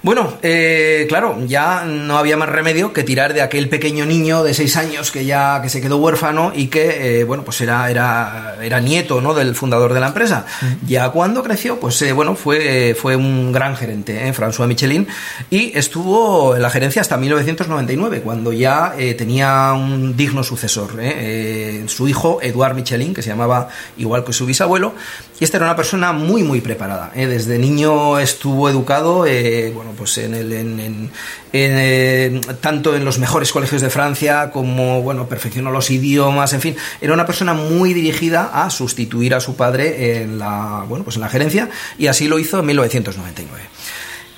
Bueno, 0.02 0.38
eh, 0.44 1.06
claro, 1.10 1.40
ya 1.46 1.84
no 1.84 2.18
había 2.18 2.38
más 2.38 2.48
remedio 2.48 2.94
que 2.94 3.04
tirar 3.04 3.34
de 3.34 3.42
aquel 3.42 3.68
pequeño 3.68 4.06
niño 4.06 4.44
de 4.44 4.54
seis 4.54 4.78
años 4.78 5.12
que 5.12 5.26
ya 5.26 5.62
que 5.62 5.68
se 5.68 5.82
quedó 5.82 5.98
huérfano 5.98 6.54
y 6.56 6.68
que, 6.68 7.20
eh, 7.20 7.24
bueno, 7.26 7.44
pues 7.44 7.60
era, 7.60 7.92
era, 7.92 8.56
era 8.62 8.80
nieto 8.80 9.20
¿no? 9.20 9.34
del 9.34 9.56
fundador 9.56 9.94
de 9.94 10.00
la 10.00 10.08
empresa. 10.08 10.46
Ya 10.88 11.10
cuando 11.10 11.44
creció, 11.44 11.82
pues 11.82 12.02
eh, 12.02 12.14
bueno, 12.14 12.36
fue, 12.36 12.96
fue 12.98 13.18
un 13.18 13.52
gran 13.52 13.76
gerente, 13.76 14.26
¿eh? 14.26 14.34
François 14.34 14.68
Michelin, 14.68 15.06
y 15.50 15.78
estuvo 15.78 16.56
en 16.56 16.62
la 16.62 16.70
gerencia 16.70 17.02
hasta 17.02 17.18
1999, 17.18 18.22
cuando 18.22 18.54
ya 18.54 18.94
eh, 18.98 19.14
tenía 19.16 19.74
un 19.74 20.16
digno 20.16 20.44
sucesor, 20.44 21.00
¿eh? 21.00 21.14
Eh, 21.18 21.84
su 21.88 22.08
hijo, 22.08 22.40
Edouard 22.42 22.76
Michelin, 22.76 23.14
que 23.14 23.22
se 23.22 23.30
llamaba 23.30 23.70
igual 23.98 24.24
que 24.24 24.34
su 24.34 24.46
bisabuelo, 24.46 24.94
y 25.40 25.44
esta 25.44 25.58
era 25.58 25.66
una 25.66 25.76
persona 25.76 26.12
muy, 26.12 26.44
muy 26.44 26.60
preparada. 26.62 27.12
¿eh? 27.16 27.26
Desde 27.26 27.58
niño 27.58 28.20
estuvo 28.32 28.70
educado, 28.70 29.26
eh, 29.26 29.72
bueno, 29.74 29.92
pues 29.98 30.18
en 30.18 31.12
eh, 31.54 32.42
tanto 32.62 32.96
en 32.96 33.04
los 33.04 33.20
mejores 33.20 33.52
colegios 33.52 33.82
de 33.82 33.90
Francia 33.90 34.52
como, 34.52 35.02
bueno, 35.02 35.28
perfeccionó 35.28 35.72
los 35.72 35.90
idiomas, 35.90 36.54
en 36.54 36.62
fin, 36.62 36.76
era 37.02 37.14
una 37.14 37.26
persona 37.26 37.54
muy 37.54 37.94
dirigida 37.94 38.52
a 38.54 38.70
sustituir 38.70 39.34
a 39.34 39.40
su 39.40 39.56
padre 39.56 40.22
en 40.22 40.40
la, 40.40 40.86
bueno, 40.88 41.04
pues 41.04 41.16
en 41.16 41.22
la 41.22 41.30
gerencia, 41.30 41.70
y 41.98 42.08
así 42.08 42.28
lo 42.28 42.40
hizo 42.40 42.60
en 42.60 42.66
1999. 42.68 43.64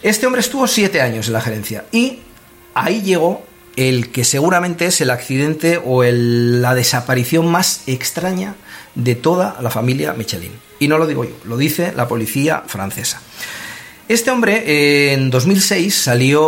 Este 0.01 0.25
hombre 0.25 0.41
estuvo 0.41 0.67
siete 0.67 1.01
años 1.01 1.27
en 1.27 1.33
la 1.33 1.41
gerencia 1.41 1.85
y 1.91 2.19
ahí 2.73 3.01
llegó 3.01 3.45
el 3.75 4.11
que 4.11 4.23
seguramente 4.23 4.85
es 4.85 4.99
el 5.01 5.09
accidente 5.09 5.79
o 5.83 6.03
la 6.03 6.75
desaparición 6.75 7.47
más 7.47 7.83
extraña 7.87 8.55
de 8.95 9.15
toda 9.15 9.57
la 9.61 9.69
familia 9.69 10.13
Michelin. 10.13 10.51
Y 10.79 10.87
no 10.87 10.97
lo 10.97 11.07
digo 11.07 11.23
yo, 11.23 11.35
lo 11.45 11.57
dice 11.57 11.93
la 11.95 12.07
policía 12.07 12.63
francesa. 12.65 13.21
Este 14.07 14.29
hombre 14.29 14.63
eh, 14.65 15.13
en 15.13 15.29
2006 15.29 15.95
salió, 15.95 16.41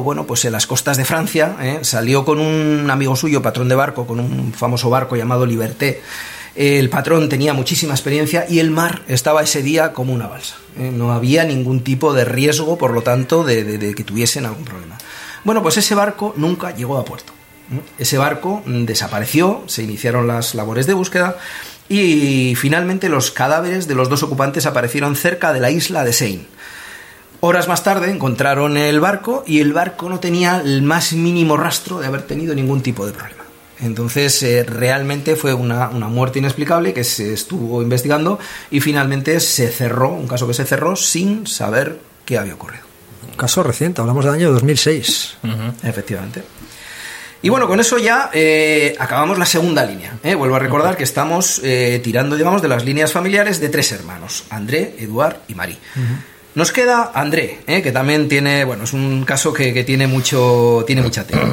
bueno, 0.00 0.26
pues 0.26 0.44
en 0.44 0.52
las 0.52 0.66
costas 0.66 0.96
de 0.96 1.04
Francia, 1.04 1.56
eh, 1.60 1.78
salió 1.82 2.24
con 2.24 2.38
un 2.38 2.88
amigo 2.88 3.16
suyo, 3.16 3.42
patrón 3.42 3.68
de 3.68 3.74
barco, 3.74 4.06
con 4.06 4.20
un 4.20 4.52
famoso 4.52 4.90
barco 4.90 5.16
llamado 5.16 5.44
Liberté. 5.44 6.02
El 6.54 6.88
patrón 6.88 7.28
tenía 7.28 7.52
muchísima 7.52 7.94
experiencia 7.94 8.44
y 8.48 8.58
el 8.60 8.70
mar 8.70 9.02
estaba 9.08 9.42
ese 9.42 9.62
día 9.62 9.92
como 9.92 10.12
una 10.12 10.28
balsa. 10.28 10.56
eh, 10.78 10.92
No 10.94 11.12
había 11.12 11.44
ningún 11.44 11.82
tipo 11.82 12.12
de 12.12 12.24
riesgo, 12.24 12.78
por 12.78 12.92
lo 12.92 13.02
tanto, 13.02 13.42
de, 13.44 13.94
que 13.96 14.04
tuviesen 14.04 14.46
algún 14.46 14.64
problema. 14.64 14.96
Bueno, 15.42 15.62
pues 15.62 15.78
ese 15.78 15.94
barco 15.94 16.34
nunca 16.36 16.74
llegó 16.74 16.98
a 16.98 17.04
puerto. 17.04 17.32
Ese 17.98 18.18
barco 18.18 18.62
desapareció, 18.66 19.62
se 19.66 19.84
iniciaron 19.84 20.26
las 20.26 20.54
labores 20.56 20.86
de 20.86 20.94
búsqueda 20.94 21.36
y 21.88 22.54
finalmente 22.56 23.08
los 23.08 23.30
cadáveres 23.30 23.86
de 23.86 23.94
los 23.94 24.08
dos 24.08 24.24
ocupantes 24.24 24.66
aparecieron 24.66 25.14
cerca 25.14 25.52
de 25.52 25.60
la 25.60 25.70
isla 25.70 26.04
de 26.04 26.12
Seine. 26.12 26.46
Horas 27.40 27.68
más 27.68 27.82
tarde 27.82 28.10
encontraron 28.10 28.76
el 28.76 29.00
barco 29.00 29.44
y 29.46 29.60
el 29.60 29.72
barco 29.72 30.08
no 30.08 30.20
tenía 30.20 30.60
el 30.60 30.82
más 30.82 31.12
mínimo 31.14 31.56
rastro 31.56 31.98
de 31.98 32.06
haber 32.06 32.22
tenido 32.22 32.54
ningún 32.54 32.82
tipo 32.82 33.06
de 33.06 33.12
problema. 33.12 33.44
Entonces 33.80 34.42
eh, 34.42 34.62
realmente 34.64 35.36
fue 35.36 35.54
una, 35.54 35.88
una 35.88 36.08
muerte 36.08 36.38
inexplicable 36.38 36.92
que 36.92 37.02
se 37.02 37.32
estuvo 37.32 37.80
investigando 37.80 38.38
y 38.70 38.80
finalmente 38.80 39.40
se 39.40 39.68
cerró, 39.68 40.10
un 40.10 40.28
caso 40.28 40.46
que 40.46 40.52
se 40.52 40.66
cerró 40.66 40.96
sin 40.96 41.46
saber 41.46 41.98
qué 42.26 42.36
había 42.36 42.54
ocurrido. 42.54 42.84
Caso 43.36 43.62
reciente, 43.62 44.02
hablamos 44.02 44.26
del 44.26 44.34
año 44.34 44.52
2006. 44.52 45.38
Efectivamente. 45.82 46.42
Y 47.42 47.48
bueno, 47.48 47.66
con 47.66 47.80
eso 47.80 47.96
ya 47.96 48.30
eh, 48.34 48.94
acabamos 48.98 49.38
la 49.38 49.46
segunda 49.46 49.84
línea. 49.86 50.18
¿eh? 50.22 50.34
Vuelvo 50.34 50.56
a 50.56 50.58
recordar 50.58 50.96
que 50.98 51.04
estamos 51.04 51.60
eh, 51.64 52.00
tirando, 52.04 52.36
digamos, 52.36 52.60
de 52.60 52.68
las 52.68 52.84
líneas 52.84 53.12
familiares 53.12 53.58
de 53.60 53.70
tres 53.70 53.92
hermanos, 53.92 54.44
André, 54.50 54.94
Eduard 54.98 55.38
y 55.48 55.54
Marie. 55.54 55.78
Nos 56.54 56.72
queda 56.72 57.12
André, 57.14 57.58
¿eh? 57.66 57.80
que 57.82 57.92
también 57.92 58.28
tiene, 58.28 58.64
bueno, 58.64 58.84
es 58.84 58.92
un 58.92 59.24
caso 59.24 59.52
que, 59.52 59.72
que 59.72 59.84
tiene 59.84 60.06
mucho, 60.06 60.84
tiene 60.86 61.02
mucha 61.02 61.24
tela. 61.24 61.46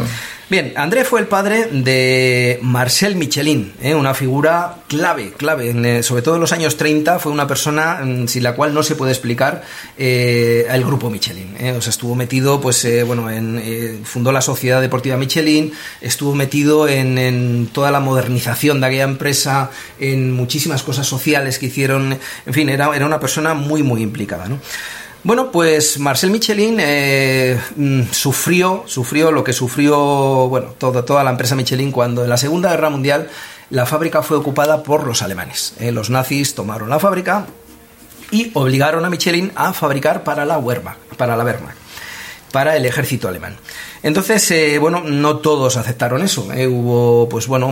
Bien, 0.50 0.72
André 0.78 1.04
fue 1.04 1.20
el 1.20 1.28
padre 1.28 1.68
de 1.74 2.58
Marcel 2.62 3.18
Michelin, 3.18 3.74
¿eh? 3.82 3.94
una 3.94 4.14
figura 4.14 4.78
clave, 4.88 5.34
clave, 5.36 5.72
eh, 5.72 6.04
sobre 6.04 6.22
todo 6.22 6.36
en 6.36 6.42
los 6.42 6.54
años 6.54 6.78
30, 6.78 7.20
fue 7.20 7.34
una 7.34 7.46
persona 7.46 8.00
mm, 8.02 8.30
sin 8.30 8.44
la 8.44 8.56
cual 8.56 8.74
no 8.74 8.82
se 8.82 8.96
puede 8.96 9.12
explicar 9.12 9.64
eh, 9.98 10.66
el 10.70 10.86
grupo 10.86 11.10
Michelin. 11.10 11.54
¿eh? 11.60 11.74
O 11.74 11.82
sea, 11.82 11.90
estuvo 11.90 12.16
metido, 12.16 12.62
pues, 12.62 12.88
bueno, 13.06 13.30
en, 13.30 14.06
fundó 14.06 14.32
la 14.32 14.40
Sociedad 14.40 14.80
Deportiva 14.80 15.18
Michelin, 15.18 15.74
estuvo 16.00 16.34
metido 16.34 16.88
en, 16.88 17.18
en 17.18 17.68
toda 17.74 17.92
la 17.92 18.00
modernización 18.00 18.80
de 18.80 18.88
aquella 18.88 19.04
empresa, 19.04 19.70
en 20.00 20.32
muchísimas 20.32 20.82
cosas 20.82 21.06
sociales 21.06 21.60
que 21.60 21.66
hicieron, 21.66 22.18
en 22.46 22.54
fin, 22.54 22.70
era, 22.70 22.96
era 22.96 23.06
una 23.06 23.20
persona 23.20 23.54
muy, 23.54 23.84
muy 23.84 24.02
implicada, 24.02 24.48
¿no? 24.48 24.60
Bueno, 25.24 25.52
pues 25.52 26.00
Marcel 26.00 26.30
Michelin 26.30 26.78
eh, 26.80 27.60
mm, 27.76 28.04
sufrió, 28.12 28.84
sufrió 28.86 29.32
lo 29.32 29.44
que 29.44 29.52
sufrió, 29.52 30.48
bueno, 30.48 30.68
toda, 30.78 31.04
toda 31.04 31.24
la 31.24 31.32
empresa 31.32 31.56
Michelin 31.56 31.92
cuando 31.92 32.24
en 32.24 32.30
la 32.30 32.38
Segunda 32.38 32.70
Guerra 32.70 32.90
Mundial 32.90 33.30
la 33.70 33.86
fábrica 33.86 34.22
fue 34.22 34.38
ocupada 34.38 34.84
por 34.84 35.06
los 35.06 35.22
alemanes. 35.22 35.74
Eh, 35.80 35.92
los 35.92 36.10
nazis 36.10 36.56
tomaron 36.56 36.90
la 36.90 37.00
fábrica 37.00 37.48
y 38.32 38.52
obligaron 38.54 39.04
a 39.06 39.10
Michelin 39.10 39.52
a 39.56 39.74
fabricar 39.74 40.24
para 40.24 40.46
la 40.46 40.58
Wehrmacht, 40.58 41.00
para 41.18 41.36
la 41.36 41.44
Wehrmacht, 41.44 41.77
para 42.58 42.76
el 42.76 42.88
ejército 42.88 43.28
alemán. 43.28 43.56
Entonces, 44.02 44.50
eh, 44.50 44.80
bueno, 44.80 45.04
no 45.04 45.38
todos 45.38 45.78
aceptaron 45.78 46.24
eso. 46.24 46.52
eh. 46.52 46.68
Hubo, 46.68 47.30
pues 47.30 47.46
bueno, 47.46 47.68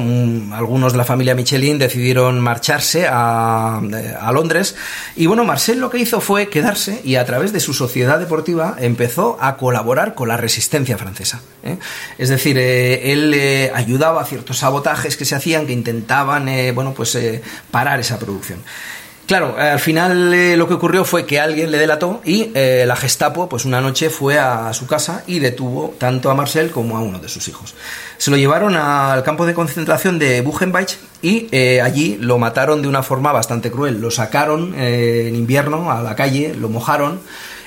algunos 0.53 0.91
de 0.91 0.99
la 0.99 1.05
familia 1.05 1.33
Michelin 1.33 1.79
decidieron 1.79 2.39
marcharse 2.39 3.07
a, 3.09 3.81
eh, 3.81 4.13
a 4.19 4.31
Londres. 4.31 4.75
Y 5.15 5.25
bueno, 5.25 5.43
Marcel 5.43 5.79
lo 5.79 5.89
que 5.89 5.97
hizo 5.97 6.21
fue 6.21 6.49
quedarse 6.49 7.01
y 7.03 7.15
a 7.15 7.25
través 7.25 7.51
de 7.51 7.61
su 7.61 7.73
sociedad 7.73 8.19
deportiva 8.19 8.75
empezó 8.77 9.39
a 9.41 9.57
colaborar 9.57 10.13
con 10.13 10.27
la 10.27 10.37
resistencia 10.37 10.99
francesa. 10.99 11.41
Es 12.19 12.29
decir, 12.29 12.59
él 12.59 13.71
ayudaba 13.73 14.21
a 14.21 14.25
ciertos 14.25 14.59
sabotajes 14.59 15.17
que 15.17 15.25
se 15.25 15.33
hacían 15.33 15.65
que 15.65 15.73
intentaban, 15.73 16.47
bueno, 16.75 16.93
pues 16.93 17.17
parar 17.71 17.99
esa 17.99 18.19
producción. 18.19 18.59
Claro, 19.25 19.55
eh, 19.57 19.61
al 19.61 19.79
final 19.79 20.33
eh, 20.33 20.55
lo 20.55 20.67
que 20.67 20.75
ocurrió 20.75 21.03
fue 21.03 21.25
que 21.25 21.39
alguien 21.39 21.71
le 21.71 21.79
delató 21.79 22.21
y 22.23 22.51
eh, 22.53 22.83
la 22.85 22.95
Gestapo, 22.95 23.49
pues 23.49 23.65
una 23.65 23.81
noche 23.81 24.11
fue 24.11 24.37
a 24.37 24.71
su 24.73 24.85
casa 24.85 25.23
y 25.25 25.39
detuvo 25.39 25.95
tanto 25.97 26.29
a 26.29 26.35
Marcel 26.35 26.69
como 26.69 26.95
a 26.95 27.01
uno 27.01 27.17
de 27.17 27.27
sus 27.27 27.47
hijos. 27.47 27.73
Se 28.17 28.29
lo 28.29 28.37
llevaron 28.37 28.75
al 28.75 29.23
campo 29.23 29.47
de 29.47 29.55
concentración 29.55 30.19
de 30.19 30.41
Buchenwald 30.41 30.89
y 31.23 31.55
allí 31.79 32.17
lo 32.19 32.37
mataron 32.37 32.83
de 32.83 32.87
una 32.87 33.01
forma 33.01 33.31
bastante 33.31 33.71
cruel. 33.71 33.99
Lo 33.99 34.11
sacaron 34.11 34.75
en 34.79 35.35
invierno 35.35 35.91
a 35.91 36.03
la 36.03 36.15
calle, 36.15 36.53
lo 36.53 36.69
mojaron 36.69 37.19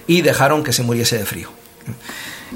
y 0.07 0.23
dejaron 0.23 0.63
que 0.63 0.73
se 0.73 0.85
muriese 0.85 1.19
de 1.19 1.27
frío. 1.27 1.49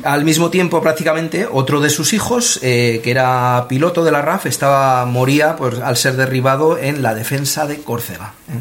Al 0.05 0.25
mismo 0.25 0.51
tiempo, 0.51 0.81
prácticamente, 0.83 1.47
otro 1.51 1.81
de 1.81 1.91
sus 1.91 2.13
hijos, 2.13 2.59
eh, 2.63 3.01
que 3.05 3.11
era 3.11 3.67
piloto 3.69 4.05
de 4.05 4.11
la 4.11 4.23
RAF, 4.23 4.47
estaba, 4.47 5.05
moría 5.07 5.57
pues, 5.57 5.79
al 5.81 5.97
ser 5.97 6.17
derribado 6.17 6.79
en 6.79 7.03
la 7.03 7.15
defensa 7.15 7.67
de 7.67 7.79
Córcega. 7.79 8.33
¿eh? 8.49 8.61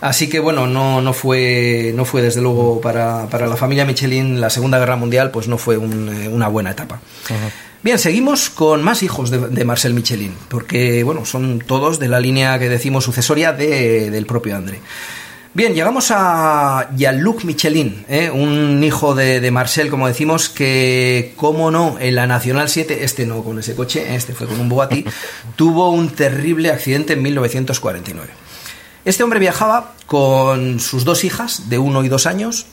Así 0.00 0.28
que 0.28 0.40
bueno, 0.40 0.66
no, 0.66 1.00
no, 1.00 1.12
fue, 1.14 1.92
no 1.94 2.04
fue 2.04 2.20
desde 2.20 2.42
luego 2.42 2.80
para, 2.82 3.26
para 3.30 3.46
la 3.46 3.56
familia 3.56 3.86
Michelin 3.86 4.40
la 4.40 4.50
Segunda 4.50 4.78
Guerra 4.78 4.96
Mundial, 4.96 5.30
pues 5.30 5.48
no 5.48 5.56
fue 5.56 5.78
un, 5.78 6.08
eh, 6.10 6.28
una 6.28 6.48
buena 6.48 6.72
etapa. 6.72 7.00
Bien, 7.82 7.98
seguimos 7.98 8.50
con 8.50 8.82
más 8.82 9.02
hijos 9.02 9.30
de, 9.30 9.38
de 9.48 9.64
Marcel 9.64 9.94
Michelin, 9.94 10.34
porque 10.48 11.02
bueno, 11.04 11.24
son 11.24 11.60
todos 11.60 11.98
de 11.98 12.08
la 12.08 12.20
línea 12.20 12.58
que 12.58 12.68
decimos 12.68 13.04
sucesoria 13.04 13.52
de- 13.52 14.10
del 14.10 14.26
propio 14.26 14.56
André. 14.56 14.80
Bien, 15.56 15.72
llegamos 15.72 16.10
a 16.10 16.90
Jean-Luc 16.96 17.44
Michelin, 17.44 18.04
¿eh? 18.10 18.28
un 18.30 18.84
hijo 18.84 19.14
de, 19.14 19.40
de 19.40 19.50
Marcel, 19.50 19.88
como 19.88 20.06
decimos, 20.06 20.50
que, 20.50 21.32
como 21.34 21.70
no, 21.70 21.96
en 21.98 22.14
la 22.14 22.26
Nacional 22.26 22.68
7, 22.68 23.04
este 23.04 23.24
no 23.24 23.42
con 23.42 23.58
ese 23.58 23.74
coche, 23.74 24.14
este 24.14 24.34
fue 24.34 24.46
con 24.46 24.60
un 24.60 24.68
Bugatti, 24.68 25.06
tuvo 25.56 25.88
un 25.88 26.10
terrible 26.10 26.70
accidente 26.70 27.14
en 27.14 27.22
1949. 27.22 28.28
Este 29.06 29.22
hombre 29.22 29.40
viajaba 29.40 29.94
con 30.04 30.78
sus 30.78 31.06
dos 31.06 31.24
hijas, 31.24 31.70
de 31.70 31.78
uno 31.78 32.04
y 32.04 32.10
dos 32.10 32.26
años, 32.26 32.66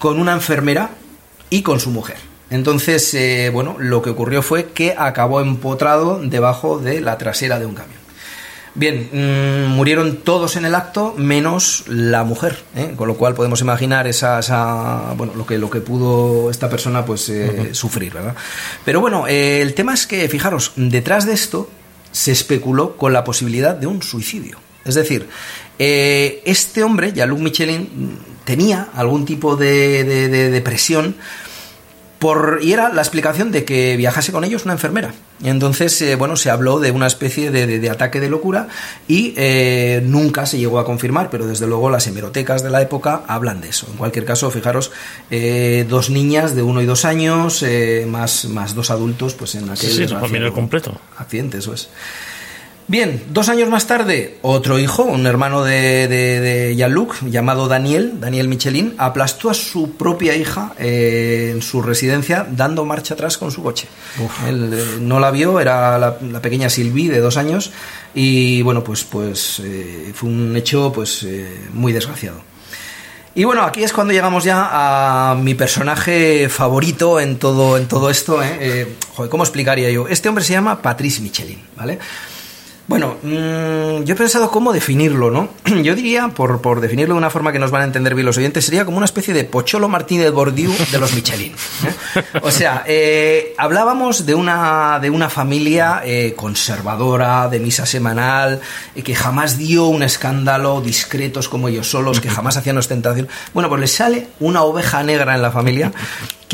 con 0.00 0.18
una 0.18 0.32
enfermera 0.32 0.90
y 1.50 1.62
con 1.62 1.78
su 1.78 1.90
mujer. 1.90 2.16
Entonces, 2.50 3.14
eh, 3.14 3.50
bueno, 3.52 3.76
lo 3.78 4.02
que 4.02 4.10
ocurrió 4.10 4.42
fue 4.42 4.72
que 4.72 4.96
acabó 4.98 5.40
empotrado 5.40 6.18
debajo 6.20 6.80
de 6.80 7.00
la 7.00 7.16
trasera 7.16 7.60
de 7.60 7.66
un 7.66 7.76
camión. 7.76 8.03
Bien, 8.76 9.08
mm, 9.12 9.70
murieron 9.76 10.16
todos 10.16 10.56
en 10.56 10.64
el 10.64 10.74
acto, 10.74 11.14
menos 11.16 11.84
la 11.86 12.24
mujer, 12.24 12.58
¿eh? 12.74 12.92
con 12.96 13.06
lo 13.06 13.16
cual 13.16 13.34
podemos 13.34 13.60
imaginar 13.60 14.08
esa, 14.08 14.40
esa- 14.40 15.14
bueno, 15.16 15.32
lo 15.36 15.46
que, 15.46 15.58
lo 15.58 15.70
que 15.70 15.80
pudo 15.80 16.50
esta 16.50 16.68
persona 16.68 17.04
pues, 17.04 17.28
eh, 17.28 17.68
sufrir, 17.72 18.12
¿verdad? 18.12 18.34
Pero 18.84 19.00
bueno, 19.00 19.28
eh, 19.28 19.60
el 19.62 19.74
tema 19.74 19.94
es 19.94 20.08
que, 20.08 20.28
fijaros, 20.28 20.72
detrás 20.74 21.24
de 21.24 21.34
esto 21.34 21.70
se 22.10 22.32
especuló 22.32 22.96
con 22.96 23.12
la 23.12 23.22
posibilidad 23.22 23.76
de 23.76 23.86
un 23.86 24.02
suicidio. 24.02 24.58
Es 24.84 24.96
decir, 24.96 25.28
eh, 25.78 26.42
este 26.44 26.82
hombre, 26.82 27.12
Jean-Luc 27.12 27.38
Michelin, 27.38 27.82
mm, 27.82 28.44
tenía 28.44 28.88
algún 28.94 29.24
tipo 29.24 29.54
de, 29.56 30.02
de- 30.02 30.28
de 30.28 30.50
depresión 30.50 31.14
por, 32.24 32.60
y 32.62 32.72
era 32.72 32.88
la 32.90 33.02
explicación 33.02 33.52
de 33.52 33.66
que 33.66 33.98
viajase 33.98 34.32
con 34.32 34.44
ellos 34.44 34.64
una 34.64 34.72
enfermera. 34.72 35.12
Y 35.42 35.50
entonces, 35.50 36.00
eh, 36.00 36.16
bueno, 36.16 36.36
se 36.36 36.48
habló 36.48 36.80
de 36.80 36.90
una 36.90 37.06
especie 37.06 37.50
de, 37.50 37.66
de- 37.66 37.78
de 37.80 37.90
ataque 37.90 38.18
de 38.18 38.30
locura 38.30 38.68
y 39.06 39.34
eh, 39.36 40.00
nunca 40.06 40.46
se 40.46 40.56
llegó 40.56 40.78
a 40.78 40.86
confirmar, 40.86 41.28
pero 41.28 41.46
desde 41.46 41.66
luego 41.66 41.90
las 41.90 42.06
hemerotecas 42.06 42.62
de 42.62 42.70
la 42.70 42.80
época 42.80 43.24
hablan 43.28 43.60
de 43.60 43.68
eso. 43.68 43.86
En 43.90 43.98
cualquier 43.98 44.24
caso, 44.24 44.50
fijaros, 44.50 44.90
eh, 45.30 45.84
dos 45.86 46.08
niñas 46.08 46.54
de 46.54 46.62
uno 46.62 46.80
y 46.80 46.86
dos 46.86 47.04
años, 47.04 47.62
eh, 47.62 48.06
más, 48.08 48.46
más 48.46 48.74
dos 48.74 48.90
adultos, 48.90 49.34
pues 49.34 49.54
en 49.56 49.64
aquel 49.68 49.90
Sí, 49.90 50.06
completo. 50.54 50.98
accidente, 51.18 51.58
eso 51.58 51.74
es. 51.74 51.90
Bien, 52.86 53.22
dos 53.30 53.48
años 53.48 53.70
más 53.70 53.86
tarde, 53.86 54.36
otro 54.42 54.78
hijo, 54.78 55.04
un 55.04 55.26
hermano 55.26 55.64
de, 55.64 56.06
de, 56.06 56.40
de 56.40 56.76
Jean-Luc, 56.76 57.16
llamado 57.30 57.66
Daniel, 57.66 58.20
Daniel 58.20 58.46
Michelin, 58.46 58.94
aplastó 58.98 59.48
a 59.48 59.54
su 59.54 59.92
propia 59.92 60.36
hija 60.36 60.74
eh, 60.78 61.52
en 61.54 61.62
su 61.62 61.80
residencia 61.80 62.46
dando 62.50 62.84
marcha 62.84 63.14
atrás 63.14 63.38
con 63.38 63.50
su 63.50 63.62
coche. 63.62 63.88
Él 64.46 64.70
eh, 64.74 64.84
no 65.00 65.18
la 65.18 65.30
vio, 65.30 65.60
era 65.60 65.98
la, 65.98 66.18
la 66.30 66.42
pequeña 66.42 66.68
Sylvie 66.68 67.08
de 67.08 67.20
dos 67.20 67.38
años 67.38 67.72
y 68.14 68.60
bueno, 68.60 68.84
pues, 68.84 69.02
pues 69.04 69.62
eh, 69.64 70.12
fue 70.14 70.28
un 70.28 70.54
hecho 70.54 70.92
pues 70.92 71.26
muy 71.72 71.94
desgraciado. 71.94 72.42
Y 73.34 73.44
bueno, 73.44 73.62
aquí 73.62 73.82
es 73.82 73.94
cuando 73.94 74.12
llegamos 74.12 74.44
ya 74.44 75.30
a 75.30 75.34
mi 75.36 75.54
personaje 75.54 76.50
favorito 76.50 77.18
en 77.18 77.38
todo, 77.38 77.78
en 77.78 77.88
todo 77.88 78.10
esto. 78.10 78.40
joder, 79.14 79.30
¿cómo 79.30 79.42
explicaría 79.42 79.90
yo? 79.90 80.06
Este 80.06 80.28
hombre 80.28 80.44
se 80.44 80.52
llama 80.52 80.82
Patrice 80.82 81.22
Michelin, 81.22 81.60
¿vale? 81.76 81.98
Bueno, 82.86 83.16
mm, 83.22 84.04
yo 84.04 84.14
he 84.14 84.16
pensado 84.16 84.50
cómo 84.50 84.72
definirlo, 84.72 85.30
¿no? 85.30 85.48
Yo 85.82 85.94
diría, 85.94 86.28
por, 86.28 86.60
por 86.60 86.82
definirlo 86.82 87.14
de 87.14 87.18
una 87.18 87.30
forma 87.30 87.50
que 87.50 87.58
nos 87.58 87.70
van 87.70 87.82
a 87.82 87.84
entender 87.86 88.14
bien 88.14 88.26
los 88.26 88.36
oyentes, 88.36 88.66
sería 88.66 88.84
como 88.84 88.98
una 88.98 89.06
especie 89.06 89.32
de 89.32 89.44
Pocholo 89.44 89.88
Martínez 89.88 90.30
Bordiú 90.32 90.70
de 90.92 90.98
los 90.98 91.14
Michelin. 91.14 91.52
¿eh? 91.52 92.22
O 92.42 92.50
sea, 92.50 92.84
eh, 92.86 93.54
hablábamos 93.56 94.26
de 94.26 94.34
una, 94.34 94.98
de 95.00 95.08
una 95.08 95.30
familia 95.30 96.02
eh, 96.04 96.34
conservadora, 96.36 97.48
de 97.48 97.58
misa 97.58 97.86
semanal, 97.86 98.60
que 99.02 99.14
jamás 99.14 99.56
dio 99.56 99.86
un 99.86 100.02
escándalo, 100.02 100.82
discretos 100.82 101.48
como 101.48 101.68
ellos 101.68 101.88
solos, 101.88 102.20
que 102.20 102.28
jamás 102.34 102.58
hacían 102.58 102.76
ostentación. 102.76 103.28
Bueno, 103.54 103.70
pues 103.70 103.80
les 103.80 103.92
sale 103.92 104.26
una 104.40 104.62
oveja 104.62 105.02
negra 105.02 105.34
en 105.34 105.40
la 105.40 105.50
familia, 105.50 105.90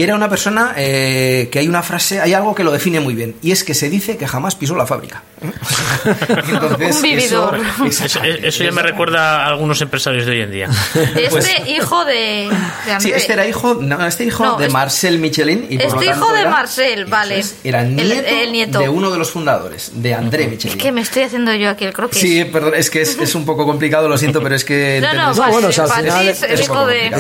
que 0.01 0.05
era 0.05 0.15
una 0.15 0.31
persona 0.31 0.73
eh, 0.79 1.49
que 1.53 1.59
hay 1.59 1.69
una 1.69 1.83
frase, 1.83 2.21
hay 2.23 2.33
algo 2.33 2.55
que 2.55 2.65
lo 2.65 2.73
define 2.73 3.01
muy 3.01 3.15
bien, 3.15 3.35
y 3.43 3.51
es 3.53 3.65
que 3.65 3.75
se 3.75 3.91
dice 3.91 4.17
que 4.17 4.27
jamás 4.27 4.55
pisó 4.55 4.75
la 4.75 4.87
fábrica. 4.87 5.23
Entonces, 6.49 6.97
Un 6.97 7.03
vividor. 7.03 7.61
eso- 7.87 8.05
Eso, 8.05 8.21
eso 8.23 8.65
ya 8.65 8.73
me 8.73 8.83
recuerda 8.83 9.45
a 9.45 9.47
algunos 9.49 9.81
empresarios 9.83 10.25
de 10.27 10.33
hoy 10.33 10.41
en 10.43 10.51
día. 10.51 10.69
Este 10.95 11.29
Pues- 11.31 11.51
hijo 11.69 12.05
de, 12.05 12.49
de 12.87 13.01
Sí, 13.01 13.13
este 13.13 13.33
era 13.33 13.47
hijo, 13.47 13.75
no, 13.75 14.07
este 14.07 14.25
hijo 14.25 14.45
No, 14.45 14.57
de 14.57 14.67
es- 14.67 14.73
Marcel 14.73 15.19
Michelin. 15.19 15.67
Y 15.71 15.77
Este 15.83 16.07
hijo 16.07 16.33
de 16.33 16.41
era- 16.41 16.51
Marcel, 16.51 17.05
vale. 17.07 17.39
es, 17.41 17.57
era 17.65 17.83
El- 17.83 17.97
nieto, 17.97 18.27
el 18.29 18.53
nieto. 18.53 18.79
de 18.79 18.89
uno 18.89 19.11
de 19.11 19.19
los 19.19 19.31
fundadores, 19.31 19.93
de 19.95 20.15
André 20.15 20.47
Michelin. 20.49 20.77
Es 20.79 20.83
que 20.83 20.93
me 20.93 21.01
estoy 21.03 21.23
haciendo 21.25 21.53
yo 21.55 21.71
aquí 21.71 21.85
el 21.85 21.93
croquis. 21.93 22.21
Sí, 22.21 22.45
perdón, 22.45 22.73
es 22.77 22.91
que 22.91 23.03
es, 23.03 23.19
es 23.19 23.35
un 23.35 23.45
poco 23.45 23.67
complicado, 23.67 24.09
lo 24.09 24.17
siento, 24.19 24.43
pero 24.43 24.55
es 24.55 24.65
que... 24.65 25.01
No, 25.03 25.13
no, 25.35 25.35
bueno, 25.51 25.69
o 25.69 25.73
sea, 25.73 25.85
al 25.85 25.91
final 26.05 26.23
el 26.23 26.29
es. 26.29 26.43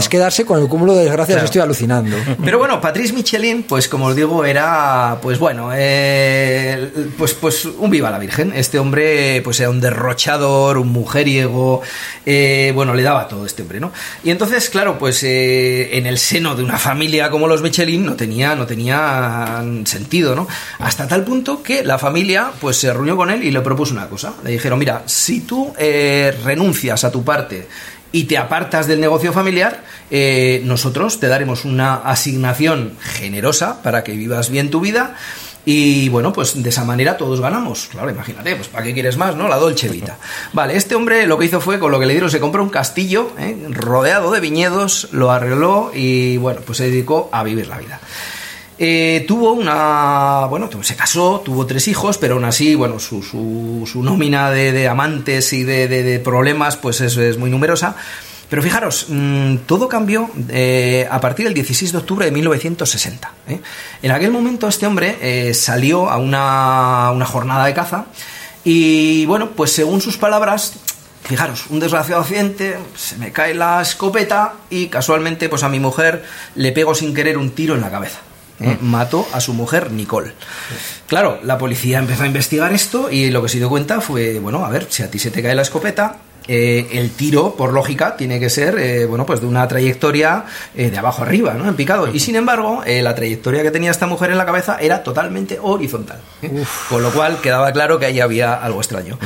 Es 0.00 0.08
quedarse 0.08 0.44
con 0.44 0.60
el 0.60 0.68
cúmulo 0.68 0.94
de 0.94 1.04
desgracias, 1.04 1.36
Claro. 1.36 1.44
estoy 1.46 1.60
alucinando. 1.60 2.16
Pero 2.44 2.58
bueno, 2.58 2.69
Patrice 2.78 3.14
Michelin, 3.14 3.62
pues 3.62 3.88
como 3.88 4.06
os 4.06 4.16
digo, 4.16 4.44
era, 4.44 5.18
pues 5.22 5.38
bueno, 5.38 5.70
eh, 5.74 6.92
pues, 7.16 7.32
pues 7.32 7.64
un 7.64 7.88
viva 7.88 8.10
la 8.10 8.18
Virgen. 8.18 8.52
Este 8.54 8.78
hombre, 8.78 9.40
pues 9.42 9.60
era 9.60 9.70
un 9.70 9.80
derrochador, 9.80 10.76
un 10.76 10.88
mujeriego, 10.88 11.80
eh, 12.26 12.72
bueno, 12.74 12.92
le 12.92 13.02
daba 13.02 13.28
todo 13.28 13.46
este 13.46 13.62
hombre, 13.62 13.80
¿no? 13.80 13.92
Y 14.22 14.30
entonces, 14.30 14.68
claro, 14.68 14.98
pues 14.98 15.22
eh, 15.22 15.96
en 15.96 16.06
el 16.06 16.18
seno 16.18 16.54
de 16.54 16.62
una 16.62 16.78
familia 16.78 17.30
como 17.30 17.48
los 17.48 17.62
Michelin 17.62 18.04
no 18.04 18.14
tenía, 18.14 18.54
no 18.54 18.66
tenía 18.66 19.64
sentido, 19.84 20.34
¿no? 20.34 20.46
Hasta 20.80 21.08
tal 21.08 21.24
punto 21.24 21.62
que 21.62 21.82
la 21.82 21.98
familia, 21.98 22.50
pues 22.60 22.76
se 22.76 22.92
reunió 22.92 23.16
con 23.16 23.30
él 23.30 23.42
y 23.42 23.50
le 23.50 23.62
propuso 23.62 23.94
una 23.94 24.08
cosa. 24.08 24.34
Le 24.44 24.50
dijeron, 24.50 24.78
mira, 24.78 25.02
si 25.06 25.40
tú 25.40 25.72
eh, 25.78 26.36
renuncias 26.44 27.04
a 27.04 27.10
tu 27.10 27.24
parte 27.24 27.66
y 28.12 28.24
te 28.24 28.38
apartas 28.38 28.86
del 28.86 29.00
negocio 29.00 29.32
familiar, 29.32 29.84
eh, 30.10 30.62
nosotros 30.64 31.20
te 31.20 31.28
daremos 31.28 31.64
una 31.64 31.94
asignación 31.96 32.94
generosa 33.00 33.82
para 33.82 34.02
que 34.02 34.12
vivas 34.12 34.50
bien 34.50 34.70
tu 34.70 34.80
vida. 34.80 35.16
Y 35.66 36.08
bueno, 36.08 36.32
pues 36.32 36.62
de 36.62 36.68
esa 36.70 36.84
manera 36.84 37.18
todos 37.18 37.40
ganamos. 37.40 37.88
Claro, 37.90 38.10
imagínate, 38.10 38.56
pues 38.56 38.68
¿para 38.68 38.82
qué 38.84 38.94
quieres 38.94 39.18
más, 39.18 39.36
no? 39.36 39.46
La 39.46 39.56
Dolce 39.56 39.88
Vita. 39.88 40.16
Vale, 40.54 40.74
este 40.76 40.94
hombre 40.94 41.26
lo 41.26 41.38
que 41.38 41.44
hizo 41.44 41.60
fue, 41.60 41.78
con 41.78 41.92
lo 41.92 42.00
que 42.00 42.06
le 42.06 42.14
dieron, 42.14 42.30
se 42.30 42.40
compró 42.40 42.62
un 42.62 42.70
castillo 42.70 43.30
¿eh? 43.38 43.66
rodeado 43.68 44.30
de 44.32 44.40
viñedos, 44.40 45.08
lo 45.12 45.30
arregló 45.30 45.92
y 45.94 46.38
bueno, 46.38 46.62
pues 46.64 46.78
se 46.78 46.84
dedicó 46.84 47.28
a 47.32 47.44
vivir 47.44 47.68
la 47.68 47.78
vida. 47.78 48.00
Eh, 48.82 49.26
tuvo 49.28 49.52
una. 49.52 50.46
Bueno, 50.48 50.70
se 50.82 50.96
casó, 50.96 51.42
tuvo 51.44 51.66
tres 51.66 51.86
hijos, 51.86 52.16
pero 52.16 52.34
aún 52.36 52.46
así, 52.46 52.74
bueno, 52.74 52.98
su, 52.98 53.22
su, 53.22 53.86
su 53.86 54.02
nómina 54.02 54.50
de, 54.50 54.72
de 54.72 54.88
amantes 54.88 55.52
y 55.52 55.64
de, 55.64 55.86
de- 55.86 56.02
de 56.02 56.18
problemas, 56.18 56.78
pues 56.78 57.02
es, 57.02 57.14
es 57.18 57.36
muy 57.36 57.50
numerosa. 57.50 57.94
Pero 58.48 58.62
fijaros, 58.62 59.06
mm, 59.10 59.56
todo 59.66 59.86
cambió 59.86 60.30
eh, 60.48 61.06
a 61.10 61.20
partir 61.20 61.44
del 61.44 61.52
16 61.54 61.92
de 61.92 61.98
octubre 61.98 62.24
de 62.24 62.32
1960. 62.32 63.30
¿eh? 63.48 63.60
En 64.02 64.10
aquel 64.12 64.30
momento, 64.30 64.66
este 64.66 64.86
hombre 64.86 65.18
eh, 65.20 65.52
salió 65.52 66.08
a 66.08 66.16
una, 66.16 67.10
una 67.12 67.26
jornada 67.26 67.66
de 67.66 67.74
caza 67.74 68.06
y, 68.64 69.26
bueno, 69.26 69.50
pues 69.50 69.72
según 69.72 70.00
sus 70.00 70.16
palabras, 70.16 70.72
Fijaros, 71.22 71.66
un 71.68 71.78
desgraciado 71.80 72.22
accidente, 72.22 72.76
se 72.96 73.16
me 73.18 73.30
cae 73.30 73.54
la 73.54 73.82
escopeta 73.82 74.54
y 74.70 74.86
casualmente 74.88 75.48
pues 75.50 75.62
a 75.62 75.68
mi 75.68 75.78
mujer 75.78 76.24
le 76.56 76.72
pego 76.72 76.94
sin 76.94 77.14
querer 77.14 77.36
un 77.38 77.50
tiro 77.50 77.74
en 77.74 77.82
la 77.82 77.90
cabeza. 77.90 78.18
¿Eh? 78.60 78.76
Mató 78.80 79.26
a 79.32 79.40
su 79.40 79.54
mujer 79.54 79.90
Nicole. 79.90 80.32
Claro, 81.06 81.40
la 81.42 81.58
policía 81.58 81.98
empezó 81.98 82.22
a 82.24 82.26
investigar 82.26 82.72
esto 82.72 83.10
y 83.10 83.30
lo 83.30 83.42
que 83.42 83.48
se 83.48 83.58
dio 83.58 83.68
cuenta 83.68 84.00
fue, 84.00 84.38
bueno, 84.38 84.64
a 84.64 84.70
ver, 84.70 84.86
si 84.88 85.02
a 85.02 85.10
ti 85.10 85.18
se 85.18 85.30
te 85.30 85.42
cae 85.42 85.54
la 85.54 85.62
escopeta, 85.62 86.18
eh, 86.52 86.98
el 86.98 87.10
tiro, 87.12 87.54
por 87.54 87.72
lógica, 87.72 88.16
tiene 88.16 88.40
que 88.40 88.50
ser, 88.50 88.76
eh, 88.78 89.06
bueno, 89.06 89.24
pues 89.24 89.40
de 89.40 89.46
una 89.46 89.68
trayectoria 89.68 90.46
eh, 90.74 90.90
de 90.90 90.98
abajo 90.98 91.22
arriba, 91.22 91.54
¿no? 91.54 91.68
En 91.68 91.76
picado. 91.76 92.12
Y 92.12 92.18
sin 92.18 92.34
embargo, 92.34 92.82
la 92.84 93.14
trayectoria 93.14 93.62
que 93.62 93.70
tenía 93.70 93.92
esta 93.92 94.06
mujer 94.06 94.32
en 94.32 94.38
la 94.38 94.46
cabeza 94.46 94.78
era 94.80 95.02
totalmente 95.02 95.58
horizontal. 95.62 96.18
Con 96.88 97.02
lo 97.02 97.12
cual 97.12 97.40
quedaba 97.40 97.70
claro 97.72 97.98
que 98.00 98.06
ahí 98.06 98.20
había 98.20 98.54
algo 98.54 98.80
extraño. 98.80 99.18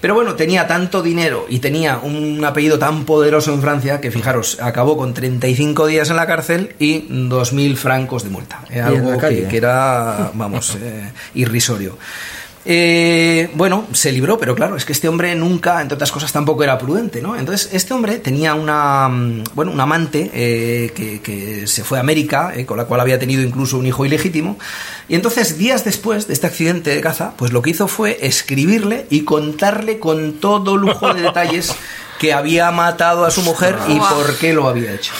Pero 0.00 0.14
bueno, 0.14 0.34
tenía 0.34 0.66
tanto 0.66 1.02
dinero 1.02 1.46
y 1.48 1.58
tenía 1.58 1.98
un 1.98 2.42
apellido 2.44 2.78
tan 2.78 3.04
poderoso 3.04 3.52
en 3.52 3.60
Francia 3.60 4.00
que, 4.00 4.10
fijaros, 4.10 4.58
acabó 4.60 4.96
con 4.96 5.12
35 5.12 5.86
días 5.86 6.10
en 6.10 6.16
la 6.16 6.26
cárcel 6.26 6.74
y 6.78 7.02
2.000 7.08 7.76
francos 7.76 8.24
de 8.24 8.30
multa. 8.30 8.62
Algo 8.82 9.18
que 9.18 9.56
era, 9.56 10.30
vamos, 10.34 10.76
eh, 10.80 11.10
irrisorio. 11.34 11.98
Eh, 12.66 13.50
bueno, 13.54 13.86
se 13.92 14.12
libró, 14.12 14.38
pero 14.38 14.54
claro, 14.54 14.76
es 14.76 14.84
que 14.84 14.92
este 14.92 15.08
hombre 15.08 15.34
nunca, 15.34 15.80
entre 15.80 15.94
otras 15.94 16.12
cosas, 16.12 16.30
tampoco 16.30 16.62
era 16.62 16.76
prudente, 16.76 17.22
¿no? 17.22 17.36
Entonces, 17.36 17.70
este 17.72 17.94
hombre 17.94 18.18
tenía 18.18 18.54
una, 18.54 19.08
mm, 19.08 19.44
bueno, 19.54 19.72
un 19.72 19.80
amante 19.80 20.30
eh, 20.34 20.92
que, 20.94 21.66
se 21.66 21.84
fue 21.84 21.98
a 21.98 22.02
América, 22.02 22.52
eh, 22.54 22.66
con 22.66 22.76
la 22.76 22.84
cual 22.84 23.00
había 23.00 23.18
tenido 23.18 23.42
incluso 23.42 23.78
un 23.78 23.86
hijo 23.86 24.04
ilegítimo, 24.04 24.58
y 25.08 25.14
entonces, 25.14 25.56
días 25.56 25.84
después 25.84 26.26
de 26.26 26.34
este 26.34 26.46
accidente 26.46 26.90
de 26.90 27.00
caza, 27.00 27.32
pues 27.36 27.52
lo 27.52 27.62
que 27.62 27.70
hizo 27.70 27.88
fue 27.88 28.18
escribirle 28.20 29.06
y 29.08 29.22
contarle 29.24 29.98
con 29.98 30.34
todo 30.34 30.76
lujo 30.76 31.14
de 31.14 31.22
detalles 31.22 31.74
que 32.20 32.34
había 32.34 32.70
matado 32.70 33.24
a 33.24 33.30
su 33.30 33.40
mujer 33.40 33.78
y 33.88 33.98
por 33.98 34.36
qué 34.36 34.52
lo 34.52 34.68
había 34.68 34.92
hecho. 34.92 35.14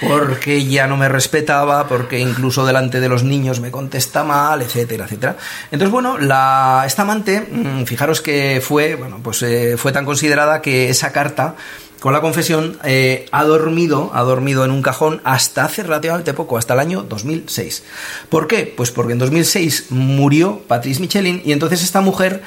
Porque 0.00 0.64
ya 0.64 0.86
no 0.86 0.96
me 0.96 1.08
respetaba, 1.08 1.88
porque 1.88 2.20
incluso 2.20 2.64
delante 2.64 3.00
de 3.00 3.08
los 3.08 3.24
niños 3.24 3.58
me 3.58 3.72
contesta 3.72 4.22
mal, 4.22 4.62
etcétera, 4.62 5.06
etcétera. 5.06 5.36
Entonces, 5.72 5.90
bueno, 5.90 6.16
la, 6.16 6.84
esta 6.86 7.02
amante, 7.02 7.40
mm, 7.40 7.82
fijaros 7.82 8.20
que 8.20 8.62
fue, 8.64 8.94
bueno, 8.94 9.18
pues 9.20 9.42
eh, 9.42 9.74
fue 9.76 9.90
tan 9.90 10.04
considerada 10.04 10.62
que 10.62 10.88
esa 10.88 11.10
carta 11.10 11.56
con 11.98 12.12
la 12.12 12.20
confesión 12.20 12.78
eh, 12.84 13.26
ha 13.32 13.42
dormido, 13.42 14.12
ha 14.14 14.22
dormido 14.22 14.64
en 14.64 14.70
un 14.70 14.82
cajón 14.82 15.20
hasta 15.24 15.64
hace 15.64 15.82
relativamente 15.82 16.32
poco, 16.32 16.58
hasta 16.58 16.74
el 16.74 16.80
año 16.80 17.02
2006. 17.02 17.82
¿Por 18.28 18.46
qué? 18.46 18.72
Pues 18.76 18.92
porque 18.92 19.14
en 19.14 19.18
2006 19.18 19.86
murió 19.90 20.62
Patrice 20.68 21.00
Michelin 21.00 21.42
y 21.44 21.50
entonces 21.50 21.82
esta 21.82 22.00
mujer 22.00 22.44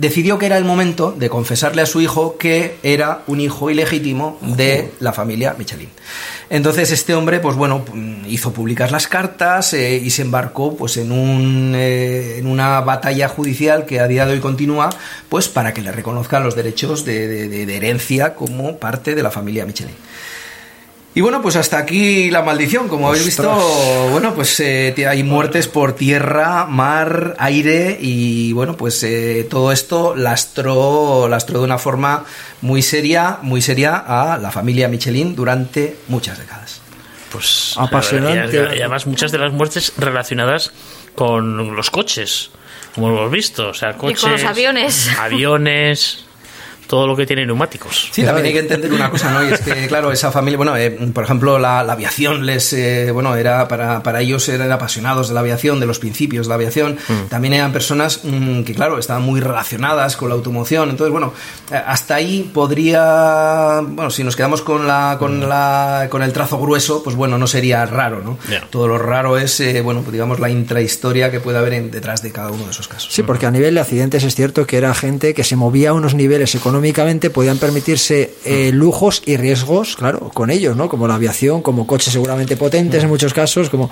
decidió 0.00 0.38
que 0.38 0.46
era 0.46 0.56
el 0.56 0.64
momento 0.64 1.12
de 1.12 1.28
confesarle 1.28 1.82
a 1.82 1.86
su 1.86 2.00
hijo 2.00 2.36
que 2.38 2.76
era 2.82 3.22
un 3.26 3.40
hijo 3.40 3.70
ilegítimo 3.70 4.38
de 4.40 4.92
la 5.00 5.12
familia 5.12 5.54
Michelin. 5.58 5.90
Entonces 6.48 6.90
este 6.90 7.14
hombre, 7.14 7.38
pues 7.38 7.54
bueno, 7.54 7.84
hizo 8.26 8.52
públicas 8.52 8.90
las 8.90 9.06
cartas 9.06 9.72
eh, 9.74 9.96
y 10.02 10.10
se 10.10 10.22
embarcó 10.22 10.76
pues 10.76 10.96
en, 10.96 11.12
un, 11.12 11.74
eh, 11.76 12.38
en 12.38 12.46
una 12.46 12.80
batalla 12.80 13.28
judicial 13.28 13.84
que 13.86 14.00
a 14.00 14.08
día 14.08 14.26
de 14.26 14.32
hoy 14.32 14.40
continúa, 14.40 14.88
pues 15.28 15.48
para 15.48 15.72
que 15.74 15.82
le 15.82 15.92
reconozcan 15.92 16.42
los 16.42 16.56
derechos 16.56 17.04
de, 17.04 17.28
de- 17.48 17.76
herencia 17.76 18.34
como 18.34 18.78
parte 18.78 19.14
de 19.14 19.22
la 19.22 19.30
familia 19.30 19.64
Michelin. 19.64 19.94
Y 21.12 21.22
bueno, 21.22 21.42
pues 21.42 21.56
hasta 21.56 21.78
aquí 21.78 22.30
la 22.30 22.42
maldición. 22.42 22.88
Como 22.88 23.08
habéis 23.08 23.24
visto, 23.24 23.50
bueno, 24.10 24.32
pues 24.34 24.60
eh, 24.60 24.94
hay 25.08 25.22
muertes 25.24 25.66
por 25.66 25.94
tierra, 25.94 26.66
mar, 26.66 27.34
aire 27.38 27.98
y 28.00 28.52
bueno, 28.52 28.76
pues 28.76 29.02
eh, 29.02 29.46
todo 29.50 29.72
esto 29.72 30.14
lastró, 30.14 31.26
lastró 31.28 31.58
de 31.58 31.64
una 31.64 31.78
forma 31.78 32.24
muy 32.60 32.82
seria, 32.82 33.38
muy 33.42 33.60
seria 33.60 33.96
a 33.96 34.38
la 34.38 34.52
familia 34.52 34.88
Michelin 34.88 35.34
durante 35.34 35.96
muchas 36.06 36.38
décadas. 36.38 36.80
Pues 37.32 37.74
Apasionante. 37.76 38.56
Y, 38.56 38.78
y 38.78 38.80
además 38.80 39.06
muchas 39.06 39.32
de 39.32 39.38
las 39.38 39.52
muertes 39.52 39.92
relacionadas 39.96 40.72
con 41.16 41.74
los 41.74 41.90
coches, 41.90 42.50
como 42.94 43.08
hemos 43.08 43.30
visto, 43.30 43.68
o 43.68 43.74
sea, 43.74 43.94
coches, 43.94 44.22
los 44.22 44.44
aviones. 44.44 45.10
aviones, 45.18 46.24
todo 46.90 47.06
lo 47.06 47.14
que 47.16 47.24
tiene 47.24 47.46
neumáticos. 47.46 48.08
Sí, 48.10 48.24
también 48.24 48.46
hay 48.48 48.52
que 48.52 48.58
entender 48.58 48.92
una 48.92 49.08
cosa, 49.10 49.30
¿no? 49.32 49.48
Y 49.48 49.52
es 49.52 49.60
que, 49.60 49.86
claro, 49.88 50.10
esa 50.10 50.32
familia, 50.32 50.56
bueno, 50.56 50.76
eh, 50.76 50.90
por 51.14 51.22
ejemplo, 51.22 51.56
la, 51.58 51.84
la 51.84 51.92
aviación 51.92 52.44
les, 52.44 52.72
eh, 52.72 53.10
bueno, 53.12 53.36
era 53.36 53.68
para, 53.68 54.02
para 54.02 54.20
ellos 54.20 54.48
eran 54.48 54.72
apasionados 54.72 55.28
de 55.28 55.34
la 55.34 55.40
aviación, 55.40 55.78
de 55.78 55.86
los 55.86 56.00
principios 56.00 56.46
de 56.46 56.48
la 56.50 56.56
aviación. 56.56 56.98
También 57.28 57.54
eran 57.54 57.72
personas 57.72 58.20
mm, 58.24 58.62
que, 58.64 58.74
claro, 58.74 58.98
estaban 58.98 59.22
muy 59.22 59.40
relacionadas 59.40 60.16
con 60.16 60.28
la 60.30 60.34
automoción. 60.34 60.90
Entonces, 60.90 61.12
bueno, 61.12 61.32
hasta 61.70 62.16
ahí 62.16 62.50
podría, 62.52 63.80
bueno, 63.86 64.10
si 64.10 64.24
nos 64.24 64.36
quedamos 64.36 64.62
con 64.62 64.86
la, 64.86 65.16
con 65.18 65.48
la, 65.48 66.08
con 66.10 66.22
el 66.22 66.32
trazo 66.32 66.58
grueso, 66.58 67.02
pues 67.02 67.14
bueno, 67.16 67.38
no 67.38 67.46
sería 67.46 67.86
raro, 67.86 68.20
¿no? 68.22 68.36
Todo 68.70 68.88
lo 68.88 68.98
raro 68.98 69.38
es, 69.38 69.60
eh, 69.60 69.80
bueno, 69.80 70.00
pues 70.02 70.12
digamos, 70.12 70.40
la 70.40 70.50
intrahistoria 70.50 71.30
que 71.30 71.40
puede 71.40 71.58
haber 71.58 71.74
en- 71.74 71.90
detrás 71.90 72.22
de 72.22 72.32
cada 72.32 72.50
uno 72.50 72.64
de 72.64 72.70
esos 72.70 72.88
casos. 72.88 73.12
Sí, 73.12 73.22
porque 73.22 73.46
a 73.46 73.50
nivel 73.50 73.74
de 73.74 73.80
accidentes 73.80 74.24
es 74.24 74.34
cierto 74.34 74.66
que 74.66 74.76
era 74.76 74.94
gente 74.94 75.34
que 75.34 75.44
se 75.44 75.56
movía 75.56 75.90
a 75.90 75.92
unos 75.92 76.14
niveles 76.14 76.50
económicamente, 76.80 77.30
podían 77.30 77.58
permitirse 77.58 78.34
eh, 78.44 78.70
lujos 78.72 79.22
y 79.26 79.36
riesgos, 79.36 79.96
claro, 79.96 80.30
con 80.32 80.50
ellos, 80.50 80.76
¿no? 80.76 80.88
Como 80.88 81.06
la 81.06 81.14
aviación, 81.14 81.60
como 81.62 81.86
coches 81.86 82.12
seguramente 82.12 82.56
potentes 82.56 83.02
en 83.02 83.08
muchos 83.10 83.34
casos, 83.34 83.68
como... 83.70 83.90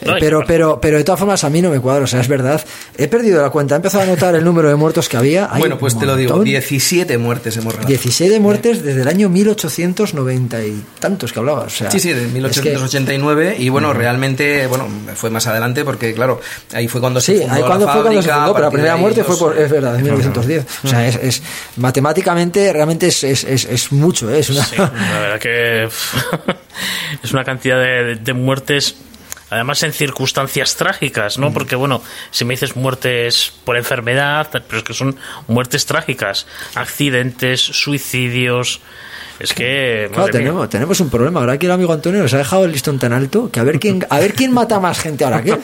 eh, 0.00 0.10
pero, 0.18 0.42
pero, 0.46 0.80
pero 0.80 0.96
de 0.96 1.04
todas 1.04 1.18
formas 1.20 1.44
a 1.44 1.50
mí 1.50 1.60
no 1.60 1.70
me 1.70 1.78
cuadra, 1.80 2.04
o 2.04 2.06
sea, 2.06 2.20
es 2.20 2.28
verdad. 2.28 2.60
He 2.96 3.06
perdido 3.08 3.42
la 3.42 3.50
cuenta, 3.50 3.74
he 3.74 3.76
empezado 3.76 4.04
a 4.04 4.06
notar 4.06 4.34
el 4.34 4.44
número 4.44 4.68
de 4.68 4.74
muertos 4.76 5.08
que 5.08 5.16
había. 5.16 5.48
Hay 5.52 5.60
Bueno, 5.60 5.78
pues 5.78 5.98
te 5.98 6.06
lo 6.06 6.16
digo, 6.16 6.30
montón. 6.30 6.44
17 6.46 7.18
muertes 7.18 7.56
hemos 7.56 7.74
relatado. 7.74 7.88
17 7.88 8.40
muertes 8.40 8.82
desde 8.82 9.02
el 9.02 9.08
año 9.08 9.28
1890 9.28 10.64
y 10.64 10.82
tantos 10.98 11.32
que 11.32 11.38
hablaba. 11.38 11.60
O 11.64 11.68
sea, 11.70 11.90
Sí, 11.90 12.00
sí, 12.00 12.12
de 12.12 12.22
es 12.24 12.28
que- 12.32 12.70
1889 12.70 13.56
y 13.58 13.68
bueno, 13.68 13.92
realmente, 13.92 14.66
bueno, 14.66 14.86
fue 15.14 15.30
más 15.30 15.46
adelante 15.46 15.84
porque 15.84 16.14
claro, 16.14 16.40
ahí 16.72 16.88
fue 16.88 17.00
cuando 17.00 17.20
se 17.20 17.32
Sí, 17.32 17.38
fundó 17.40 17.54
ahí 17.54 17.60
la 17.60 17.66
cuando 17.66 17.88
fue 17.88 18.02
cuando 18.02 18.22
se 18.22 18.30
fundó, 18.32 18.52
pero 18.54 18.64
la 18.66 18.70
primera 18.70 18.96
muerte 18.96 19.24
fue 19.24 19.36
por, 19.36 19.58
es 19.58 19.70
verdad, 19.70 19.96
en 19.96 20.02
1910. 20.04 20.66
O 20.84 20.88
sea, 20.88 21.06
es, 21.06 21.16
es 21.16 21.42
matemáticamente 22.22 22.72
realmente 22.72 23.06
es, 23.08 23.24
es, 23.24 23.44
es, 23.44 23.64
es 23.64 23.92
mucho, 23.92 24.30
¿eh? 24.30 24.38
es 24.38 24.50
una 24.50 24.64
Sí, 24.64 24.76
la 24.76 24.88
verdad 24.88 25.38
que 25.40 25.84
es 27.22 27.32
una 27.32 27.44
cantidad 27.44 27.78
de, 27.78 28.16
de 28.16 28.32
muertes, 28.32 28.96
además 29.50 29.82
en 29.82 29.92
circunstancias 29.92 30.76
trágicas, 30.76 31.38
¿no? 31.38 31.52
Porque, 31.52 31.76
bueno, 31.76 32.02
si 32.30 32.44
me 32.44 32.54
dices 32.54 32.76
muertes 32.76 33.52
por 33.64 33.76
enfermedad, 33.76 34.48
pero 34.52 34.78
es 34.78 34.84
que 34.84 34.94
son 34.94 35.16
muertes 35.48 35.86
trágicas, 35.86 36.46
accidentes, 36.74 37.60
suicidios. 37.60 38.80
Es 39.38 39.52
que. 39.54 40.08
Claro, 40.12 40.24
mía. 40.24 40.32
tenemos, 40.32 40.68
tenemos 40.68 41.00
un 41.00 41.10
problema. 41.10 41.40
Ahora 41.40 41.58
que 41.58 41.66
el 41.66 41.72
amigo 41.72 41.92
Antonio 41.92 42.22
nos 42.22 42.32
ha 42.34 42.38
dejado 42.38 42.64
el 42.64 42.72
listón 42.72 42.98
tan 42.98 43.12
alto 43.12 43.50
que 43.50 43.60
a 43.60 43.64
ver 43.64 43.80
quién, 43.80 44.04
a 44.08 44.18
ver 44.20 44.34
quién 44.34 44.52
mata 44.52 44.78
más 44.80 44.98
gente 45.00 45.24
ahora 45.24 45.42
que 45.42 45.50
él. 45.50 45.58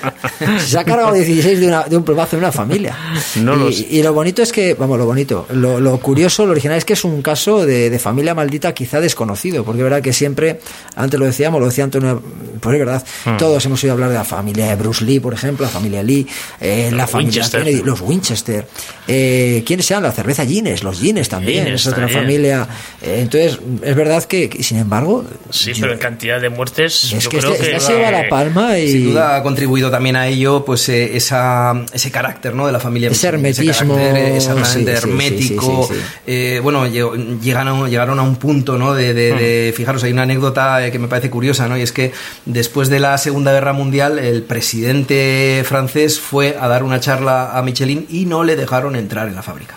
Se 0.58 0.78
ha 0.78 0.84
cargado 0.84 1.12
16 1.12 1.60
de, 1.60 1.66
una- 1.68 1.84
de 1.84 1.96
un 1.96 2.04
plumazo 2.04 2.36
en 2.36 2.42
una 2.42 2.52
familia. 2.52 2.96
No 3.36 3.54
y, 3.54 3.58
lo 3.58 3.72
sé. 3.72 3.86
y 3.90 4.02
lo 4.02 4.12
bonito 4.12 4.42
es 4.42 4.52
que, 4.52 4.74
vamos, 4.74 4.98
lo 4.98 5.06
bonito, 5.06 5.46
lo, 5.52 5.80
lo 5.80 5.98
curioso, 6.00 6.44
lo 6.46 6.52
original 6.52 6.76
es 6.78 6.84
que 6.84 6.94
es 6.94 7.04
un 7.04 7.22
caso 7.22 7.64
de, 7.64 7.90
de 7.90 7.98
familia 7.98 8.34
maldita 8.34 8.72
quizá 8.74 9.00
desconocido, 9.00 9.64
porque 9.64 9.80
es 9.80 9.84
verdad 9.84 10.02
que 10.02 10.12
siempre, 10.12 10.60
antes 10.96 11.18
lo 11.20 11.26
decíamos, 11.26 11.60
lo 11.60 11.66
decía 11.66 11.84
Antonio, 11.84 12.22
pues 12.60 12.74
es 12.74 12.78
verdad, 12.80 13.04
Hmm. 13.24 13.36
todos 13.36 13.64
hemos 13.66 13.82
oído 13.82 13.92
hablar 13.94 14.08
de 14.10 14.14
la 14.16 14.24
familia 14.24 14.66
de 14.66 14.76
Bruce 14.76 15.04
Lee, 15.04 15.20
por 15.20 15.34
ejemplo, 15.34 15.64
la 15.66 15.70
familia 15.70 16.02
Lee, 16.02 16.26
eh, 16.60 16.90
la 16.92 17.06
familia 17.06 17.30
Winchester. 17.32 17.62
Kennedy, 17.64 17.82
los 17.84 18.00
Winchester. 18.00 18.66
Eh, 19.06 19.62
¿Quiénes 19.66 19.86
sean? 19.86 20.02
La 20.02 20.12
cerveza 20.12 20.44
Guinness, 20.44 20.82
los 20.82 21.00
Guinness 21.00 21.28
también, 21.28 21.64
Guinness 21.64 21.82
es 21.82 21.86
otra 21.88 22.02
también. 22.06 22.20
familia. 22.20 22.68
Eh, 23.02 23.18
entonces, 23.22 23.57
es 23.82 23.96
verdad 23.96 24.24
que, 24.24 24.50
sin 24.62 24.78
embargo, 24.78 25.24
Sí, 25.50 25.72
yo- 25.72 25.80
pero 25.82 25.92
en 25.94 25.98
cantidad 25.98 26.40
de 26.40 26.48
muertes. 26.48 27.04
es 27.12 27.24
yo 27.24 27.30
que 27.30 27.38
creo 27.38 27.52
este, 27.52 27.64
que. 27.70 27.76
este 27.76 27.86
se 27.86 27.96
lleva 27.96 28.10
la 28.10 28.28
palma 28.28 28.78
y 28.78 28.90
Sin 28.92 29.04
duda 29.10 29.36
ha 29.36 29.42
contribuido 29.42 29.90
también 29.90 30.16
a 30.16 30.26
ello 30.26 30.64
pues 30.64 30.88
eh, 30.88 31.16
esa, 31.16 31.84
ese 31.92 32.10
carácter 32.10 32.54
¿no? 32.54 32.66
de 32.66 32.72
la 32.72 32.80
familia 32.80 33.10
Ese 33.10 33.28
hermetismo, 33.28 33.94
carácter, 33.96 34.16
eh, 34.36 34.40
sí, 34.40 34.84
hermético 34.88 35.86
sí, 35.88 35.94
sí, 35.94 36.00
sí. 36.00 36.06
Eh, 36.26 36.60
bueno 36.62 36.86
llegaron, 36.86 37.88
llegaron 37.90 38.18
a 38.18 38.22
un 38.22 38.36
punto 38.36 38.78
¿no? 38.78 38.94
de, 38.94 39.14
de- 39.14 39.32
de- 39.32 39.72
fijaros 39.76 40.02
hay 40.04 40.12
una 40.12 40.22
anécdota 40.22 40.86
eh, 40.86 40.90
que 40.90 40.98
me 40.98 41.08
parece 41.08 41.30
curiosa 41.30 41.68
¿no? 41.68 41.76
y 41.76 41.82
es 41.82 41.92
que 41.92 42.12
después 42.46 42.88
de 42.88 43.00
la 43.00 43.16
segunda 43.18 43.52
guerra 43.52 43.72
mundial 43.72 44.18
el 44.18 44.42
presidente 44.42 45.62
francés 45.64 46.20
fue 46.20 46.56
a 46.60 46.68
dar 46.68 46.82
una 46.82 47.00
charla 47.00 47.56
a 47.56 47.62
Michelin 47.62 48.06
y 48.08 48.26
no 48.26 48.44
le 48.44 48.56
dejaron 48.56 48.96
entrar 48.96 49.28
en 49.28 49.34
la 49.34 49.42
fábrica 49.42 49.76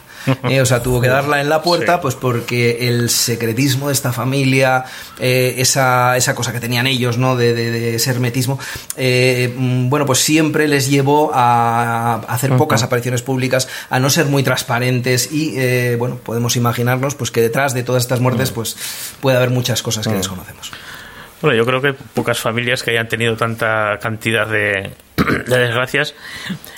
Eh, 0.49 0.61
o 0.61 0.65
sea, 0.65 0.83
tuvo 0.83 1.01
que 1.01 1.07
darla 1.07 1.41
en 1.41 1.49
la 1.49 1.61
puerta, 1.61 1.93
Sí. 1.95 1.99
pues 2.01 2.15
porque 2.15 2.87
el 2.87 3.09
secretismo 3.09 3.87
de 3.87 3.93
esta 3.93 4.11
familia, 4.13 4.85
eh, 5.19 5.55
esa, 5.57 6.15
esa 6.17 6.35
cosa 6.35 6.51
que 6.51 6.59
tenían 6.59 6.87
ellos, 6.87 7.17
¿no? 7.17 7.35
De, 7.35 7.53
de- 7.53 7.71
de 7.71 7.95
ese 7.95 8.09
hermetismo, 8.11 8.59
eh, 8.97 9.53
bueno, 9.57 10.05
pues 10.05 10.19
siempre 10.19 10.67
les 10.67 10.89
llevó 10.89 11.31
a 11.33 12.15
hacer 12.27 12.55
pocas 12.57 12.83
apariciones 12.83 13.21
públicas, 13.21 13.67
a 13.89 13.99
no 13.99 14.09
ser 14.09 14.25
muy 14.27 14.43
transparentes 14.43 15.31
y, 15.31 15.95
bueno, 15.95 16.17
podemos 16.17 16.55
imaginarnos, 16.55 17.15
pues 17.15 17.31
que 17.31 17.41
detrás 17.41 17.73
de 17.73 17.83
todas 17.83 18.03
estas 18.03 18.19
muertes, 18.19 18.51
pues 18.51 18.75
puede 19.21 19.37
haber 19.37 19.49
muchas 19.49 19.81
cosas 19.81 20.07
que 20.07 20.13
desconocemos. 20.13 20.71
Bueno, 21.41 21.57
yo 21.57 21.65
creo 21.65 21.81
que 21.81 21.93
pocas 21.93 22.39
familias 22.39 22.83
que 22.83 22.91
hayan 22.91 23.07
tenido 23.07 23.35
tanta 23.35 23.97
cantidad 23.99 24.47
de, 24.47 24.91
de 25.47 25.57
desgracias. 25.57 26.13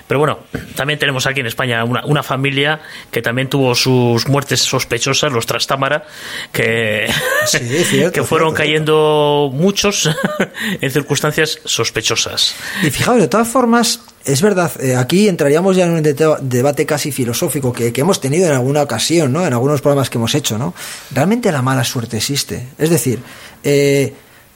Pero 0.08 0.20
bueno, 0.20 0.40
también 0.76 1.00
tenemos 1.00 1.26
aquí 1.26 1.40
en 1.40 1.48
España 1.48 1.84
una, 1.84 2.06
una 2.06 2.24
familia 2.24 2.80
que 3.10 3.22
también 3.22 3.50
tuvo 3.50 3.74
sus 3.74 4.28
muertes 4.28 4.62
sospechosas, 4.62 5.32
los 5.32 5.46
Trastámara, 5.46 6.06
que, 6.52 7.08
Sí, 7.46 7.60
cierto, 7.84 8.12
que 8.14 8.24
fueron 8.24 8.50
cierto, 8.50 8.64
cayendo 8.64 9.50
muchos 9.54 10.10
en 10.82 10.92
circunstancias 10.92 11.60
sospechosas. 11.66 12.56
Y 12.84 12.90
fijaos, 12.90 13.20
de 13.20 13.28
todas 13.28 13.48
formas, 13.48 14.02
es 14.26 14.42
verdad, 14.42 14.72
eh, 14.82 14.96
aquí 14.96 15.28
entraríamos 15.28 15.76
ya 15.76 15.86
en 15.86 15.92
un 15.92 16.04
debate 16.50 16.86
casi 16.86 17.12
filosófico 17.12 17.74
que, 17.74 17.92
que 17.92 18.02
hemos 18.02 18.22
tenido 18.22 18.48
en 18.48 18.54
alguna 18.54 18.82
ocasión, 18.82 19.34
¿no? 19.34 19.46
En 19.46 19.54
algunos 19.54 19.82
programas 19.82 20.10
que 20.10 20.18
hemos 20.18 20.36
hecho, 20.36 20.58
¿no? 20.58 20.74
Realmente 21.12 21.52
la 21.52 21.62
mala 21.62 21.84
suerte 21.84 22.18
existe. 22.18 22.68
Es 22.78 22.90
decir, 22.90 23.20
eh, 23.64 24.14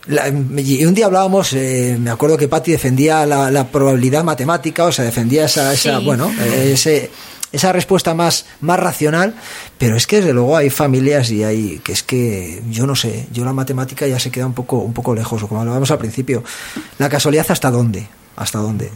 la- 0.08 0.30
y 0.30 0.86
un 0.86 0.94
día 0.94 1.06
hablábamos, 1.06 1.54
eh, 1.54 1.98
me 2.00 2.10
acuerdo 2.10 2.38
que 2.38 2.48
Patti 2.48 2.72
defendía 2.72 3.26
la, 3.26 3.52
la 3.52 3.68
probabilidad 3.68 4.24
matemática, 4.24 4.86
o 4.86 4.92
sea, 4.92 5.06
defendía 5.06 5.46
esa, 5.46 5.74
esa 5.74 6.00
Sí. 6.00 6.06
bueno, 6.06 6.32
eh, 6.40 6.72
ese, 6.74 7.12
esa 7.52 7.72
respuesta 7.72 8.14
más, 8.14 8.46
más 8.62 8.80
racional, 8.80 9.36
pero 9.78 9.96
es 9.96 10.06
que 10.08 10.18
desde 10.18 10.34
luego 10.34 10.58
hay 10.58 10.70
familias 10.70 11.32
y 11.32 11.44
hay 11.44 11.80
que 11.80 11.92
es 11.94 12.04
que 12.04 12.62
yo 12.70 12.86
no 12.88 12.96
sé, 12.96 13.28
yo 13.32 13.46
la 13.46 13.54
matemática 13.54 14.06
ya 14.08 14.20
se 14.20 14.32
queda 14.32 14.46
un 14.46 14.54
poco, 14.54 14.78
un 14.80 14.94
poco 14.94 15.14
lejos, 15.16 15.42
o 15.44 15.48
como 15.48 15.62
hablábamos 15.62 15.90
al 15.92 15.98
principio, 15.98 16.44
la 17.00 17.10
casualidad 17.10 17.46
hasta 17.50 17.72
dónde, 17.72 18.08
hasta 18.36 18.60
dónde. 18.60 18.92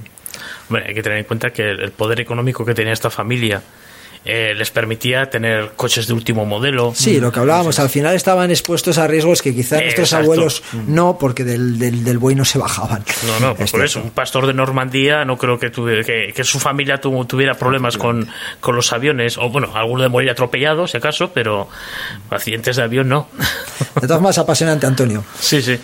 Bueno, 0.69 0.85
hay 0.87 0.93
que 0.93 1.03
tener 1.03 1.17
en 1.19 1.25
cuenta 1.25 1.51
que 1.51 1.69
el 1.69 1.91
poder 1.91 2.19
económico 2.21 2.63
que 2.65 2.73
tenía 2.73 2.93
esta 2.93 3.09
familia 3.09 3.61
eh, 4.23 4.53
les 4.55 4.69
permitía 4.69 5.29
tener 5.31 5.71
coches 5.75 6.05
de 6.07 6.13
último 6.13 6.45
modelo. 6.45 6.93
Sí, 6.95 7.19
lo 7.19 7.31
que 7.31 7.39
hablábamos, 7.39 7.79
al 7.79 7.89
final 7.89 8.15
estaban 8.15 8.51
expuestos 8.51 8.97
a 8.99 9.07
riesgos 9.07 9.41
que 9.41 9.53
quizás 9.55 9.81
nuestros 9.81 10.09
Exacto. 10.09 10.25
abuelos 10.25 10.63
no, 10.87 11.17
porque 11.17 11.43
del, 11.43 11.79
del, 11.79 12.03
del 12.03 12.17
buey 12.19 12.35
no 12.35 12.45
se 12.45 12.59
bajaban. 12.59 13.03
No, 13.27 13.39
no, 13.39 13.55
pues 13.55 13.65
Es 13.65 13.71
por 13.71 13.79
cierto. 13.81 13.85
eso, 13.85 14.01
un 14.01 14.11
pastor 14.11 14.45
de 14.45 14.53
Normandía 14.53 15.25
no 15.25 15.37
creo 15.37 15.57
que, 15.57 15.71
tuve- 15.71 16.05
que, 16.05 16.33
que 16.35 16.43
su 16.43 16.59
familia 16.59 16.99
tu- 17.01 17.25
tuviera 17.25 17.55
problemas 17.55 17.97
con, 17.97 18.27
con 18.59 18.75
los 18.75 18.93
aviones, 18.93 19.37
o 19.39 19.49
bueno, 19.49 19.69
alguno 19.75 20.03
de 20.03 20.09
morir 20.09 20.29
atropellado, 20.29 20.85
si 20.87 20.97
acaso, 20.97 21.31
pero 21.33 21.67
accidentes 22.29 22.75
de 22.75 22.83
avión 22.83 23.09
no. 23.09 23.27
De 23.95 24.01
todas 24.01 24.17
formas, 24.17 24.37
apasionante, 24.37 24.85
Antonio. 24.85 25.23
sí, 25.39 25.61
sí. 25.61 25.79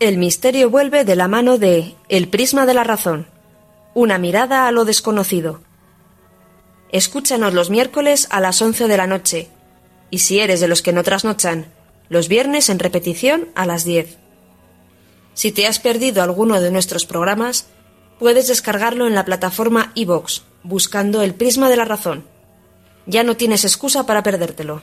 El 0.00 0.18
misterio 0.18 0.68
vuelve 0.68 1.04
de 1.04 1.14
la 1.16 1.28
mano 1.28 1.58
de 1.58 1.94
El 2.08 2.28
prisma 2.28 2.66
de 2.66 2.74
la 2.74 2.82
razón. 2.84 3.26
Una 3.94 4.18
mirada 4.18 4.66
a 4.66 4.72
lo 4.72 4.84
desconocido. 4.84 5.60
Escúchanos 6.92 7.54
los 7.54 7.70
miércoles 7.70 8.28
a 8.30 8.40
las 8.40 8.60
11 8.60 8.86
de 8.86 8.96
la 8.98 9.06
noche. 9.06 9.48
Y 10.10 10.18
si 10.18 10.40
eres 10.40 10.60
de 10.60 10.68
los 10.68 10.82
que 10.82 10.92
no 10.92 11.02
trasnochan, 11.02 11.66
los 12.10 12.28
viernes 12.28 12.68
en 12.68 12.78
repetición 12.78 13.48
a 13.54 13.64
las 13.64 13.84
10. 13.84 14.18
Si 15.32 15.52
te 15.52 15.66
has 15.66 15.78
perdido 15.78 16.22
alguno 16.22 16.60
de 16.60 16.70
nuestros 16.70 17.06
programas, 17.06 17.66
puedes 18.18 18.46
descargarlo 18.46 19.06
en 19.06 19.14
la 19.14 19.24
plataforma 19.24 19.92
iVoox, 19.94 20.42
buscando 20.62 21.22
El 21.22 21.34
prisma 21.34 21.70
de 21.70 21.76
la 21.76 21.86
razón. 21.86 22.26
Ya 23.06 23.24
no 23.24 23.38
tienes 23.38 23.64
excusa 23.64 24.04
para 24.04 24.22
perdértelo. 24.22 24.82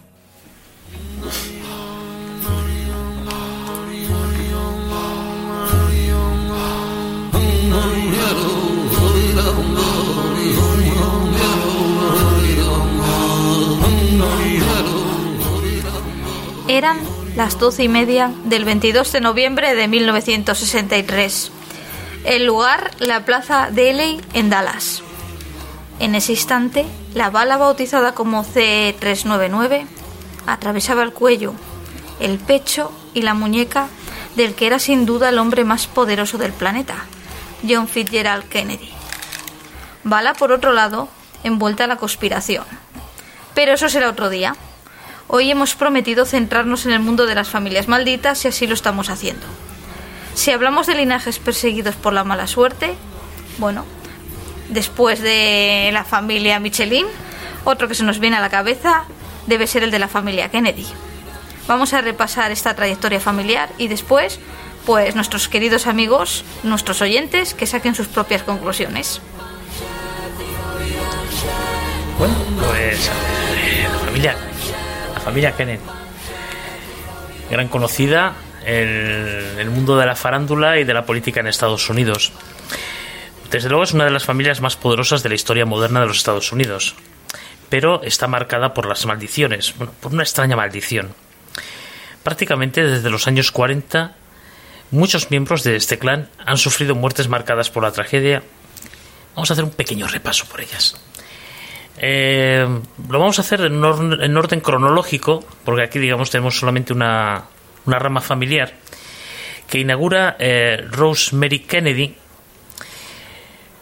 Eran 16.69 16.99
las 17.35 17.57
doce 17.57 17.81
y 17.81 17.89
media 17.89 18.31
del 18.43 18.63
22 18.63 19.11
de 19.11 19.21
noviembre 19.21 19.73
de 19.73 19.87
1963. 19.87 21.51
El 22.25 22.45
lugar, 22.45 22.91
la 22.99 23.25
plaza 23.25 23.69
Daley 23.71 24.21
en 24.35 24.51
Dallas. 24.51 25.01
En 25.99 26.13
ese 26.13 26.33
instante, 26.33 26.85
la 27.15 27.31
bala 27.31 27.57
bautizada 27.57 28.13
como 28.13 28.43
C-399 28.43 29.87
atravesaba 30.45 31.01
el 31.01 31.11
cuello, 31.11 31.55
el 32.19 32.37
pecho 32.37 32.91
y 33.15 33.23
la 33.23 33.33
muñeca 33.33 33.87
del 34.35 34.53
que 34.53 34.67
era 34.67 34.77
sin 34.77 35.07
duda 35.07 35.29
el 35.29 35.39
hombre 35.39 35.63
más 35.63 35.87
poderoso 35.87 36.37
del 36.37 36.53
planeta, 36.53 36.97
John 37.67 37.87
Fitzgerald 37.87 38.47
Kennedy. 38.47 38.91
Bala, 40.03 40.35
por 40.35 40.51
otro 40.51 40.71
lado, 40.71 41.09
envuelta 41.43 41.85
en 41.85 41.89
la 41.89 41.97
conspiración. 41.97 42.65
Pero 43.55 43.73
eso 43.73 43.89
será 43.89 44.07
otro 44.07 44.29
día. 44.29 44.55
Hoy 45.31 45.51
hemos 45.51 45.75
prometido 45.75 46.25
centrarnos 46.25 46.87
en 46.87 46.91
el 46.91 47.01
mundo 47.01 47.27
de 47.27 47.35
las 47.35 47.49
familias 47.49 47.87
malditas 47.87 48.43
y 48.43 48.47
así 48.47 48.65
lo 48.65 48.73
estamos 48.73 49.11
haciendo. 49.11 49.45
Si 50.33 50.49
hablamos 50.49 50.87
de 50.87 50.95
linajes 50.95 51.37
perseguidos 51.37 51.93
por 51.93 52.13
la 52.13 52.23
mala 52.23 52.47
suerte, 52.47 52.95
bueno, 53.59 53.85
después 54.69 55.21
de 55.21 55.91
la 55.93 56.03
familia 56.03 56.59
Michelin, 56.59 57.05
otro 57.63 57.87
que 57.87 57.93
se 57.93 58.03
nos 58.03 58.17
viene 58.17 58.37
a 58.37 58.39
la 58.39 58.49
cabeza 58.49 59.03
debe 59.45 59.67
ser 59.67 59.83
el 59.83 59.91
de 59.91 59.99
la 59.99 60.07
familia 60.07 60.49
Kennedy. 60.49 60.87
Vamos 61.67 61.93
a 61.93 62.01
repasar 62.01 62.51
esta 62.51 62.75
trayectoria 62.75 63.19
familiar 63.19 63.69
y 63.77 63.87
después, 63.87 64.39
pues 64.87 65.13
nuestros 65.13 65.47
queridos 65.47 65.85
amigos, 65.85 66.43
nuestros 66.63 67.03
oyentes, 67.03 67.53
que 67.53 67.67
saquen 67.67 67.93
sus 67.93 68.07
propias 68.07 68.41
conclusiones. 68.41 69.21
Bueno, 72.17 72.33
pues 72.57 73.07
eh, 73.07 73.87
la 73.91 73.99
familia, 73.99 74.35
familia 75.29 75.55
Kennedy, 75.55 75.79
gran 77.51 77.67
conocida 77.67 78.33
en 78.65 79.59
el 79.59 79.69
mundo 79.69 79.95
de 79.95 80.07
la 80.07 80.15
farándula 80.15 80.79
y 80.79 80.85
de 80.85 80.93
la 80.95 81.05
política 81.05 81.39
en 81.39 81.45
Estados 81.45 81.87
Unidos. 81.87 82.31
Desde 83.51 83.69
luego 83.69 83.83
es 83.83 83.93
una 83.93 84.05
de 84.05 84.09
las 84.09 84.25
familias 84.25 84.59
más 84.59 84.75
poderosas 84.75 85.21
de 85.21 85.29
la 85.29 85.35
historia 85.35 85.67
moderna 85.67 85.99
de 85.99 86.07
los 86.07 86.17
Estados 86.17 86.51
Unidos, 86.51 86.95
pero 87.69 88.01
está 88.01 88.27
marcada 88.27 88.73
por 88.73 88.87
las 88.87 89.05
maldiciones, 89.05 89.75
bueno, 89.77 89.93
por 89.99 90.13
una 90.13 90.23
extraña 90.23 90.55
maldición. 90.55 91.13
Prácticamente 92.23 92.83
desde 92.83 93.11
los 93.11 93.27
años 93.27 93.51
40, 93.51 94.15
muchos 94.89 95.29
miembros 95.29 95.61
de 95.61 95.75
este 95.75 95.99
clan 95.99 96.27
han 96.43 96.57
sufrido 96.57 96.95
muertes 96.95 97.27
marcadas 97.27 97.69
por 97.69 97.83
la 97.83 97.91
tragedia. 97.91 98.41
Vamos 99.35 99.51
a 99.51 99.53
hacer 99.53 99.63
un 99.63 99.71
pequeño 99.73 100.07
repaso 100.07 100.45
por 100.47 100.61
ellas. 100.61 100.99
Eh, 102.01 102.65
lo 103.09 103.19
vamos 103.19 103.37
a 103.39 103.41
hacer 103.41 103.61
en, 103.61 103.83
or- 103.83 104.23
en 104.23 104.37
orden 104.37 104.61
cronológico, 104.61 105.45
porque 105.65 105.83
aquí, 105.83 105.99
digamos, 105.99 106.29
tenemos 106.31 106.57
solamente 106.57 106.93
una, 106.93 107.43
una 107.85 107.99
rama 107.99 108.21
familiar 108.21 108.73
que 109.69 109.79
inaugura 109.79 110.35
eh, 110.39 110.85
Rosemary 110.89 111.59
Kennedy. 111.59 112.15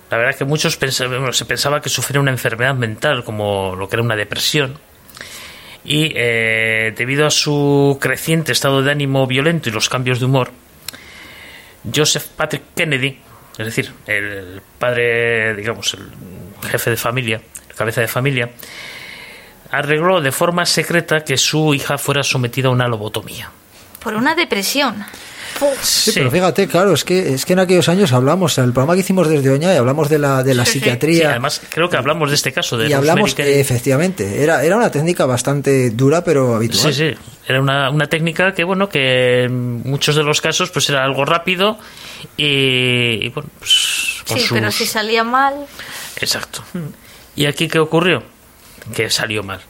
La 0.10 0.18
verdad 0.18 0.36
que 0.38 0.46
muchos 0.46 0.78
pensa- 0.78 1.08
bueno, 1.08 1.32
se 1.32 1.46
pensaba 1.46 1.82
que 1.82 1.90
sufría 1.90 2.20
una 2.20 2.32
enfermedad 2.32 2.74
mental, 2.76 3.24
como 3.24 3.76
lo 3.76 3.88
que 3.88 3.96
era 3.98 4.04
una 4.04 4.16
depresión. 4.16 4.78
Y 5.86 6.12
eh, 6.16 6.94
debido 6.98 7.26
a 7.28 7.30
su 7.30 7.98
creciente 8.02 8.52
estado 8.52 8.82
de 8.82 8.92
ánimo 8.92 9.26
violento 9.28 9.70
y 9.70 9.72
los 9.72 9.88
cambios 9.90 10.20
de 10.20 10.26
humor, 10.26 10.52
Joseph 11.96 12.26
Patrick 12.36 12.64
Kennedy, 12.76 13.20
es 13.58 13.66
decir, 13.66 13.94
el 14.08 14.62
padre, 14.78 15.56
digamos, 15.56 15.94
el 15.94 16.10
jefe 16.64 16.90
de 16.90 16.98
familia, 16.98 17.42
cabeza 17.76 18.02
de 18.02 18.08
familia, 18.08 18.52
arregló 19.72 20.22
de 20.22 20.32
forma 20.32 20.66
secreta 20.66 21.24
que 21.24 21.38
su 21.38 21.74
hija 21.74 21.98
fuera 21.98 22.24
sometida 22.24 22.70
a 22.70 22.72
una 22.72 22.88
lobotomía. 22.88 23.52
Por 24.00 24.16
una 24.16 24.36
depresión. 24.36 25.06
Sí, 25.82 26.12
pero 26.14 26.30
fíjate, 26.30 26.68
claro, 26.68 26.94
es 26.94 27.04
que, 27.04 27.34
es 27.34 27.46
que 27.46 27.54
en 27.54 27.60
aquellos 27.60 27.90
años 27.90 28.14
hablamos, 28.14 28.58
el 28.58 28.74
programa 28.74 28.94
que 28.94 29.02
hicimos 29.02 29.28
desde 29.28 29.50
Oña, 29.50 29.74
y 29.74 29.78
hablamos 29.78 30.10
de 30.10 30.20
la, 30.20 30.44
de 30.44 30.54
la 30.54 30.66
Sí, 30.66 30.74
sí. 30.74 30.74
Sí, 30.74 30.80
psiquiatría. 30.80 31.32
además, 31.32 31.62
creo 31.70 31.90
que 31.90 31.98
hablamos 31.98 32.30
de 32.30 32.36
este 32.36 32.52
caso 32.52 32.78
de 32.78 32.90
y 32.90 32.94
hablamos, 32.94 33.38
eh, 33.40 33.60
efectivamente, 33.60 34.44
era, 34.44 34.64
era 34.64 34.78
una 34.78 34.92
técnica 34.92 35.26
bastante 35.26 35.90
dura, 35.92 36.24
pero 36.24 36.56
habitual. 36.56 36.94
Sí, 36.94 37.12
sí. 37.12 37.18
Era 37.48 37.62
una, 37.62 37.90
una 37.90 38.08
técnica 38.08 38.54
que, 38.54 38.64
bueno, 38.64 38.90
que 38.90 39.44
en 39.46 39.82
muchos 39.84 40.16
de 40.16 40.24
los 40.24 40.42
casos, 40.42 40.70
pues 40.70 40.90
era 40.90 41.04
algo 41.04 41.24
rápido 41.26 41.78
y, 42.36 43.26
y, 43.26 43.30
bueno, 43.30 43.50
pues. 43.60 44.24
Sí, 44.26 44.46
pero 44.50 44.72
si 44.72 44.86
salía 44.86 45.24
mal, 45.24 45.56
Exacto. 46.20 46.64
¿Y 47.36 47.46
aquí 47.46 47.68
qué 47.68 47.80
ocurrió? 47.80 48.24
Que 48.96 49.10
salió 49.10 49.44
mal. 49.44 49.62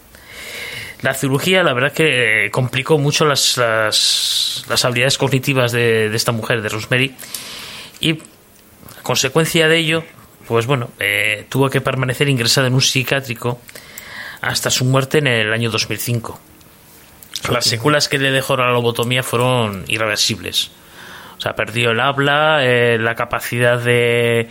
La 1.02 1.14
cirugía, 1.14 1.64
la 1.64 1.74
verdad 1.74 1.92
que 1.94 2.46
eh, 2.46 2.52
complicó 2.52 2.98
mucho 2.98 3.26
las, 3.26 3.58
las, 3.58 4.66
las 4.68 4.86
habilidades 4.86 5.18
cognitivas 5.18 5.72
de, 5.72 6.10
de 6.10 6.16
esta 6.16 6.32
mujer, 6.32 6.62
de 6.62 6.70
Rosemary, 6.70 7.16
y 8.00 8.14
a 8.14 9.04
consecuencia 9.04 9.68
de 9.68 9.78
ello, 9.78 10.04
pues 10.48 10.66
bueno, 10.66 10.90
eh, 11.00 11.46
tuvo 11.50 11.70
que 11.70 11.82
permanecer 11.82 12.30
ingresada 12.30 12.68
en 12.68 12.74
un 12.74 12.82
psiquiátrico 12.82 13.60
hasta 14.42 14.70
su 14.72 14.86
muerte 14.86 15.20
en 15.20 15.28
el 15.28 15.54
año 15.54 15.70
2005. 15.70 16.40
Las 17.52 17.66
secuelas 17.66 18.10
que 18.10 18.18
le 18.18 18.32
dejó 18.32 18.58
la 18.58 18.72
lobotomía 18.72 19.22
fueron 19.22 19.86
irreversibles. 19.88 20.72
O 21.38 21.42
sea, 21.42 21.54
perdió 21.54 21.92
el 21.92 22.00
habla, 22.00 22.60
eh, 22.64 22.98
la 22.98 23.14
capacidad 23.14 23.80
de, 23.80 24.50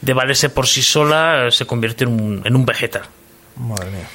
de 0.00 0.12
valerse 0.12 0.48
por 0.48 0.68
sí 0.68 0.82
sola, 0.82 1.48
se 1.50 1.66
convirtió 1.66 2.06
en 2.06 2.20
un, 2.20 2.42
en 2.44 2.54
un 2.54 2.64
vegetal. 2.64 3.02
Madre 3.56 3.90
mía. 3.90 4.08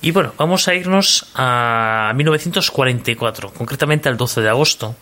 Y 0.00 0.12
bueno, 0.12 0.32
vamos 0.38 0.68
a 0.68 0.74
irnos 0.74 1.26
a 1.34 2.12
1944, 2.14 3.50
concretamente 3.52 4.08
al 4.08 4.16
12 4.16 4.42
de 4.42 4.48
agosto, 4.48 4.94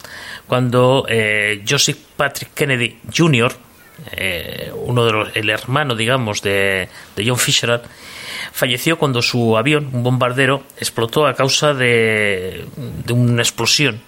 cuando 0.47 1.05
eh, 1.09 1.63
Joseph 1.69 1.99
Patrick 2.17 2.55
Kennedy 2.55 2.99
Jr., 3.15 3.53
eh, 4.13 4.73
uno 4.75 5.05
de 5.05 5.13
los, 5.13 5.37
el 5.37 5.51
hermano, 5.51 5.95
digamos, 5.95 6.41
de, 6.41 6.89
de 7.15 7.29
John 7.29 7.39
Fitzgerald, 7.39 7.83
falleció 8.53 8.99
cuando 8.99 9.21
su 9.21 9.59
avión, 9.59 9.91
un 9.93 10.03
bombardero, 10.03 10.63
explotó 10.79 11.27
a 11.27 11.35
causa 11.35 11.75
de, 11.75 12.65
de 12.77 13.13
una 13.13 13.43
explosión 13.43 14.01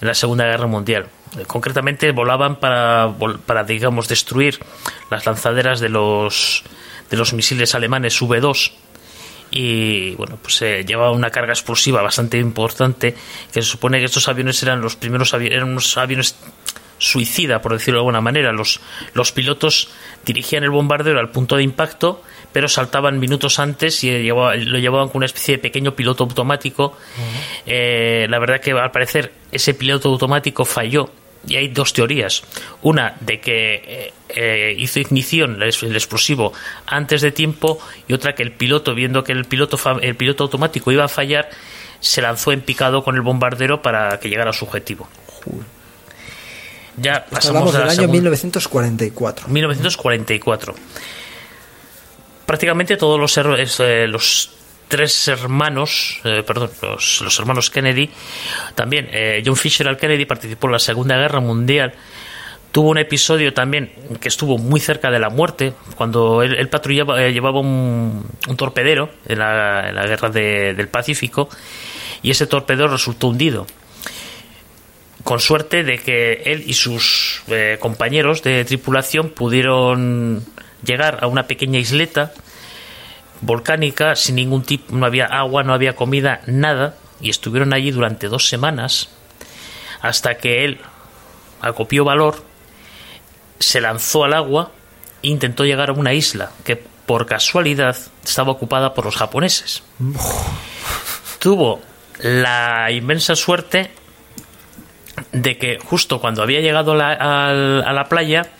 en 0.00 0.08
la 0.08 0.14
Segunda 0.14 0.44
Guerra 0.44 0.66
Mundial. 0.66 1.06
Concretamente 1.46 2.10
volaban 2.10 2.56
para, 2.56 3.14
para 3.46 3.62
digamos, 3.62 4.08
destruir 4.08 4.58
las 5.10 5.24
lanzaderas 5.24 5.78
de 5.78 5.88
los, 5.88 6.64
de 7.10 7.16
los 7.16 7.32
misiles 7.32 7.76
alemanes 7.76 8.20
V2 8.20 8.72
y 9.50 10.14
bueno 10.16 10.38
pues 10.42 10.60
eh, 10.62 10.84
llevaba 10.86 11.12
una 11.12 11.30
carga 11.30 11.52
explosiva 11.52 12.02
bastante 12.02 12.38
importante 12.38 13.14
que 13.52 13.62
se 13.62 13.68
supone 13.68 13.98
que 14.00 14.04
estos 14.06 14.28
aviones 14.28 14.62
eran 14.62 14.80
los 14.80 14.96
primeros 14.96 15.32
avi- 15.34 15.52
eran 15.52 15.68
unos 15.70 15.96
aviones 15.96 16.36
suicida 16.98 17.60
por 17.60 17.72
decirlo 17.72 17.98
de 17.98 18.00
alguna 18.02 18.20
manera. 18.20 18.52
Los 18.52 18.80
los 19.12 19.30
pilotos 19.32 19.90
dirigían 20.24 20.64
el 20.64 20.70
bombardero 20.70 21.20
al 21.20 21.30
punto 21.30 21.56
de 21.56 21.62
impacto 21.62 22.22
pero 22.52 22.68
saltaban 22.68 23.18
minutos 23.18 23.58
antes 23.58 24.02
y 24.02 24.08
eh, 24.10 24.22
llevaba- 24.22 24.56
lo 24.56 24.78
llevaban 24.78 25.08
con 25.08 25.18
una 25.18 25.26
especie 25.26 25.56
de 25.56 25.62
pequeño 25.62 25.94
piloto 25.94 26.24
automático. 26.24 26.96
Eh, 27.66 28.26
la 28.30 28.38
verdad 28.38 28.60
que 28.60 28.72
al 28.72 28.90
parecer 28.90 29.32
ese 29.52 29.74
piloto 29.74 30.08
automático 30.08 30.64
falló 30.64 31.10
y 31.46 31.56
hay 31.56 31.68
dos 31.68 31.92
teorías. 31.92 32.42
Una 32.82 33.16
de 33.20 33.40
que 33.40 33.74
eh, 33.86 34.12
eh, 34.28 34.74
hizo 34.78 34.98
ignición 35.00 35.62
el, 35.62 35.68
explosivo 35.94 36.52
antes 36.86 37.20
de 37.22 37.30
tiempo 37.32 37.78
y 38.08 38.12
otra 38.14 38.34
que 38.34 38.42
el 38.42 38.52
piloto, 38.52 38.94
viendo 38.94 39.22
que 39.24 39.32
el 39.32 39.44
piloto, 39.44 39.78
el 40.00 40.16
piloto 40.16 40.44
automático 40.44 40.90
iba 40.92 41.04
a 41.04 41.08
fallar, 41.08 41.48
se 42.00 42.20
lanzó 42.22 42.52
en 42.52 42.60
picado 42.60 43.02
con 43.04 43.14
el 43.14 43.22
bombardero 43.22 43.80
para 43.82 44.18
que 44.20 44.28
llegara 44.28 44.50
a 44.50 44.52
su 44.52 44.64
objetivo. 44.64 45.08
Ya 46.98 47.26
pasamos 47.26 47.72
del 47.72 47.82
año 47.82 48.02
segun- 48.02 48.10
1944. 48.12 49.48
1944. 49.48 50.74
Prácticamente 52.46 52.96
todos 52.96 53.18
los, 53.18 53.36
her- 53.36 53.58
es, 53.60 53.80
eh, 53.80 54.06
los 54.06 54.50
tres 54.88 55.28
hermanos, 55.28 56.20
eh, 56.24 56.42
perdón, 56.46 56.70
los, 56.82 57.38
hermanos 57.38 57.70
Kennedy, 57.70 58.10
también 58.74 59.08
eh, 59.12 59.42
John 59.44 59.56
Fisher 59.56 59.88
al 59.88 59.96
Kennedy 59.96 60.24
participó 60.26 60.66
en 60.68 60.72
la 60.74 60.78
Segunda 60.78 61.16
Guerra 61.16 61.40
Mundial. 61.40 61.92
Tuvo 62.72 62.90
un 62.90 62.98
episodio 62.98 63.54
también 63.54 63.90
que 64.20 64.28
estuvo 64.28 64.58
muy 64.58 64.80
cerca 64.80 65.10
de 65.10 65.18
la 65.18 65.30
muerte, 65.30 65.72
cuando 65.96 66.42
él, 66.42 66.68
patrullaba, 66.68 67.22
eh, 67.22 67.32
llevaba 67.32 67.60
un, 67.60 68.26
un 68.48 68.56
torpedero 68.56 69.10
en 69.26 69.38
la, 69.38 69.88
en 69.88 69.94
la 69.94 70.06
guerra 70.06 70.28
de- 70.28 70.74
del 70.74 70.88
Pacífico 70.88 71.48
y 72.22 72.30
ese 72.30 72.46
torpedero 72.46 72.88
resultó 72.88 73.28
hundido 73.28 73.66
con 75.24 75.40
suerte 75.40 75.82
de 75.82 75.98
que 75.98 76.42
él 76.46 76.62
y 76.66 76.74
sus 76.74 77.42
eh, 77.48 77.78
compañeros 77.80 78.42
de 78.42 78.64
tripulación 78.64 79.30
pudieron 79.30 80.44
llegar 80.84 81.18
a 81.22 81.26
una 81.26 81.48
pequeña 81.48 81.80
isleta 81.80 82.32
volcánica 83.40 84.16
sin 84.16 84.36
ningún 84.36 84.62
tipo, 84.62 84.94
no 84.94 85.06
había 85.06 85.26
agua, 85.26 85.62
no 85.62 85.72
había 85.74 85.94
comida, 85.96 86.40
nada, 86.46 86.96
y 87.20 87.30
estuvieron 87.30 87.72
allí 87.72 87.90
durante 87.90 88.28
dos 88.28 88.48
semanas 88.48 89.08
hasta 90.02 90.36
que 90.36 90.64
él 90.64 90.80
acopió 91.60 92.04
valor, 92.04 92.44
se 93.58 93.80
lanzó 93.80 94.24
al 94.24 94.34
agua 94.34 94.70
e 95.22 95.28
intentó 95.28 95.64
llegar 95.64 95.90
a 95.90 95.94
una 95.94 96.12
isla 96.12 96.50
que 96.64 96.76
por 96.76 97.26
casualidad 97.26 97.96
estaba 98.24 98.52
ocupada 98.52 98.92
por 98.94 99.04
los 99.06 99.16
japoneses. 99.16 99.82
Tuvo 101.38 101.80
la 102.20 102.90
inmensa 102.90 103.36
suerte 103.36 103.90
de 105.32 105.56
que 105.58 105.78
justo 105.78 106.20
cuando 106.20 106.42
había 106.42 106.60
llegado 106.60 106.94
la- 106.94 107.12
al- 107.12 107.84
a 107.86 107.92
la 107.92 108.04
playa, 108.08 108.50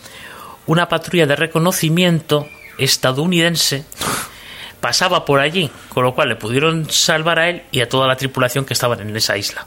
una 0.67 0.89
patrulla 0.89 1.27
de 1.27 1.37
reconocimiento 1.37 2.47
estadounidense 2.79 3.85
pasaba 4.81 5.25
por 5.25 5.41
allí, 5.41 5.71
con 5.89 6.05
lo 6.05 6.15
cual 6.15 6.29
le 6.29 6.37
pudieron 6.37 6.91
salvar 6.91 7.39
a 7.39 7.49
él 7.49 7.63
y 7.71 7.81
a 7.81 7.89
toda 7.89 8.07
la 8.07 8.17
tripulación 8.17 8.65
que 8.65 8.75
estaban 8.75 9.01
en 9.01 9.17
esa 9.17 9.37
isla. 9.37 9.67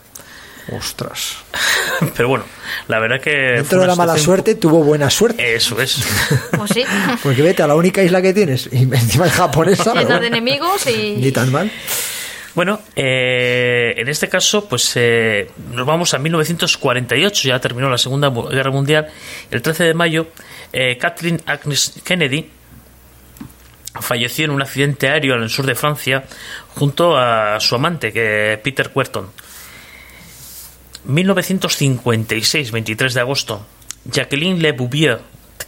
Ostras. 0.72 1.38
Pero 2.16 2.30
bueno, 2.30 2.46
la 2.88 3.00
verdad 3.00 3.20
que... 3.20 3.32
Dentro 3.32 3.82
de 3.82 3.88
la 3.88 3.96
mala 3.96 4.18
suerte 4.18 4.56
tuvo 4.56 4.84
buena 4.84 5.10
suerte. 5.10 5.56
Eso 5.56 5.80
es. 5.82 6.00
Pues 6.58 6.72
sí. 6.74 6.84
Porque 7.24 7.42
vete 7.42 7.64
a 7.64 7.68
la 7.68 7.76
única 7.76 8.04
isla 8.04 8.22
que 8.22 8.34
tienes 8.34 8.70
y 8.72 8.84
encima 8.84 9.28
es 9.28 9.34
japonesa. 9.34 9.94
Llena 9.94 10.04
bueno, 10.06 10.20
de 10.20 10.28
enemigos 10.28 10.86
Ni 10.86 11.28
y. 11.28 11.32
tan 11.32 11.52
mal. 11.52 11.72
Bueno, 12.54 12.82
eh, 12.96 13.94
en 13.96 14.10
este 14.10 14.28
caso, 14.28 14.68
pues 14.68 14.92
eh, 14.96 15.50
nos 15.72 15.86
vamos 15.86 16.14
a 16.14 16.20
1948, 16.20 17.48
ya 17.48 17.60
terminó 17.60 17.90
la 17.90 17.98
Segunda 17.98 18.30
Guerra 18.30 18.72
Mundial. 18.72 19.08
El 19.50 19.62
13 19.62 19.86
de 19.86 19.94
mayo, 19.94 20.28
eh, 20.74 20.98
Kathleen 20.98 21.42
Agnes 21.46 21.94
Kennedy 22.04 22.50
falleció 23.96 24.46
en 24.46 24.52
un 24.52 24.62
accidente 24.62 25.10
aéreo 25.10 25.36
en 25.36 25.44
el 25.44 25.50
sur 25.50 25.66
de 25.66 25.76
Francia 25.76 26.24
junto 26.76 27.18
a 27.18 27.60
su 27.60 27.76
amante, 27.76 28.12
que 28.14 28.60
Peter 28.64 28.92
Querton. 28.92 29.30
1956, 31.06 32.72
23 32.72 33.14
de 33.14 33.20
agosto, 33.20 33.66
Jacqueline 34.06 34.62
Le 34.62 34.74
Bouvier 34.74 35.20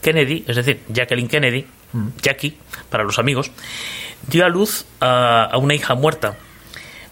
Kennedy, 0.01 0.43
es 0.47 0.55
decir, 0.55 0.81
Jacqueline 0.89 1.27
Kennedy, 1.27 1.65
Jackie, 2.21 2.57
para 2.89 3.03
los 3.03 3.19
amigos, 3.19 3.51
dio 4.27 4.45
a 4.45 4.49
luz 4.49 4.85
a, 4.99 5.45
a 5.45 5.57
una 5.57 5.73
hija 5.73 5.95
muerta. 5.95 6.37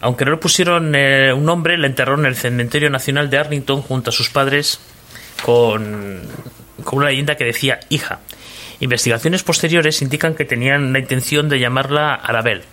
Aunque 0.02 0.26
no 0.26 0.32
le 0.32 0.38
pusieron 0.38 0.96
eh, 0.96 1.34
un 1.34 1.46
nombre, 1.46 1.78
la 1.78 1.88
enterró 1.88 2.18
en 2.18 2.26
el 2.26 2.36
Cementerio 2.36 2.90
Nacional 2.90 3.30
de 3.30 3.38
Arlington 3.38 3.82
junto 3.82 4.12
a 4.12 4.14
sus 4.14 4.30
padres 4.30 4.80
con, 5.44 6.22
con 6.84 7.00
una 7.00 7.10
leyenda 7.10 7.36
que 7.36 7.44
decía 7.44 7.82
hija. 7.90 8.20
Investigaciones 8.80 9.44
posteriores 9.44 10.02
indican 10.02 10.36
que 10.36 10.46
tenían 10.46 10.94
la 10.94 11.00
intención 11.00 11.50
de 11.50 11.60
llamarla 11.60 12.16
Arabel. 12.16 12.64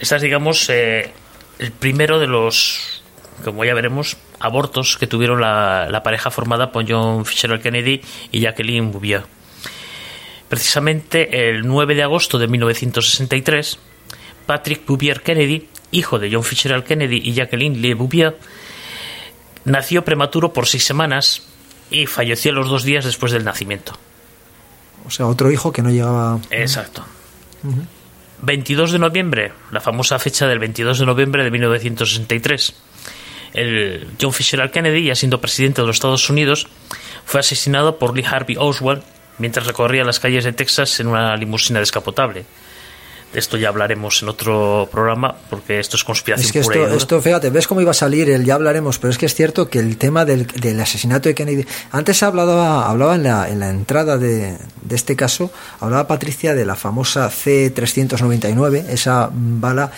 Esta 0.00 0.16
es, 0.16 0.22
digamos, 0.22 0.68
eh, 0.70 1.12
el 1.58 1.72
primero 1.72 2.18
de 2.18 2.26
los, 2.26 3.02
como 3.44 3.64
ya 3.64 3.74
veremos, 3.74 4.16
abortos 4.40 4.96
que 4.96 5.06
tuvieron 5.06 5.40
la, 5.40 6.00
pareja 6.02 6.30
formada 6.30 6.72
por 6.72 6.90
John 6.90 7.24
Fitzgerald 7.24 7.62
Kennedy 7.62 8.00
y 8.32 8.40
Jacqueline 8.40 8.90
Bouvier. 8.90 9.22
Precisamente 10.48 11.50
el 11.50 11.66
9 11.66 11.94
de 11.94 12.02
agosto 12.02 12.38
de 12.38 12.48
1963, 12.48 13.78
Patrick 14.46 14.84
Bouvier 14.84 15.20
Kennedy, 15.20 15.68
hijo 15.92 16.18
de 16.18 16.32
John 16.32 16.42
Fitzgerald 16.42 16.84
Kennedy 16.84 17.20
y 17.22 17.34
Jacqueline 17.34 17.80
Lee 17.80 17.94
Bouvier, 17.94 18.36
nació 19.64 20.04
prematuro 20.04 20.52
por 20.52 20.66
seis 20.66 20.84
semanas 20.84 21.46
y 21.90 22.06
falleció 22.06 22.52
los 22.52 22.68
dos 22.68 22.82
días 22.82 23.04
después 23.04 23.30
del 23.30 23.44
nacimiento. 23.44 23.96
O 25.06 25.10
sea, 25.10 25.26
otro 25.26 25.50
hijo 25.50 25.72
que 25.72 25.82
no 25.82 25.90
llegaba. 25.90 26.38
Exacto. 26.50 27.04
22 28.42 28.92
de 28.92 28.98
noviembre, 28.98 29.52
la 29.70 29.80
famosa 29.80 30.18
fecha 30.18 30.46
del 30.46 30.58
22 30.58 30.98
de 30.98 31.06
noviembre 31.06 31.44
de 31.44 31.50
1963. 31.50 32.74
El 33.52 34.08
John 34.20 34.32
Fitzgerald 34.32 34.70
Kennedy, 34.70 35.04
ya 35.04 35.14
siendo 35.14 35.40
presidente 35.40 35.80
de 35.80 35.86
los 35.86 35.96
Estados 35.96 36.30
Unidos, 36.30 36.68
fue 37.24 37.40
asesinado 37.40 37.98
por 37.98 38.14
Lee 38.16 38.24
Harvey 38.24 38.56
Oswald 38.58 39.02
mientras 39.38 39.66
recorría 39.66 40.04
las 40.04 40.20
calles 40.20 40.44
de 40.44 40.52
Texas 40.52 41.00
en 41.00 41.08
una 41.08 41.36
limusina 41.36 41.80
descapotable. 41.80 42.44
De 43.32 43.38
esto 43.38 43.56
ya 43.56 43.68
hablaremos 43.68 44.22
en 44.22 44.28
otro 44.28 44.88
programa 44.90 45.36
porque 45.48 45.78
esto 45.78 45.96
es 45.96 46.02
conspiración 46.02 46.46
Es 46.46 46.52
que 46.52 46.62
pura 46.62 46.80
esto, 46.82 46.96
esto, 46.96 47.22
fíjate, 47.22 47.50
ves 47.50 47.68
cómo 47.68 47.80
iba 47.80 47.92
a 47.92 47.94
salir 47.94 48.28
el 48.28 48.44
ya 48.44 48.54
hablaremos, 48.56 48.98
pero 48.98 49.12
es 49.12 49.18
que 49.18 49.26
es 49.26 49.34
cierto 49.36 49.68
que 49.70 49.78
el 49.78 49.96
tema 49.98 50.24
del, 50.24 50.46
del 50.48 50.80
asesinato 50.80 51.28
de 51.28 51.34
Kennedy. 51.36 51.64
Antes 51.92 52.22
hablaba, 52.24 52.90
hablaba 52.90 53.14
en 53.14 53.22
la, 53.22 53.48
en 53.48 53.60
la 53.60 53.70
entrada 53.70 54.18
de, 54.18 54.56
de 54.82 54.96
este 54.96 55.14
caso, 55.14 55.52
hablaba 55.78 56.08
Patricia 56.08 56.54
de 56.56 56.64
la 56.66 56.74
famosa 56.74 57.30
C-399, 57.30 58.84
esa 58.88 59.30
bala. 59.32 59.92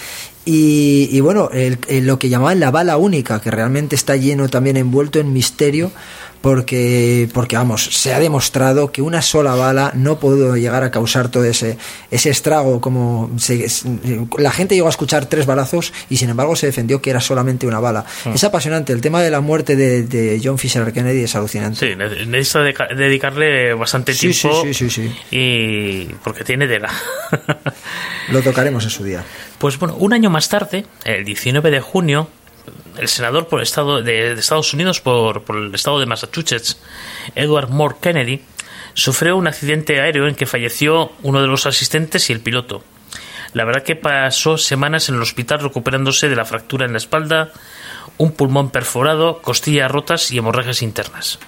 Y, 0.45 1.09
y 1.13 1.21
bueno, 1.21 1.51
el- 1.53 1.79
el- 1.89 2.07
lo 2.07 2.19
que 2.19 2.29
llamaban 2.29 2.59
la 2.61 2.71
bala 2.71 2.97
única, 2.97 3.41
que 3.41 3.51
realmente 3.51 3.95
está 3.95 4.17
lleno 4.17 4.49
también 4.49 4.77
envuelto 4.77 5.21
en 5.21 5.33
misterio, 5.33 5.93
porque, 6.43 7.29
porque 7.33 7.57
vamos, 7.57 7.85
se 7.85 8.13
ha 8.13 8.19
demostrado 8.21 8.93
que 8.93 9.01
una 9.01 9.23
sola 9.23 9.55
bala 9.55 9.93
no 9.95 10.19
pudo 10.19 10.57
llegar 10.57 10.83
a 10.83 10.91
causar 10.91 11.29
todo 11.31 11.45
ese, 11.45 11.79
ese 12.11 12.31
estrago, 12.31 12.81
como 12.81 13.31
se- 13.39 13.67
la 14.39 14.51
gente 14.51 14.75
llegó 14.75 14.89
a 14.89 14.91
escuchar 14.91 15.27
tres 15.27 15.47
balazos 15.47 15.93
y 16.11 16.17
sin 16.19 16.29
embargo 16.29 16.55
se 16.57 16.67
defendió 16.67 17.01
que 17.01 17.11
era 17.11 17.21
solamente 17.21 17.67
una 17.67 17.81
bala. 17.81 18.05
Es 18.35 18.45
apasionante, 18.45 18.93
el 18.93 19.01
tema 19.01 19.23
de 19.23 19.31
la 19.31 19.41
muerte 19.41 19.77
de, 19.77 20.03
de 20.03 20.41
John 20.43 20.59
Fisher 20.59 20.93
Kennedy 20.93 21.23
es 21.23 21.35
alucinante. 21.37 21.79
Sí, 21.79 21.97
ne- 21.97 22.27
necesita 22.27 22.61
dedicarle 22.95 23.73
bastante 23.75 24.13
Sí, 24.13 24.33
sí, 24.35 24.41
tiempo 24.49 24.63
sí, 24.65 24.75
sí, 24.75 24.91
sí. 24.91 25.15
y 25.31 26.05
porque 26.25 26.45
tiene 26.45 26.67
tela. 26.67 26.91
Lo 28.31 28.43
tocaremos 28.43 28.85
en 28.85 28.91
su 28.91 29.05
día. 29.05 29.25
Pues 29.59 29.79
bueno, 29.79 29.95
un 29.97 30.13
año 30.13 30.29
más 30.31 30.49
tarde, 30.49 30.87
el 31.05 31.25
19 31.25 31.71
de 31.71 31.81
junio, 31.81 32.29
el 32.99 33.09
senador 33.09 33.49
por 33.49 33.61
el 33.61 33.65
estado 33.65 34.03
de, 34.03 34.33
Estados 34.33 34.73
Unidos 34.75 35.01
por, 35.01 35.43
por 35.43 35.57
el 35.57 35.75
estado 35.75 36.01
de 36.01 36.07
Massachusetts, 36.07 36.81
Edward 37.35 37.71
Moore 37.71 37.97
Kennedy, 38.01 38.43
sufrió 38.95 39.37
un 39.37 39.47
accidente 39.47 40.01
aéreo 40.01 40.29
en 40.29 40.35
que 40.35 40.47
falleció 40.47 41.13
uno 41.23 41.41
de 41.41 41.47
los 41.47 41.67
asistentes 41.67 42.29
y 42.31 42.33
el 42.33 42.41
piloto. 42.41 42.85
La 43.53 43.65
verdad 43.65 43.83
que 43.83 43.97
pasó 43.97 44.57
semanas 44.57 45.09
en 45.09 45.17
el 45.17 45.23
hospital 45.23 45.61
recuperándose 45.61 46.29
de 46.29 46.37
la 46.37 46.45
fractura 46.45 46.87
en 46.87 46.93
la 46.93 46.99
espalda, 46.99 47.53
un 48.17 48.33
pulmón 48.33 48.71
perforado, 48.71 49.43
costillas 49.43 49.91
rotas 49.91 50.31
y 50.31 50.39
hemorragias 50.39 50.83
internas. 50.83 51.39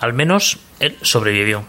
Al 0.00 0.12
menos 0.12 0.58
él 0.78 0.96
sobrevivió. 1.02 1.64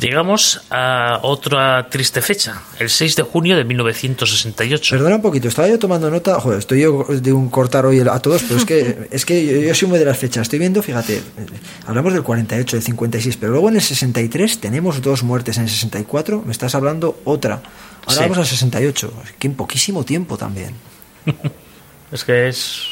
Llegamos 0.00 0.62
a 0.70 1.18
otra 1.22 1.88
triste 1.90 2.22
fecha, 2.22 2.62
el 2.78 2.88
6 2.88 3.16
de 3.16 3.22
junio 3.24 3.56
de 3.56 3.64
1968. 3.64 4.94
Perdona 4.94 5.16
un 5.16 5.22
poquito, 5.22 5.48
estaba 5.48 5.66
yo 5.68 5.78
tomando 5.80 6.08
nota, 6.10 6.38
joder, 6.38 6.60
estoy 6.60 6.80
yo 6.82 7.04
de 7.08 7.32
un 7.32 7.48
cortar 7.50 7.84
hoy 7.84 7.98
a 8.00 8.18
todos, 8.20 8.42
pero 8.44 8.56
es 8.58 8.64
que, 8.64 9.08
es 9.10 9.24
que 9.26 9.44
yo, 9.44 9.60
yo 9.68 9.74
soy 9.74 9.88
muy 9.88 9.98
de 9.98 10.04
las 10.04 10.16
fechas. 10.16 10.42
Estoy 10.42 10.60
viendo, 10.60 10.80
fíjate, 10.80 11.16
eh, 11.16 11.22
hablamos 11.86 12.12
del 12.12 12.22
48, 12.22 12.76
del 12.76 12.84
56, 12.84 13.36
pero 13.36 13.50
luego 13.52 13.68
en 13.68 13.74
el 13.76 13.82
63 13.82 14.58
tenemos 14.60 15.02
dos 15.02 15.24
muertes, 15.24 15.56
en 15.56 15.64
el 15.64 15.70
64 15.70 16.42
me 16.46 16.52
estás 16.52 16.74
hablando 16.76 17.20
otra. 17.24 17.54
Ahora 18.06 18.12
Sí. 18.14 18.20
vamos 18.20 18.38
al 18.38 18.46
68, 18.46 19.12
que 19.40 19.48
en 19.48 19.54
poquísimo 19.54 20.04
tiempo 20.04 20.36
también. 20.36 20.74
Es 22.12 22.24
que 22.24 22.48
es... 22.48 22.82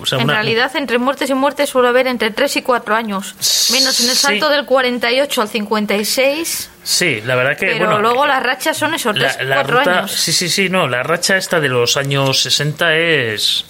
o 0.00 0.06
sea, 0.06 0.18
En 0.18 0.24
una- 0.24 0.34
realidad, 0.34 0.74
entre 0.76 0.98
muertes 0.98 1.28
y 1.30 1.34
muertes 1.34 1.68
suele 1.70 1.88
haber 1.88 2.06
entre 2.06 2.30
3 2.30 2.56
y 2.56 2.62
4 2.62 2.94
años. 2.94 3.34
Menos 3.72 4.00
en 4.00 4.08
el 4.10 4.16
Sí. 4.16 4.22
salto 4.22 4.48
del 4.48 4.64
48 4.64 5.42
al 5.42 5.48
56. 5.48 6.70
Sí, 6.82 7.20
la 7.26 7.34
verdad 7.34 7.56
que... 7.58 7.66
Pero 7.66 7.78
bueno, 7.86 8.00
luego 8.00 8.26
las 8.26 8.42
rachas 8.42 8.76
son 8.76 8.94
esos 8.94 9.14
3 9.14 9.36
la, 9.40 9.44
la 9.44 9.54
4 9.56 9.78
ruta... 9.78 9.98
años. 10.00 10.12
Sí, 10.12 10.32
sí, 10.32 10.48
sí, 10.48 10.68
no, 10.68 10.88
la 10.88 11.02
racha 11.02 11.36
esta 11.36 11.60
de 11.60 11.68
los 11.68 11.96
años 11.96 12.40
60 12.42 12.94
es... 12.96 13.64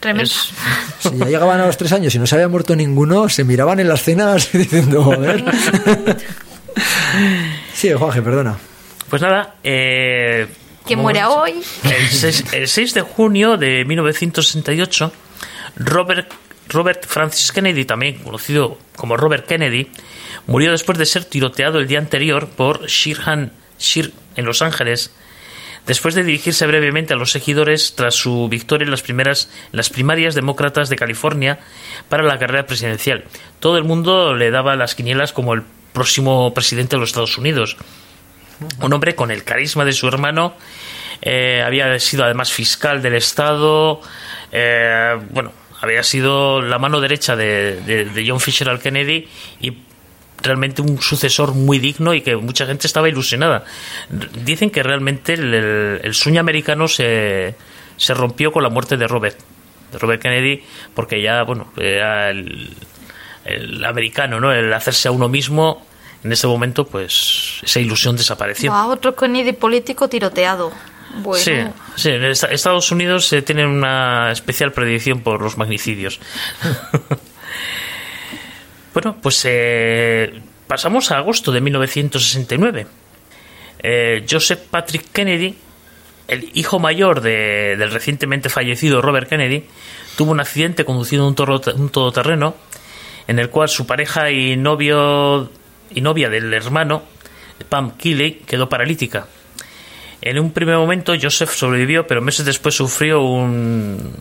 Tremendo. 0.00 0.30
Es- 0.32 0.50
Si 1.10 1.16
ya 1.18 1.26
llegaban 1.26 1.60
a 1.60 1.66
los 1.66 1.76
tres 1.76 1.92
años 1.92 2.14
y 2.14 2.18
no 2.18 2.26
se 2.26 2.34
había 2.36 2.48
muerto 2.48 2.74
ninguno, 2.76 3.28
se 3.28 3.44
miraban 3.44 3.78
en 3.80 3.88
las 3.88 4.02
cenas 4.02 4.50
diciendo, 4.52 5.02
joder. 5.04 5.44
Sí, 7.74 7.92
Juanje, 7.92 8.22
perdona. 8.22 8.56
Pues 9.10 9.22
nada, 9.22 9.54
eh, 9.64 10.46
¿Quién 10.88 10.98
como 10.98 11.04
muere 11.04 11.20
hemos- 11.20 11.36
hoy? 11.36 11.52
El 11.84 12.08
6, 12.08 12.44
el 12.52 12.68
6 12.68 12.94
de 12.94 13.00
junio 13.02 13.56
de 13.56 13.84
1968, 13.84 15.12
Robert, 15.76 16.32
Robert 16.68 17.06
Francis 17.06 17.52
Kennedy, 17.52 17.84
también 17.84 18.18
conocido 18.18 18.78
como 18.96 19.16
Robert 19.16 19.46
Kennedy, 19.46 19.90
murió 20.46 20.70
después 20.72 20.98
de 20.98 21.06
ser 21.06 21.24
tiroteado 21.24 21.78
el 21.78 21.86
día 21.86 21.98
anterior 21.98 22.48
por 22.48 22.86
Shirhan 22.86 23.52
Shir 23.78 24.12
en 24.36 24.44
Los 24.44 24.60
Ángeles, 24.62 25.12
después 25.86 26.14
de 26.14 26.24
dirigirse 26.24 26.66
brevemente 26.66 27.14
a 27.14 27.16
los 27.16 27.30
seguidores 27.30 27.94
tras 27.94 28.14
su 28.14 28.48
victoria 28.48 28.84
en 28.84 28.90
las 28.90 29.02
primeras 29.02 29.48
en 29.72 29.76
las 29.76 29.88
primarias 29.90 30.34
demócratas 30.34 30.88
de 30.88 30.96
California 30.96 31.60
para 32.08 32.22
la 32.24 32.38
carrera 32.38 32.66
presidencial. 32.66 33.24
Todo 33.60 33.78
el 33.78 33.84
mundo 33.84 34.34
le 34.34 34.50
daba 34.50 34.76
las 34.76 34.94
quinielas 34.94 35.32
como 35.32 35.54
el 35.54 35.62
próximo 35.92 36.52
presidente 36.54 36.96
de 36.96 37.00
los 37.00 37.10
Estados 37.10 37.38
Unidos 37.38 37.76
un 38.82 38.92
hombre 38.92 39.14
con 39.14 39.30
el 39.30 39.44
carisma 39.44 39.84
de 39.84 39.92
su 39.92 40.08
hermano, 40.08 40.52
eh, 41.22 41.62
había 41.64 41.98
sido 41.98 42.24
además 42.24 42.52
fiscal 42.52 43.02
del 43.02 43.14
Estado, 43.14 44.00
eh, 44.52 45.18
bueno, 45.30 45.52
había 45.80 46.02
sido 46.02 46.60
la 46.60 46.78
mano 46.78 47.00
derecha 47.00 47.36
de, 47.36 47.80
de- 47.80 48.24
John 48.26 48.40
Fisher 48.40 48.68
al 48.68 48.80
Kennedy 48.80 49.28
y 49.60 49.78
realmente 50.42 50.82
un 50.82 51.00
sucesor 51.00 51.54
muy 51.54 51.78
digno 51.78 52.14
y 52.14 52.20
que 52.20 52.36
mucha 52.36 52.66
gente 52.66 52.86
estaba 52.86 53.08
ilusionada. 53.08 53.64
Dicen 54.44 54.70
que 54.70 54.82
realmente 54.82 55.34
el, 55.34 56.14
sueño 56.14 56.40
americano 56.40 56.88
se, 56.88 57.54
se 57.96 58.14
rompió 58.14 58.52
con 58.52 58.62
la 58.62 58.68
muerte 58.68 58.96
de 58.96 59.06
Robert, 59.06 59.38
de 59.92 59.98
Robert 59.98 60.22
Kennedy, 60.22 60.62
porque 60.94 61.20
ya, 61.22 61.42
bueno, 61.42 61.72
era 61.76 62.30
el, 62.30 62.70
el 63.44 63.84
americano, 63.84 64.40
¿no? 64.40 64.52
El 64.52 64.72
hacerse 64.72 65.08
a 65.08 65.10
uno 65.10 65.28
mismo, 65.28 65.84
en 66.24 66.32
ese 66.32 66.46
momento, 66.46 66.86
pues 66.86 67.60
esa 67.62 67.80
ilusión 67.80 68.16
desapareció. 68.16 68.70
Buah, 68.70 68.86
otro 68.86 69.14
Kennedy 69.14 69.52
político 69.52 70.08
tiroteado. 70.08 70.72
Sí, 71.96 72.10
en 72.10 72.24
Esta- 72.24 72.48
Estados 72.48 72.90
Unidos 72.92 73.32
eh, 73.32 73.42
tienen 73.42 73.66
una 73.68 74.30
especial 74.32 74.72
predicción 74.72 75.20
por 75.20 75.40
los 75.42 75.56
magnicidios. 75.56 76.20
bueno, 78.94 79.16
pues 79.22 79.40
eh, 79.44 80.40
pasamos 80.66 81.10
a 81.10 81.18
agosto 81.18 81.52
de 81.52 81.60
1969. 81.60 82.86
Eh, 83.80 84.26
Joseph 84.28 84.60
Patrick 84.70 85.12
Kennedy, 85.12 85.54
el 86.26 86.50
hijo 86.54 86.78
mayor 86.78 87.20
de- 87.20 87.76
del 87.78 87.90
recientemente 87.90 88.48
fallecido 88.48 89.00
Robert 89.00 89.28
Kennedy, 89.28 89.64
tuvo 90.16 90.32
un 90.32 90.40
accidente 90.40 90.84
conduciendo 90.84 91.26
un, 91.28 91.80
un 91.80 91.88
todoterreno 91.90 92.56
en 93.28 93.38
el 93.38 93.50
cual 93.50 93.68
su 93.68 93.86
pareja 93.86 94.30
y 94.30 94.56
novio 94.56 95.50
y 95.90 96.00
novia 96.00 96.28
del 96.28 96.52
hermano, 96.52 97.02
Pam 97.68 97.92
Keeley, 97.96 98.42
quedó 98.46 98.68
paralítica. 98.68 99.26
En 100.20 100.38
un 100.38 100.50
primer 100.52 100.76
momento 100.76 101.12
Joseph 101.20 101.50
sobrevivió, 101.52 102.06
pero 102.06 102.20
meses 102.20 102.44
después 102.44 102.74
sufrió 102.74 103.22
un 103.22 104.12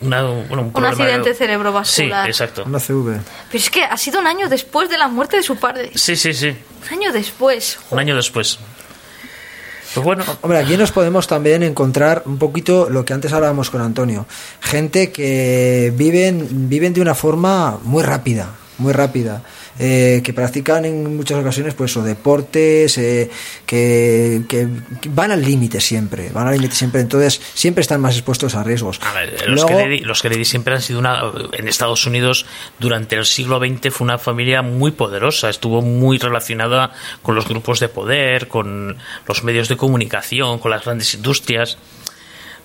una- 0.00 0.22
bueno, 0.22 0.62
un, 0.62 0.72
un 0.74 0.84
accidente 0.84 1.30
de- 1.30 1.34
cerebrovascular. 1.34 2.24
Sí, 2.24 2.30
exacto. 2.30 2.64
Una 2.64 2.78
CV. 2.78 3.18
Pero 3.50 3.58
es 3.64 3.70
que 3.70 3.82
ha 3.84 3.96
sido 3.96 4.20
un 4.20 4.26
año 4.26 4.48
después 4.48 4.88
de 4.88 4.96
la 4.98 5.08
muerte 5.08 5.38
de 5.38 5.42
su 5.42 5.56
padre. 5.56 5.90
Sí, 5.94 6.14
sí, 6.16 6.32
sí. 6.34 6.54
Un 6.92 6.98
año 6.98 7.12
después. 7.12 7.78
Un 7.90 7.98
año 7.98 8.14
después. 8.14 8.58
Pues 9.94 10.04
bueno, 10.04 10.22
Hombre, 10.42 10.58
aquí 10.58 10.76
nos 10.76 10.92
podemos 10.92 11.26
también 11.26 11.62
encontrar 11.62 12.22
un 12.26 12.38
poquito 12.38 12.88
lo 12.90 13.04
que 13.06 13.14
antes 13.14 13.32
hablábamos 13.32 13.70
con 13.70 13.80
Antonio. 13.80 14.26
Gente 14.60 15.10
que 15.10 15.92
viven, 15.96 16.68
viven 16.68 16.92
de 16.92 17.00
una 17.00 17.14
forma 17.14 17.78
muy 17.82 18.02
rápida, 18.02 18.50
muy 18.76 18.92
rápida. 18.92 19.42
Eh, 19.78 20.20
que 20.24 20.32
practican 20.32 20.84
en 20.84 21.16
muchas 21.16 21.38
ocasiones 21.38 21.74
pues 21.74 21.96
o 21.96 22.02
deportes 22.02 22.98
eh, 22.98 23.30
que, 23.66 24.68
van 25.10 25.30
al 25.30 25.42
límite 25.44 25.80
siempre 25.80 26.30
van 26.30 26.48
al 26.48 26.54
límite 26.54 26.74
siempre 26.74 27.00
entonces 27.00 27.40
siempre 27.54 27.82
están 27.82 28.00
más 28.00 28.14
expuestos 28.14 28.54
a 28.54 28.62
riesgos 28.62 29.00
a 29.02 29.12
ver, 29.12 29.48
los, 29.48 29.62
Luego- 29.62 29.68
Kennedy, 29.68 30.00
los 30.00 30.22
Kennedy 30.22 30.44
siempre 30.44 30.74
han 30.74 30.82
sido 30.82 30.98
una. 30.98 31.20
En 31.52 31.68
Estados 31.68 32.06
Unidos, 32.06 32.46
durante 32.78 33.16
el 33.16 33.24
siglo 33.24 33.58
XX, 33.58 33.92
fue 33.92 34.04
una 34.04 34.18
familia 34.18 34.62
muy 34.62 34.90
poderosa. 34.90 35.48
Estuvo 35.50 35.82
muy 35.82 36.18
relacionada 36.18 36.92
con 37.22 37.34
los 37.34 37.48
grupos 37.48 37.80
de 37.80 37.88
poder, 37.88 38.48
con 38.48 38.96
los 39.26 39.44
medios 39.44 39.68
de 39.68 39.76
comunicación, 39.76 40.58
con 40.58 40.70
las 40.70 40.84
grandes 40.84 41.14
industrias. 41.14 41.78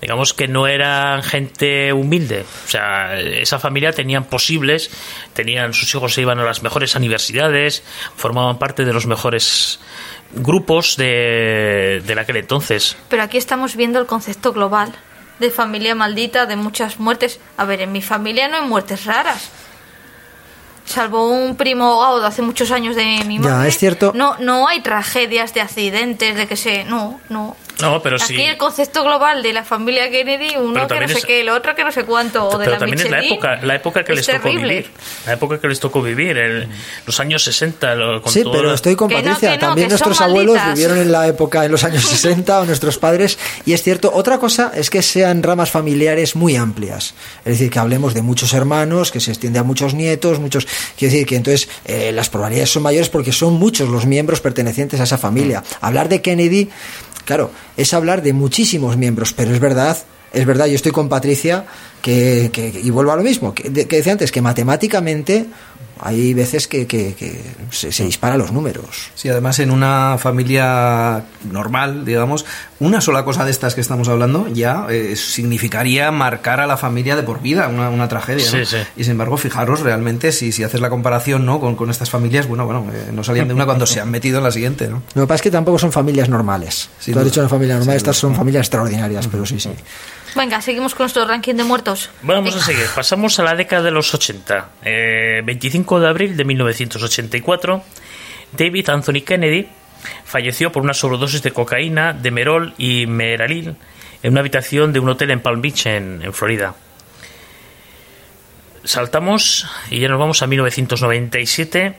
Digamos 0.00 0.34
que 0.34 0.48
no 0.48 0.66
eran 0.66 1.22
gente 1.22 1.92
humilde. 1.92 2.44
O 2.66 2.68
sea, 2.68 3.18
esa 3.18 3.58
familia 3.58 3.92
tenían 3.92 4.24
posibles, 4.24 4.90
tenían 5.32 5.72
sus 5.72 5.94
hijos 5.94 6.12
se 6.14 6.20
iban 6.20 6.38
a 6.40 6.44
las 6.44 6.62
mejores 6.62 6.94
universidades, 6.94 7.82
formaban 8.16 8.58
parte 8.58 8.84
de 8.84 8.92
los 8.92 9.06
mejores 9.06 9.80
grupos 10.32 10.96
de, 10.96 12.02
de 12.04 12.20
aquel 12.20 12.36
entonces. 12.36 12.96
Pero 13.08 13.22
aquí 13.22 13.38
estamos 13.38 13.76
viendo 13.76 13.98
el 13.98 14.06
concepto 14.06 14.52
global 14.52 14.92
de 15.38 15.50
familia 15.50 15.94
maldita, 15.94 16.46
de 16.46 16.56
muchas 16.56 16.98
muertes. 17.00 17.40
A 17.56 17.64
ver, 17.64 17.80
en 17.80 17.92
mi 17.92 18.02
familia 18.02 18.48
no 18.48 18.56
hay 18.56 18.62
muertes 18.68 19.04
raras. 19.06 19.50
Salvo 20.84 21.30
un 21.30 21.56
primo 21.56 21.86
ahogado 21.86 22.20
de 22.20 22.26
hace 22.26 22.42
muchos 22.42 22.70
años 22.70 22.94
de 22.94 23.22
mi 23.26 23.38
Ya, 23.38 23.48
madre. 23.50 23.68
es 23.68 23.78
cierto. 23.78 24.12
No, 24.14 24.36
no 24.38 24.68
hay 24.68 24.82
tragedias 24.82 25.54
de 25.54 25.62
accidentes, 25.62 26.36
de 26.36 26.46
que 26.46 26.56
se. 26.56 26.84
No, 26.84 27.20
no. 27.30 27.56
No, 27.80 28.00
pero 28.02 28.16
Aquí 28.16 28.36
sí. 28.36 28.42
el 28.42 28.56
concepto 28.56 29.02
global 29.02 29.42
de 29.42 29.52
la 29.52 29.64
familia 29.64 30.08
Kennedy, 30.10 30.56
uno 30.56 30.74
Pero 30.74 30.88
que 30.88 31.00
no 31.00 31.08
sé 31.08 31.18
es- 31.18 31.24
qué, 31.26 31.40
el 31.40 31.48
otro 31.48 31.74
que 31.74 31.82
no 31.82 31.90
sé 31.90 32.04
cuánto, 32.04 32.46
o 32.48 32.52
de 32.52 32.58
pero 32.66 32.70
la 32.72 32.78
también 32.78 33.00
es 33.00 33.10
la 33.10 33.16
Michelin, 33.18 33.32
época, 33.34 33.56
la 33.62 33.74
época 33.74 34.04
que 34.04 34.12
es 34.12 34.18
les 34.18 34.26
tocó 34.26 34.38
terrible. 34.42 34.68
vivir. 34.68 34.90
La 35.26 35.32
época 35.32 35.60
que 35.60 35.68
les 35.68 35.80
tocó 35.80 36.00
vivir, 36.02 36.36
el- 36.38 36.68
los 37.06 37.18
años 37.20 37.42
60. 37.42 37.94
lo- 37.96 38.22
con 38.22 38.32
Sí, 38.32 38.42
todo 38.42 38.52
pero 38.52 38.68
la- 38.68 38.74
estoy 38.74 38.94
con 38.94 39.08
Que 39.08 39.16
no, 39.16 39.22
Patricia. 39.22 39.50
que 39.50 39.56
no, 39.56 39.66
También 39.66 39.88
nuestros 39.88 40.20
abuelos 40.20 40.54
malditas. 40.56 40.74
vivieron 40.78 40.98
en 40.98 41.12
la 41.12 41.26
época, 41.26 41.64
en 41.64 41.72
los 41.72 41.82
años 41.84 42.04
60, 42.08 42.60
o 42.60 42.64
nuestros 42.64 42.98
padres. 42.98 43.38
Y 43.66 43.72
es 43.72 43.82
cierto, 43.82 44.10
otra 44.14 44.38
cosa 44.38 44.70
es 44.74 44.88
que 44.90 45.02
sean 45.02 45.42
ramas 45.42 45.70
familiares 45.70 46.36
muy 46.36 46.54
amplias. 46.56 47.14
Es 47.44 47.58
decir, 47.58 47.70
que 47.70 47.78
hablemos 47.80 48.14
de 48.14 48.22
muchos 48.22 48.52
hermanos, 48.54 49.10
que 49.10 49.18
se 49.20 49.30
extiende 49.32 49.58
a 49.58 49.62
muchos 49.64 49.94
nietos, 49.94 50.38
muchos. 50.38 50.66
Quiero 50.96 51.12
decir 51.12 51.26
que 51.26 51.36
entonces 51.36 51.68
eh, 51.84 52.12
las 52.12 52.30
probabilidades 52.30 52.70
son 52.70 52.82
mayores 52.84 53.08
porque 53.08 53.32
son 53.32 53.54
muchos 53.54 53.88
los 53.88 54.06
miembros 54.06 54.40
pertenecientes 54.40 55.00
a 55.00 55.04
esa 55.04 55.18
familia. 55.18 55.62
Hablar 55.80 56.08
de 56.08 56.22
Kennedy, 56.22 56.70
claro, 57.24 57.50
es 57.76 57.92
hablar 57.94 58.22
de 58.22 58.32
muchísimos 58.32 58.96
miembros, 58.96 59.32
pero 59.32 59.52
es 59.52 59.60
verdad. 59.60 59.96
Es 60.32 60.46
verdad, 60.46 60.66
yo 60.66 60.74
estoy 60.74 60.90
con 60.90 61.08
Patricia, 61.08 61.64
que, 62.02 62.50
que- 62.52 62.80
y 62.82 62.90
vuelvo 62.90 63.12
a 63.12 63.16
lo 63.16 63.22
mismo, 63.22 63.54
que, 63.54 63.72
que 63.86 63.96
decía 63.96 64.10
antes, 64.12 64.32
que 64.32 64.40
matemáticamente 64.42 65.46
hay 66.04 66.34
veces 66.34 66.68
que, 66.68 66.86
que- 66.86 67.14
que 67.14 67.40
se, 67.70 67.90
se 67.90 68.04
disparan 68.04 68.38
los 68.38 68.52
números. 68.52 69.10
Sí, 69.14 69.28
además 69.28 69.58
en 69.58 69.70
una 69.70 70.16
familia 70.18 71.24
normal, 71.50 72.04
digamos, 72.04 72.44
una 72.78 73.00
sola 73.00 73.24
cosa 73.24 73.44
de 73.44 73.50
estas 73.50 73.74
que 73.74 73.80
estamos 73.80 74.08
hablando 74.08 74.46
ya 74.48 74.86
eh, 74.90 75.16
significaría 75.16 76.10
marcar 76.10 76.60
a 76.60 76.66
la 76.66 76.76
familia 76.76 77.16
de 77.16 77.22
por 77.22 77.40
vida, 77.40 77.68
una, 77.68 77.88
una 77.88 78.08
tragedia. 78.08 78.44
¿no? 78.44 78.50
Sí, 78.50 78.64
sí. 78.66 78.76
Y 78.96 79.04
sin 79.04 79.12
embargo, 79.12 79.36
fijaros 79.36 79.80
realmente, 79.80 80.30
si, 80.32 80.52
si 80.52 80.62
haces 80.62 80.80
la 80.80 80.90
comparación 80.90 81.46
¿no? 81.46 81.58
con, 81.60 81.74
con 81.76 81.90
estas 81.90 82.10
familias, 82.10 82.46
bueno, 82.46 82.66
bueno, 82.66 82.84
eh, 82.92 83.10
no 83.12 83.24
salían 83.24 83.48
de 83.48 83.54
una 83.54 83.64
cuando 83.64 83.86
se 83.86 84.00
han 84.00 84.10
metido 84.10 84.38
en 84.38 84.44
la 84.44 84.50
siguiente. 84.50 84.88
¿no? 84.88 85.02
Lo 85.14 85.22
que 85.22 85.26
pasa 85.26 85.36
es 85.36 85.42
que 85.42 85.50
tampoco 85.50 85.78
son 85.78 85.90
familias 85.92 86.28
normales. 86.28 86.90
Sin 87.00 87.14
Tú 87.14 87.20
has 87.20 87.24
duda. 87.24 87.30
dicho 87.30 87.40
una 87.40 87.48
familia 87.48 87.74
normal, 87.76 87.92
Sin 87.94 87.96
estas 87.96 88.16
duda. 88.16 88.20
son 88.20 88.34
familias 88.36 88.62
extraordinarias, 88.66 89.26
pero 89.28 89.46
sí, 89.46 89.58
sí. 89.58 89.70
Venga, 90.36 90.60
seguimos 90.60 90.94
con 90.94 91.04
nuestro 91.04 91.24
ranking 91.26 91.54
de 91.54 91.64
muertos. 91.64 92.10
Vamos 92.22 92.56
a 92.56 92.60
seguir. 92.60 92.86
Pasamos 92.94 93.38
a 93.38 93.44
la 93.44 93.54
década 93.54 93.82
de 93.82 93.90
los 93.92 94.12
80. 94.12 94.70
Eh, 94.82 95.42
25 95.44 96.00
de 96.00 96.08
abril 96.08 96.36
de 96.36 96.44
1984, 96.44 97.82
David 98.52 98.90
Anthony 98.90 99.22
Kennedy 99.24 99.68
falleció 100.24 100.72
por 100.72 100.82
una 100.82 100.92
sobredosis 100.92 101.42
de 101.42 101.52
cocaína, 101.52 102.12
de 102.12 102.30
merol 102.30 102.74
y 102.78 103.06
meralil 103.06 103.76
en 104.22 104.32
una 104.32 104.40
habitación 104.40 104.92
de 104.92 104.98
un 104.98 105.08
hotel 105.08 105.30
en 105.30 105.40
Palm 105.40 105.62
Beach, 105.62 105.86
en, 105.86 106.20
en 106.22 106.32
Florida. 106.32 106.74
Saltamos 108.82 109.66
y 109.90 110.00
ya 110.00 110.08
nos 110.08 110.18
vamos 110.18 110.42
a 110.42 110.46
1997. 110.46 111.94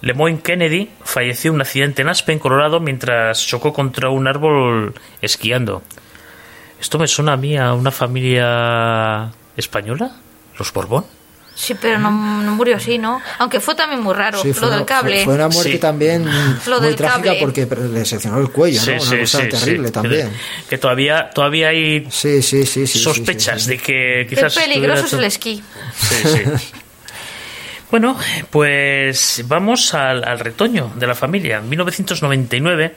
Lemoyne 0.00 0.40
Kennedy 0.40 0.90
falleció 1.04 1.50
en 1.50 1.56
un 1.56 1.60
accidente 1.60 2.02
en 2.02 2.08
Aspen, 2.08 2.38
Colorado, 2.38 2.80
mientras 2.80 3.46
chocó 3.46 3.72
contra 3.72 4.08
un 4.08 4.26
árbol 4.26 4.94
esquiando. 5.20 5.82
Esto 6.82 6.98
me 6.98 7.06
suena 7.08 7.32
a 7.32 7.36
mí 7.38 7.56
a 7.56 7.72
una 7.72 7.90
familia 7.90 9.30
española, 9.56 10.10
los 10.58 10.70
Borbón. 10.72 11.06
Sí, 11.54 11.74
pero 11.80 11.98
no, 11.98 12.10
no 12.10 12.50
murió 12.56 12.76
así, 12.76 12.96
¿no? 12.98 13.20
Aunque 13.38 13.60
fue 13.60 13.74
también 13.74 14.00
muy 14.02 14.14
raro, 14.14 14.40
Sí, 14.40 14.48
lo 14.48 14.54
fue, 14.54 14.68
del 14.68 14.78
una, 14.78 14.86
cable. 14.86 15.16
fue- 15.16 15.24
fue 15.26 15.34
una 15.34 15.48
muerte 15.48 15.72
Sí. 15.72 15.78
también 15.78 16.24
Lo 16.66 16.78
muy 16.78 16.86
del 16.88 16.96
trágica 16.96 17.22
cable. 17.24 17.40
porque 17.40 17.68
le 17.92 18.04
seccionó 18.06 18.38
el 18.38 18.48
cuello, 18.50 18.80
¿no? 18.84 19.02
una 19.02 19.20
cosa 19.20 19.48
terrible 19.48 19.88
sí. 19.88 19.92
también. 19.92 20.30
Que, 20.30 20.70
que 20.70 20.78
todavía, 20.78 21.30
todavía 21.30 21.68
hay 21.68 22.06
Sí, 22.10 22.40
sí, 22.42 22.64
sí. 22.64 22.66
sí, 22.66 22.86
sí, 22.86 22.98
sospechas 22.98 23.62
sí, 23.62 23.64
sí. 23.64 23.70
de 23.70 23.78
que 23.78 24.26
Qué 24.28 24.34
quizás. 24.34 24.54
peligroso 24.54 25.04
es 25.06 25.12
el 25.12 25.24
esquí. 25.24 25.62
Sí, 25.94 26.14
sí. 26.24 26.42
Bueno, 27.90 28.16
pues 28.50 29.44
vamos 29.46 29.92
al, 29.92 30.24
al 30.26 30.38
retoño 30.40 30.92
de 30.96 31.06
la 31.06 31.14
familia. 31.14 31.58
En 31.58 31.68
1999, 31.68 32.94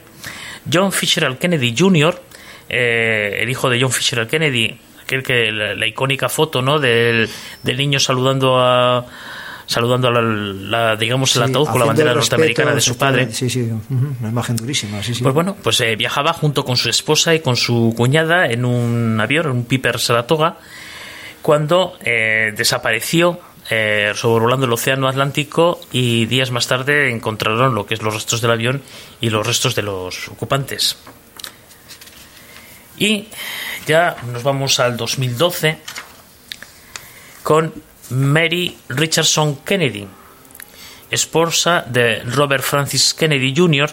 John 0.72 0.90
Fisher 0.92 1.36
Kennedy 1.36 1.74
Jr., 1.78 2.22
eh, 2.68 3.38
el 3.40 3.48
hijo 3.48 3.70
de 3.70 3.80
John 3.80 3.92
Fisher 3.92 4.26
Kennedy, 4.26 4.78
aquel 5.02 5.22
que 5.22 5.52
la, 5.52 5.86
icónica 5.86 6.28
foto, 6.28 6.62
¿no? 6.62 6.78
Del, 6.78 7.28
del 7.62 7.76
niño 7.76 7.98
saludando 7.98 8.58
a 8.58 9.06
saludando 9.66 10.08
a 10.08 10.12
la, 10.12 10.96
digamos 10.96 11.34
el 11.36 11.42
ataúd 11.42 11.66
con 11.68 11.80
la 11.80 11.86
bandera 11.86 12.14
norteamericana 12.14 12.74
de 12.74 12.80
su 12.80 12.96
padre. 12.96 13.32
Sí, 13.32 13.50
sí, 13.50 13.68
una 13.90 14.28
imagen 14.28 14.56
durísima. 14.56 15.02
Sí, 15.02 15.14
sí. 15.14 15.22
Pues 15.22 15.34
bueno, 15.34 15.56
pues 15.62 15.80
eh, 15.80 15.96
viajaba 15.96 16.32
junto 16.32 16.64
con 16.64 16.76
su 16.76 16.88
esposa 16.88 17.34
y 17.34 17.40
con 17.40 17.56
su 17.56 17.92
cuñada 17.96 18.46
en 18.46 18.64
un 18.64 19.20
avión, 19.20 19.46
en 19.46 19.52
un 19.52 19.64
Piper 19.64 19.98
Saratoga, 19.98 20.58
cuando 21.42 21.94
eh, 22.04 22.52
desapareció 22.56 23.40
eh, 23.68 24.12
sobrevolando 24.14 24.66
el 24.66 24.72
Océano 24.72 25.08
Atlántico 25.08 25.80
y 25.90 26.26
días 26.26 26.52
más 26.52 26.68
tarde 26.68 27.10
encontraron 27.10 27.74
lo 27.74 27.86
que 27.86 27.94
es 27.94 28.02
los 28.02 28.14
restos 28.14 28.40
del 28.40 28.52
avión 28.52 28.82
y 29.20 29.30
los 29.30 29.46
restos 29.46 29.74
de 29.74 29.82
los 29.82 30.28
ocupantes. 30.28 30.96
Y 32.98 33.28
ya 33.86 34.16
nos 34.32 34.42
vamos 34.42 34.80
al 34.80 34.96
2012 34.96 35.78
con 37.42 37.72
Mary 38.10 38.76
Richardson 38.88 39.56
Kennedy, 39.56 40.06
esposa 41.10 41.84
de 41.86 42.20
Robert 42.24 42.64
Francis 42.64 43.14
Kennedy 43.14 43.54
Jr., 43.56 43.90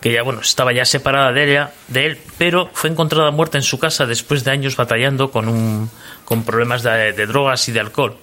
que 0.00 0.12
ya 0.12 0.22
bueno 0.22 0.40
estaba 0.40 0.72
ya 0.72 0.84
separada 0.84 1.32
de 1.32 1.50
ella, 1.50 1.72
de 1.88 2.06
él, 2.06 2.18
pero 2.38 2.70
fue 2.72 2.90
encontrada 2.90 3.30
muerta 3.30 3.58
en 3.58 3.62
su 3.62 3.78
casa 3.78 4.06
después 4.06 4.44
de 4.44 4.50
años 4.50 4.76
batallando 4.76 5.30
con 5.30 5.48
un, 5.48 5.90
con 6.24 6.44
problemas 6.44 6.82
de, 6.82 7.12
drogas 7.26 7.68
y 7.68 7.72
de 7.72 7.80
alcohol. 7.80 8.16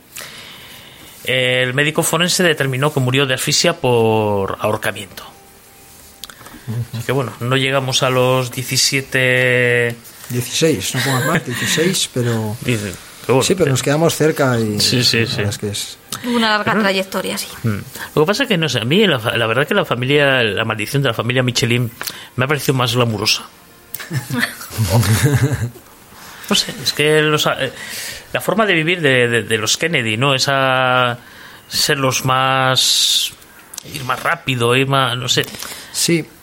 El 1.23 1.73
médico 1.73 2.03
forense 2.03 2.41
determinó 2.41 2.93
que 2.93 2.99
murió 2.99 3.25
de 3.25 3.35
asfixia 3.35 3.73
por 3.73 4.57
ahorcamiento. 4.59 5.36
Así 6.93 7.05
que 7.05 7.11
bueno, 7.11 7.33
no 7.39 7.55
llegamos 7.55 8.03
a 8.03 8.09
los 8.09 8.51
17 8.51 9.95
16, 10.29 10.95
no 10.95 11.01
pongas 11.01 11.25
más, 11.25 11.45
16, 11.45 12.09
pero 12.13 12.57
sí, 13.41 13.55
pero 13.55 13.71
nos 13.71 13.81
quedamos 13.81 14.15
cerca 14.15 14.59
y 14.59 14.79
sí, 14.79 15.03
sí, 15.03 15.25
sí. 15.25 15.41
Es 15.41 15.57
que 15.57 15.69
es... 15.69 15.97
Una 16.25 16.57
larga 16.57 16.79
trayectoria, 16.79 17.37
sí. 17.37 17.47
Hmm. 17.63 17.79
Lo 18.15 18.23
que 18.23 18.27
pasa 18.27 18.43
es 18.43 18.49
que, 18.49 18.57
no 18.57 18.69
sé, 18.69 18.79
a 18.79 18.85
mí 18.85 19.05
la, 19.07 19.17
verdad 19.17 19.67
que 19.67 19.73
la 19.73 19.85
familia, 19.85 20.43
la 20.43 20.65
maldición 20.65 21.01
de 21.01 21.09
la 21.09 21.13
familia 21.13 21.43
Michelin 21.43 21.89
me 22.35 22.45
ha 22.45 22.47
parecido 22.47 22.73
más 22.73 22.95
glamurosa. 22.95 23.43
no 26.49 26.55
sé, 26.55 26.73
es 26.83 26.93
que 26.93 27.19
eh, 27.19 27.71
la 28.33 28.41
forma 28.41 28.65
de 28.65 28.73
vivir 28.73 29.01
de, 29.01 29.43
de, 29.43 29.57
los 29.57 29.77
Kennedy, 29.77 30.17
¿no? 30.17 30.33
Esa 30.33 31.17
ser 31.67 31.97
los 31.97 32.25
más 32.25 33.33
ir 33.93 34.03
más 34.03 34.21
rápido, 34.21 34.75
ir 34.75 34.87
más, 34.87 35.17
no 35.17 35.29
sé. 35.29 35.45
Sí, 35.91 36.23
Mm, 36.23 36.36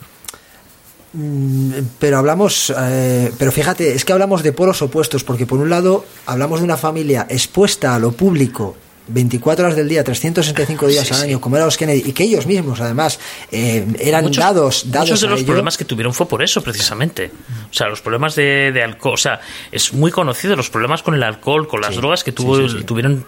pero 1.98 2.18
hablamos, 2.18 2.72
eh, 2.76 3.32
pero 3.38 3.52
fíjate, 3.52 3.94
es 3.94 4.04
que 4.04 4.12
hablamos 4.12 4.42
de 4.42 4.52
polos 4.52 4.82
opuestos, 4.82 5.22
porque 5.22 5.46
por 5.46 5.60
un 5.60 5.70
lado 5.70 6.04
hablamos 6.26 6.60
de 6.60 6.64
una 6.64 6.76
familia 6.76 7.26
expuesta 7.28 7.94
a 7.94 7.98
lo 7.98 8.12
público 8.12 8.76
24 9.06 9.66
horas 9.66 9.76
del 9.76 9.88
día, 9.88 10.02
365 10.02 10.86
días 10.86 11.12
al 11.12 11.22
año, 11.22 11.40
como 11.40 11.56
era 11.56 11.66
los 11.66 11.76
Kennedy, 11.76 12.02
y 12.06 12.12
que 12.12 12.24
ellos 12.24 12.46
mismos, 12.46 12.80
además, 12.80 13.20
eh, 13.52 13.86
eran 13.98 14.30
dados, 14.32 14.90
dados. 14.90 15.10
Muchos 15.10 15.20
de 15.20 15.28
los 15.28 15.42
problemas 15.42 15.76
que 15.76 15.84
tuvieron 15.84 16.14
fue 16.14 16.26
por 16.26 16.42
eso, 16.42 16.62
precisamente. 16.62 17.30
O 17.70 17.74
sea, 17.74 17.88
los 17.88 18.00
problemas 18.00 18.34
de, 18.34 18.80
alcohol. 18.82 19.14
O 19.14 19.18
sea, 19.18 19.40
es 19.70 19.92
muy 19.92 20.10
conocido 20.10 20.56
los 20.56 20.70
problemas 20.70 21.02
con 21.02 21.14
el 21.14 21.22
alcohol, 21.22 21.68
con 21.68 21.82
las 21.82 21.96
drogas 21.96 22.24
que 22.24 22.32
tuvo, 22.32 22.58
tuvieron 22.84 23.26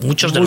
muchos 0.00 0.32
de, 0.32 0.40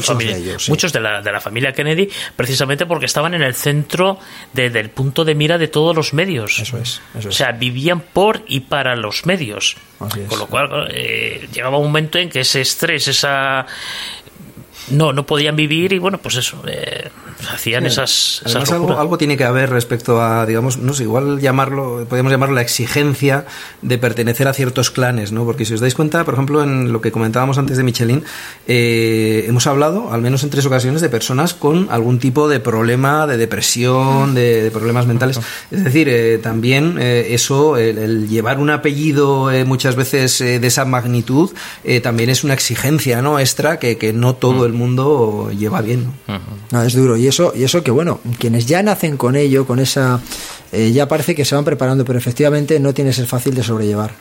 muchos 0.67 0.93
de, 0.93 0.99
la, 0.99 1.21
de 1.21 1.31
la 1.31 1.39
familia 1.39 1.71
Kennedy 1.73 2.09
precisamente 2.35 2.85
porque 2.85 3.05
estaban 3.05 3.33
en 3.33 3.41
el 3.41 3.55
centro 3.55 4.19
del 4.53 4.89
punto 4.89 5.25
de 5.25 5.35
mira 5.35 5.57
de 5.57 5.67
todos 5.67 5.95
los 5.95 6.13
medios. 6.13 6.59
Eso 6.59 6.77
es, 6.77 7.01
o 7.25 7.31
sea 7.31 7.51
vivían 7.51 8.01
por 8.01 8.43
y 8.47 8.61
para 8.61 8.95
los 8.95 9.25
medios. 9.25 9.77
Con 9.97 10.39
lo 10.39 10.47
cual 10.47 10.89
eh, 10.93 11.47
llegaba 11.51 11.77
un 11.77 11.85
momento 11.85 12.19
en 12.19 12.29
que 12.29 12.41
ese 12.41 12.61
estrés 12.61 13.07
esa 13.07 13.65
no 14.89 15.13
no 15.13 15.25
podían 15.25 15.55
vivir 15.55 15.93
y 15.93 15.99
bueno 15.99 16.17
pues 16.17 16.35
eso 16.35 16.61
eh, 16.67 17.09
hacían 17.51 17.85
esas, 17.85 18.41
algo, 18.71 19.17
tiene 19.17 19.37
que 19.37 19.43
haber 19.43 19.69
respecto 19.69 20.21
a 20.21 20.45
digamos 20.45 20.77
no 20.77 20.93
sé 20.93 21.03
igual 21.03 21.39
llamarlo 21.39 22.05
podemos 22.09 22.31
llamarlo 22.31 22.55
la 22.55 22.61
exigencia 22.61 23.45
de 23.81 23.97
pertenecer 23.97 24.47
a 24.47 24.53
ciertos 24.53 24.91
clanes 24.91 25.31
no 25.31 25.45
porque 25.45 25.65
si 25.65 25.73
os 25.73 25.79
dais 25.79 25.93
cuenta 25.93 26.23
por 26.23 26.33
ejemplo 26.33 26.63
en 26.63 26.91
lo 26.91 27.01
que 27.01 27.11
comentábamos 27.11 27.57
antes 27.57 27.77
de 27.77 27.83
Michelin 27.83 28.23
eh, 28.67 29.45
hemos 29.47 29.67
hablado 29.67 30.11
al 30.11 30.21
menos 30.21 30.43
en 30.43 30.49
tres 30.49 30.65
ocasiones 30.65 31.01
de 31.01 31.09
personas 31.09 31.53
con 31.53 31.87
algún 31.91 32.19
tipo 32.19 32.47
de 32.47 32.59
problema 32.59 33.27
de 33.27 33.37
depresión 33.37 34.35
de, 34.35 34.69
problemas 34.71 35.07
mentales. 35.07 35.39
Es 35.71 35.83
decir 35.83 36.07
eh, 36.09 36.37
también 36.37 36.97
eso 36.99 37.77
el, 37.77 38.27
llevar 38.27 38.59
un 38.59 38.69
apellido 38.69 39.49
muchas 39.65 39.95
veces 39.95 40.39
de 40.39 40.65
esa 40.67 40.85
magnitud 40.85 41.51
también 42.03 42.29
es 42.29 42.43
una 42.43 42.53
exigencia 42.53 43.21
no 43.21 43.39
extra 43.39 43.79
que, 43.79 43.97
que 43.97 44.13
no 44.13 44.35
todo 44.35 44.63
mm. 44.63 44.65
el 44.65 44.73
mundo 44.77 45.51
lleva 45.51 45.81
bien. 45.81 46.11
¿no? 46.71 46.81
es 46.81 46.93
duro. 46.93 47.17
Y 47.17 47.27
eso, 47.27 47.53
y 47.55 47.63
eso 47.63 47.83
que 47.83 47.91
bueno, 47.91 48.19
quienes 48.39 48.65
ya 48.65 48.81
nacen 48.83 49.17
con 49.17 49.35
ello, 49.35 49.65
con 49.65 49.79
esa, 49.79 50.21
eh, 50.71 50.91
ya 50.91 51.07
parece 51.07 51.35
que 51.35 51.45
se 51.45 51.55
van 51.55 51.65
preparando, 51.65 52.05
pero 52.05 52.19
efectivamente 52.19 52.79
no 52.79 52.93
tiene 52.93 53.11
que 53.11 53.15
ser 53.17 53.27
fácil 53.27 53.55
de 53.55 53.63
sobrellevar. 53.63 54.11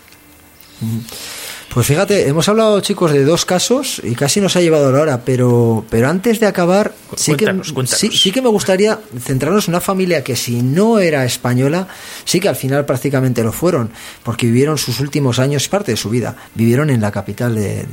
Pues 1.77 1.89
fíjate, 1.89 2.27
hemos 2.27 2.49
hablado, 2.49 2.81
chicos, 2.81 3.13
de 3.13 3.23
dos 3.23 3.45
casos 3.45 4.01
y 4.03 4.15
casi 4.15 4.41
nos 4.41 4.57
ha 4.57 4.63
llevado 4.63 4.91
la 4.91 4.99
hora, 4.99 5.21
pero, 5.27 5.85
pero 5.91 6.09
antes 6.09 6.41
de 6.41 6.47
acabar, 6.47 6.95
sí, 7.19 7.35
que, 7.35 7.45
Sí, 7.87 8.33
que 8.33 8.41
me 8.41 8.49
gustaría 8.49 8.99
centrarnos 9.21 9.69
en 9.69 9.73
una 9.73 9.83
familia 9.83 10.25
que 10.25 10.37
si 10.37 10.63
no 10.63 10.99
era 10.99 11.27
española, 11.27 11.87
sí 12.25 12.41
que 12.41 12.49
al 12.49 12.57
final 12.57 12.87
prácticamente 12.87 13.45
lo 13.45 13.53
fueron, 13.53 13.91
porque 14.23 14.47
vivieron 14.47 14.79
sus 14.79 15.01
últimos 15.01 15.39
años, 15.39 15.69
parte 15.69 15.93
de 15.93 15.99
su 15.99 16.09
vida, 16.09 16.35
vivieron 16.55 16.89
en 16.89 17.03
la 17.03 17.11
capital 17.11 17.55
de, 17.55 17.85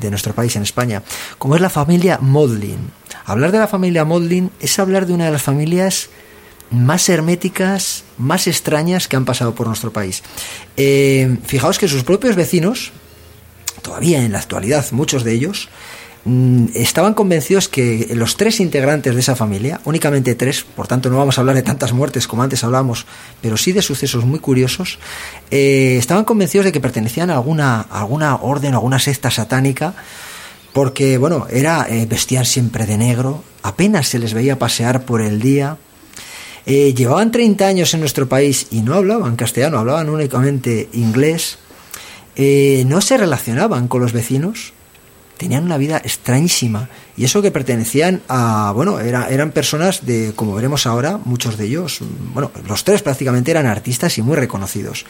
de 0.00 0.10
nuestro 0.10 0.34
país, 0.34 0.56
en 0.56 0.64
España, 0.64 1.04
como 1.38 1.54
es 1.54 1.60
la 1.60 1.70
familia 1.70 2.18
Modlin. 2.20 2.90
Hablar 3.24 3.52
de 3.52 3.60
la 3.60 3.68
familia 3.68 4.04
Modlin 4.04 4.50
es 4.58 4.76
hablar 4.80 5.06
de 5.06 5.12
una 5.12 5.26
de 5.26 5.30
las 5.30 5.42
familias 5.42 6.10
más 6.72 7.08
herméticas, 7.08 8.02
más 8.18 8.48
extrañas 8.48 9.06
que 9.06 9.14
han 9.14 9.24
pasado 9.24 9.54
por 9.54 9.68
nuestro 9.68 9.92
país. 9.92 10.24
Eh, 10.76 11.36
fijaos 11.46 11.78
que 11.78 11.86
sus 11.86 12.02
propios 12.02 12.34
vecinos, 12.34 12.90
todavía 13.88 14.22
en 14.22 14.32
la 14.32 14.38
actualidad 14.38 14.84
muchos 14.92 15.24
de 15.24 15.32
ellos, 15.32 15.70
mm, 16.26 16.66
estaban 16.74 17.14
convencidos 17.14 17.68
que 17.68 18.08
los 18.14 18.36
tres 18.36 18.60
integrantes 18.60 19.14
de 19.14 19.20
esa 19.20 19.34
familia, 19.34 19.80
únicamente 19.86 20.34
tres, 20.34 20.62
por 20.62 20.86
tanto 20.86 21.08
no 21.08 21.16
vamos 21.16 21.38
a 21.38 21.40
hablar 21.40 21.56
de 21.56 21.62
tantas 21.62 21.94
muertes 21.94 22.28
como 22.28 22.42
antes 22.42 22.62
hablábamos, 22.64 23.06
pero 23.40 23.56
sí 23.56 23.72
de 23.72 23.80
sucesos 23.80 24.26
muy 24.26 24.40
curiosos, 24.40 24.98
eh, 25.50 25.96
estaban 25.98 26.24
convencidos 26.24 26.66
de 26.66 26.72
que 26.72 26.80
pertenecían 26.80 27.30
a 27.30 27.34
alguna, 27.34 27.80
alguna 27.80 28.36
orden, 28.36 28.74
alguna 28.74 28.98
secta 28.98 29.30
satánica, 29.30 29.94
porque, 30.74 31.16
bueno, 31.16 31.46
era, 31.50 31.86
eh, 31.88 32.04
vestían 32.04 32.44
siempre 32.44 32.84
de 32.84 32.98
negro, 32.98 33.42
apenas 33.62 34.06
se 34.08 34.18
les 34.18 34.34
veía 34.34 34.58
pasear 34.58 35.06
por 35.06 35.22
el 35.22 35.40
día, 35.40 35.78
eh, 36.66 36.92
llevaban 36.92 37.32
30 37.32 37.66
años 37.66 37.94
en 37.94 38.00
nuestro 38.00 38.28
país 38.28 38.66
y 38.70 38.82
no 38.82 38.92
hablaban 38.92 39.34
castellano, 39.34 39.78
hablaban 39.78 40.10
únicamente 40.10 40.90
inglés, 40.92 41.58
eh, 42.40 42.84
no 42.86 43.00
se 43.00 43.16
relacionaban 43.16 43.88
con 43.88 44.00
los 44.00 44.12
vecinos, 44.12 44.72
tenían 45.36 45.64
una 45.64 45.76
vida 45.76 45.98
extrañísima 45.98 46.88
y 47.16 47.24
eso 47.24 47.42
que 47.42 47.50
pertenecían 47.50 48.22
a, 48.28 48.72
bueno, 48.74 49.00
eran 49.00 49.50
personas 49.50 50.06
de, 50.06 50.32
como 50.36 50.54
veremos 50.54 50.86
ahora, 50.86 51.18
muchos 51.24 51.58
de 51.58 51.66
ellos, 51.66 51.98
bueno, 52.32 52.52
los 52.66 52.84
tres 52.84 53.02
prácticamente 53.02 53.50
eran 53.50 53.66
artistas 53.66 54.16
y 54.18 54.22
muy 54.22 54.36
reconocidos. 54.36 55.04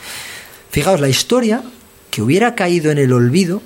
Fijaos, 0.71 1.01
la 1.01 1.09
historia 1.09 1.63
que 2.11 2.23
hubiera 2.23 2.55
caído 2.55 2.91
en 2.91 2.99
el 2.99 3.13
olvido 3.13 3.63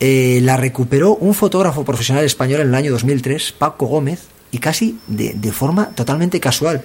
eh, 0.00 0.40
la 0.42 0.56
recuperó 0.56 1.14
un 1.14 1.34
fotógrafo 1.34 1.84
profesional 1.84 2.24
español 2.24 2.62
en 2.62 2.68
el 2.68 2.74
año 2.74 2.90
2003, 2.90 3.52
Paco 3.52 3.86
Gómez, 3.86 4.22
y 4.50 4.58
casi 4.58 4.98
de, 5.06 5.34
de 5.34 5.52
forma 5.52 5.90
totalmente 5.90 6.40
casual. 6.40 6.82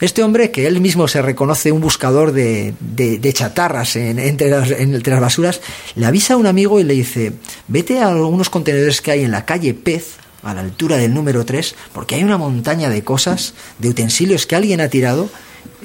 Este 0.00 0.22
hombre, 0.22 0.50
que 0.50 0.66
él 0.66 0.80
mismo 0.80 1.06
se 1.08 1.22
reconoce 1.22 1.70
un 1.70 1.80
buscador 1.80 2.32
de, 2.32 2.74
de, 2.80 3.32
chatarras 3.32 3.96
en, 3.96 4.18
entre, 4.18 4.50
las, 4.50 4.70
entre, 4.70 5.12
las, 5.12 5.20
basuras, 5.20 5.60
le 5.94 6.06
avisa 6.06 6.34
a 6.34 6.36
un 6.36 6.46
amigo 6.46 6.80
y 6.80 6.84
le 6.84 6.94
dice, 6.94 7.32
vete 7.68 8.00
a 8.00 8.08
algunos 8.08 8.50
contenedores 8.50 9.00
que 9.00 9.12
hay 9.12 9.22
en 9.22 9.30
la 9.30 9.44
calle 9.44 9.72
Pez, 9.72 10.16
a 10.42 10.52
la 10.52 10.60
altura 10.60 10.96
del 10.96 11.14
número 11.14 11.44
3, 11.44 11.74
porque 11.92 12.16
hay 12.16 12.24
una 12.24 12.36
montaña 12.36 12.90
de 12.90 13.02
cosas, 13.02 13.54
de 13.78 13.88
utensilios 13.88 14.46
que 14.46 14.56
alguien 14.56 14.80
ha 14.80 14.88
tirado, 14.88 15.30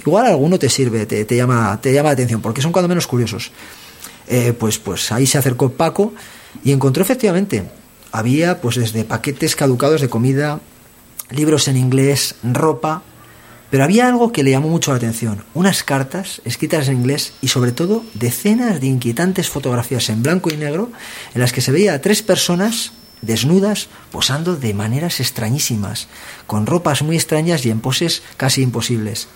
igual 0.05 0.25
alguno 0.25 0.59
te 0.59 0.69
sirve, 0.69 1.05
te, 1.05 1.35
llama, 1.35 1.79
te 1.81 1.93
llama 1.93 2.09
la 2.09 2.13
atención, 2.13 2.41
porque 2.41 2.61
son 2.61 2.71
cuando 2.71 2.89
menos 2.89 3.07
curiosos. 3.07 3.51
Eh, 4.27 4.53
pues, 4.57 4.77
pues 4.77 5.11
ahí 5.11 5.25
se 5.25 5.37
acercó 5.37 5.71
Paco 5.71 6.13
y 6.63 6.71
encontró 6.71 7.03
efectivamente, 7.03 7.63
había 8.11 8.59
pues 8.59 8.75
desde 8.75 9.03
paquetes 9.03 9.55
caducados 9.55 10.01
de 10.01 10.09
comida, 10.09 10.59
libros 11.29 11.67
en 11.67 11.77
inglés, 11.77 12.35
ropa, 12.43 13.03
pero 13.69 13.83
había 13.83 14.07
algo 14.07 14.31
que 14.31 14.43
le 14.43 14.51
llamó 14.51 14.69
mucho 14.69 14.91
la 14.91 14.97
atención, 14.97 15.43
unas 15.53 15.83
cartas 15.83 16.41
escritas 16.45 16.87
en 16.87 16.97
inglés 16.97 17.33
y 17.41 17.49
sobre 17.49 17.71
todo 17.71 18.03
decenas 18.13 18.81
de 18.81 18.87
inquietantes 18.87 19.49
fotografías 19.49 20.09
en 20.09 20.23
blanco 20.23 20.49
y 20.49 20.57
negro 20.57 20.91
en 21.33 21.41
las 21.41 21.53
que 21.53 21.61
se 21.61 21.71
veía 21.71 21.93
a 21.93 22.01
tres 22.01 22.21
personas 22.21 22.93
desnudas 23.21 23.89
posando 24.11 24.55
de 24.55 24.73
maneras 24.73 25.19
extrañísimas, 25.19 26.07
con 26.47 26.65
ropas 26.65 27.01
muy 27.01 27.15
extrañas 27.15 27.65
y 27.65 27.69
en 27.69 27.81
poses 27.81 28.23
casi 28.37 28.61
imposibles. 28.61 29.27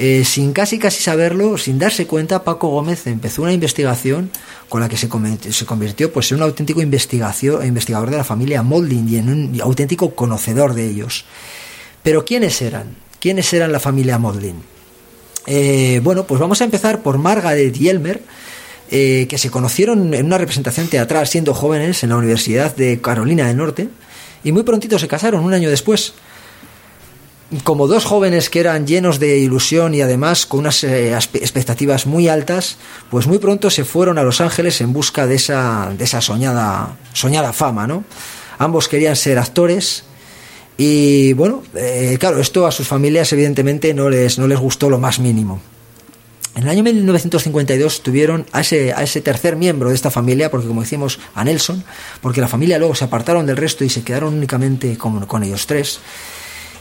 Eh, 0.00 0.24
sin 0.24 0.52
casi 0.52 0.78
casi 0.78 1.02
saberlo, 1.02 1.58
sin 1.58 1.80
darse 1.80 2.06
cuenta, 2.06 2.44
Paco 2.44 2.68
Gómez 2.68 3.08
empezó 3.08 3.42
una 3.42 3.52
investigación 3.52 4.30
con 4.68 4.80
la 4.80 4.88
que 4.88 4.96
se 4.96 5.08
convirtió, 5.08 5.52
se 5.52 5.66
convirtió 5.66 6.12
pues, 6.12 6.30
en 6.30 6.36
un 6.36 6.44
auténtico 6.44 6.80
investigador 6.80 8.10
de 8.10 8.16
la 8.16 8.22
familia 8.22 8.62
Molding 8.62 9.08
y 9.08 9.16
en 9.16 9.28
un 9.28 9.60
auténtico 9.60 10.14
conocedor 10.14 10.74
de 10.74 10.86
ellos. 10.86 11.24
Pero 12.04 12.24
¿quiénes 12.24 12.62
eran? 12.62 13.07
¿Quiénes 13.20 13.52
eran 13.52 13.72
la 13.72 13.80
familia 13.80 14.18
Molding? 14.18 14.62
Eh, 15.46 16.00
bueno, 16.04 16.24
pues 16.24 16.40
vamos 16.40 16.60
a 16.60 16.64
empezar 16.64 17.02
por 17.02 17.18
Margaret 17.18 17.76
y 17.76 17.88
Elmer, 17.88 18.22
eh, 18.90 19.26
que 19.28 19.38
se 19.38 19.50
conocieron 19.50 20.14
en 20.14 20.26
una 20.26 20.38
representación 20.38 20.88
teatral 20.88 21.26
siendo 21.26 21.54
jóvenes 21.54 22.02
en 22.02 22.10
la 22.10 22.16
Universidad 22.16 22.74
de 22.76 23.00
Carolina 23.00 23.46
del 23.46 23.56
Norte 23.56 23.88
y 24.44 24.52
muy 24.52 24.62
prontito 24.62 24.98
se 24.98 25.08
casaron, 25.08 25.44
un 25.44 25.54
año 25.54 25.70
después. 25.70 26.14
Como 27.64 27.86
dos 27.86 28.04
jóvenes 28.04 28.50
que 28.50 28.60
eran 28.60 28.86
llenos 28.86 29.18
de 29.18 29.38
ilusión 29.38 29.94
y 29.94 30.02
además 30.02 30.44
con 30.44 30.60
unas 30.60 30.84
eh, 30.84 31.14
expectativas 31.14 32.06
muy 32.06 32.28
altas, 32.28 32.76
pues 33.10 33.26
muy 33.26 33.38
pronto 33.38 33.70
se 33.70 33.86
fueron 33.86 34.18
a 34.18 34.22
Los 34.22 34.42
Ángeles 34.42 34.82
en 34.82 34.92
busca 34.92 35.26
de 35.26 35.36
esa, 35.36 35.90
de 35.96 36.04
esa 36.04 36.20
soñada, 36.20 36.98
soñada 37.14 37.54
fama, 37.54 37.86
¿no? 37.86 38.04
Ambos 38.58 38.86
querían 38.86 39.16
ser 39.16 39.38
actores 39.38 40.04
y 40.78 41.32
bueno, 41.32 41.64
eh, 41.74 42.16
claro, 42.20 42.38
esto 42.38 42.64
a 42.64 42.70
sus 42.70 42.86
familias 42.86 43.32
evidentemente 43.32 43.92
no 43.92 44.08
les, 44.08 44.38
no 44.38 44.46
les 44.46 44.60
gustó 44.60 44.88
lo 44.88 44.98
más 44.98 45.18
mínimo. 45.18 45.60
En 46.54 46.62
el 46.62 46.68
año 46.70 46.84
1952 46.84 48.02
tuvieron 48.02 48.46
a 48.52 48.60
ese, 48.60 48.90
ese 48.90 49.20
tercer 49.20 49.56
miembro 49.56 49.88
de 49.88 49.96
esta 49.96 50.10
familia, 50.10 50.50
porque 50.52 50.68
como 50.68 50.82
decimos, 50.82 51.18
a 51.34 51.44
Nelson, 51.44 51.82
porque 52.20 52.40
la 52.40 52.48
familia 52.48 52.78
luego 52.78 52.94
se 52.94 53.04
apartaron 53.04 53.44
del 53.44 53.56
resto 53.56 53.84
y 53.84 53.90
se 53.90 54.02
quedaron 54.02 54.34
únicamente 54.34 54.96
con, 54.96 55.26
con 55.26 55.42
ellos 55.42 55.66
tres. 55.66 55.98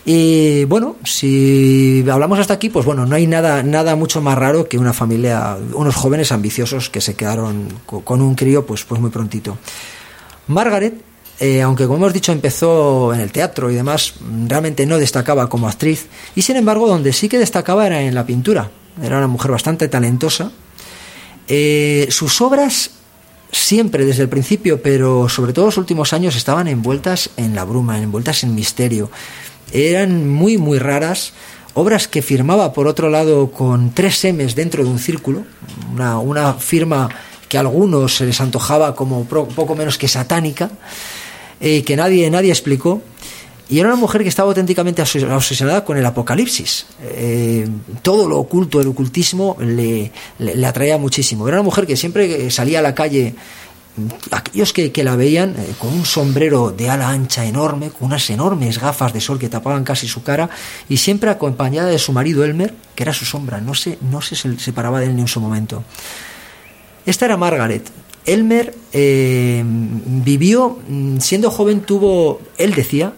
Y 0.05 0.63
bueno, 0.65 0.95
si 1.03 2.05
hablamos 2.09 2.39
hasta 2.39 2.53
aquí, 2.53 2.69
pues 2.69 2.85
bueno, 2.85 3.05
no 3.07 3.15
hay 3.15 3.25
nada, 3.27 3.61
nada 3.63 3.95
mucho 3.95 4.21
más 4.21 4.37
raro 4.37 4.69
que 4.69 4.77
una 4.77 4.93
familia, 4.93 5.57
unos 5.73 5.95
jóvenes 5.95 6.31
ambiciosos 6.31 6.89
que 6.89 7.01
se 7.01 7.15
quedaron 7.15 7.67
con 7.85 8.21
un 8.21 8.35
crío 8.35 8.65
pues, 8.65 8.85
pues 8.85 9.01
muy 9.01 9.09
prontito. 9.09 9.57
Margaret 10.47 11.06
eh, 11.39 11.61
aunque 11.61 11.85
como 11.85 11.97
hemos 11.97 12.13
dicho 12.13 12.31
empezó 12.31 13.13
en 13.13 13.19
el 13.19 13.31
teatro 13.31 13.69
y 13.69 13.75
demás, 13.75 14.15
realmente 14.47 14.85
no 14.85 14.97
destacaba 14.97 15.47
como 15.49 15.67
actriz 15.67 16.07
y 16.35 16.41
sin 16.41 16.55
embargo 16.55 16.87
donde 16.87 17.13
sí 17.13 17.29
que 17.29 17.37
destacaba 17.37 17.85
era 17.85 18.01
en 18.01 18.15
la 18.15 18.25
pintura. 18.25 18.71
Era 19.01 19.19
una 19.19 19.27
mujer 19.27 19.51
bastante 19.51 19.87
talentosa. 19.87 20.51
Eh, 21.47 22.07
sus 22.09 22.41
obras 22.41 22.91
siempre 23.51 24.05
desde 24.05 24.23
el 24.23 24.29
principio, 24.29 24.81
pero 24.81 25.29
sobre 25.29 25.53
todo 25.53 25.65
los 25.65 25.77
últimos 25.77 26.11
años 26.11 26.35
estaban 26.35 26.67
envueltas 26.67 27.29
en 27.37 27.53
la 27.53 27.63
bruma, 27.63 28.01
envueltas 28.01 28.43
en 28.43 28.55
misterio. 28.55 29.11
Eran 29.71 30.27
muy 30.27 30.57
muy 30.57 30.79
raras. 30.79 31.33
Obras 31.75 32.07
que 32.07 32.23
firmaba 32.23 32.73
por 32.73 32.87
otro 32.87 33.11
lado 33.11 33.51
con 33.51 33.91
tres 33.93 34.25
M's 34.25 34.55
dentro 34.55 34.83
de 34.83 34.89
un 34.89 34.97
círculo, 34.97 35.43
una, 35.93 36.17
una 36.17 36.55
firma 36.55 37.07
que 37.47 37.57
a 37.57 37.59
algunos 37.59 38.15
se 38.15 38.25
les 38.25 38.41
antojaba 38.41 38.95
como 38.95 39.25
poco 39.25 39.75
menos 39.75 39.99
que 39.99 40.07
satánica 40.07 40.71
eh, 41.59 41.83
que 41.83 41.95
nadie, 41.95 42.29
nadie 42.29 42.49
explicó. 42.49 43.01
Y 43.69 43.79
era 43.79 43.89
una 43.89 43.97
mujer 43.97 44.23
que 44.23 44.29
estaba 44.29 44.47
auténticamente 44.47 45.01
obsesionada 45.01 45.83
con 45.83 45.97
el 45.97 46.05
apocalipsis. 46.05 46.85
Eh, 47.01 47.67
todo 48.01 48.27
lo 48.27 48.39
oculto, 48.39 48.79
el 48.79 48.87
ocultismo, 48.87 49.57
le, 49.59 50.11
le, 50.39 50.65
atraía 50.65 50.97
muchísimo. 50.97 51.47
Era 51.47 51.57
una 51.57 51.63
mujer 51.63 51.85
que 51.85 51.97
siempre 51.97 52.49
salía 52.49 52.79
a 52.79 52.81
la 52.81 52.95
calle, 52.95 53.35
aquellos 54.31 54.71
que, 54.71 54.91
que 54.91 55.03
la 55.03 55.17
veían 55.17 55.55
eh, 55.57 55.73
con 55.79 55.93
un 55.93 56.05
sombrero 56.05 56.71
de 56.71 56.89
ala 56.89 57.09
ancha 57.09 57.45
enorme, 57.45 57.89
con 57.89 58.07
unas 58.07 58.29
enormes 58.29 58.79
gafas 58.79 59.11
de 59.11 59.19
sol 59.19 59.37
que 59.37 59.49
tapaban 59.49 59.83
casi 59.83 60.07
su 60.07 60.23
cara, 60.23 60.49
y 60.87 60.97
siempre 60.97 61.29
acompañada 61.29 61.89
de 61.89 61.99
su 61.99 62.13
marido 62.13 62.45
Elmer, 62.45 62.73
que 62.95 63.03
era 63.03 63.13
su 63.13 63.25
sombra, 63.25 63.59
no 63.59 63.73
se, 63.73 63.97
no 64.09 64.21
se 64.21 64.35
separaba 64.35 65.01
de 65.01 65.07
él 65.07 65.15
ni 65.15 65.21
un 65.21 65.27
su 65.27 65.41
momento. 65.41 65.83
Esta 67.05 67.25
era 67.25 67.37
Margaret, 67.37 67.89
Elmer 68.27 68.75
eh, 68.93 69.63
vivió, 69.65 70.77
mm, 70.87 71.17
siendo 71.19 71.49
joven, 71.49 71.79
tuvo, 71.79 72.41
él 72.57 72.75
decía, 72.75 73.13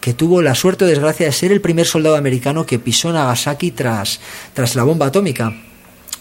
que 0.00 0.14
tuvo 0.14 0.40
la 0.40 0.54
suerte 0.54 0.84
o 0.84 0.88
desgracia 0.88 1.26
de 1.26 1.32
ser 1.32 1.52
el 1.52 1.60
primer 1.60 1.86
soldado 1.86 2.16
americano 2.16 2.64
que 2.64 2.78
pisó 2.78 3.12
Nagasaki 3.12 3.72
tras, 3.72 4.20
tras 4.54 4.74
la 4.74 4.84
bomba 4.84 5.06
atómica. 5.06 5.52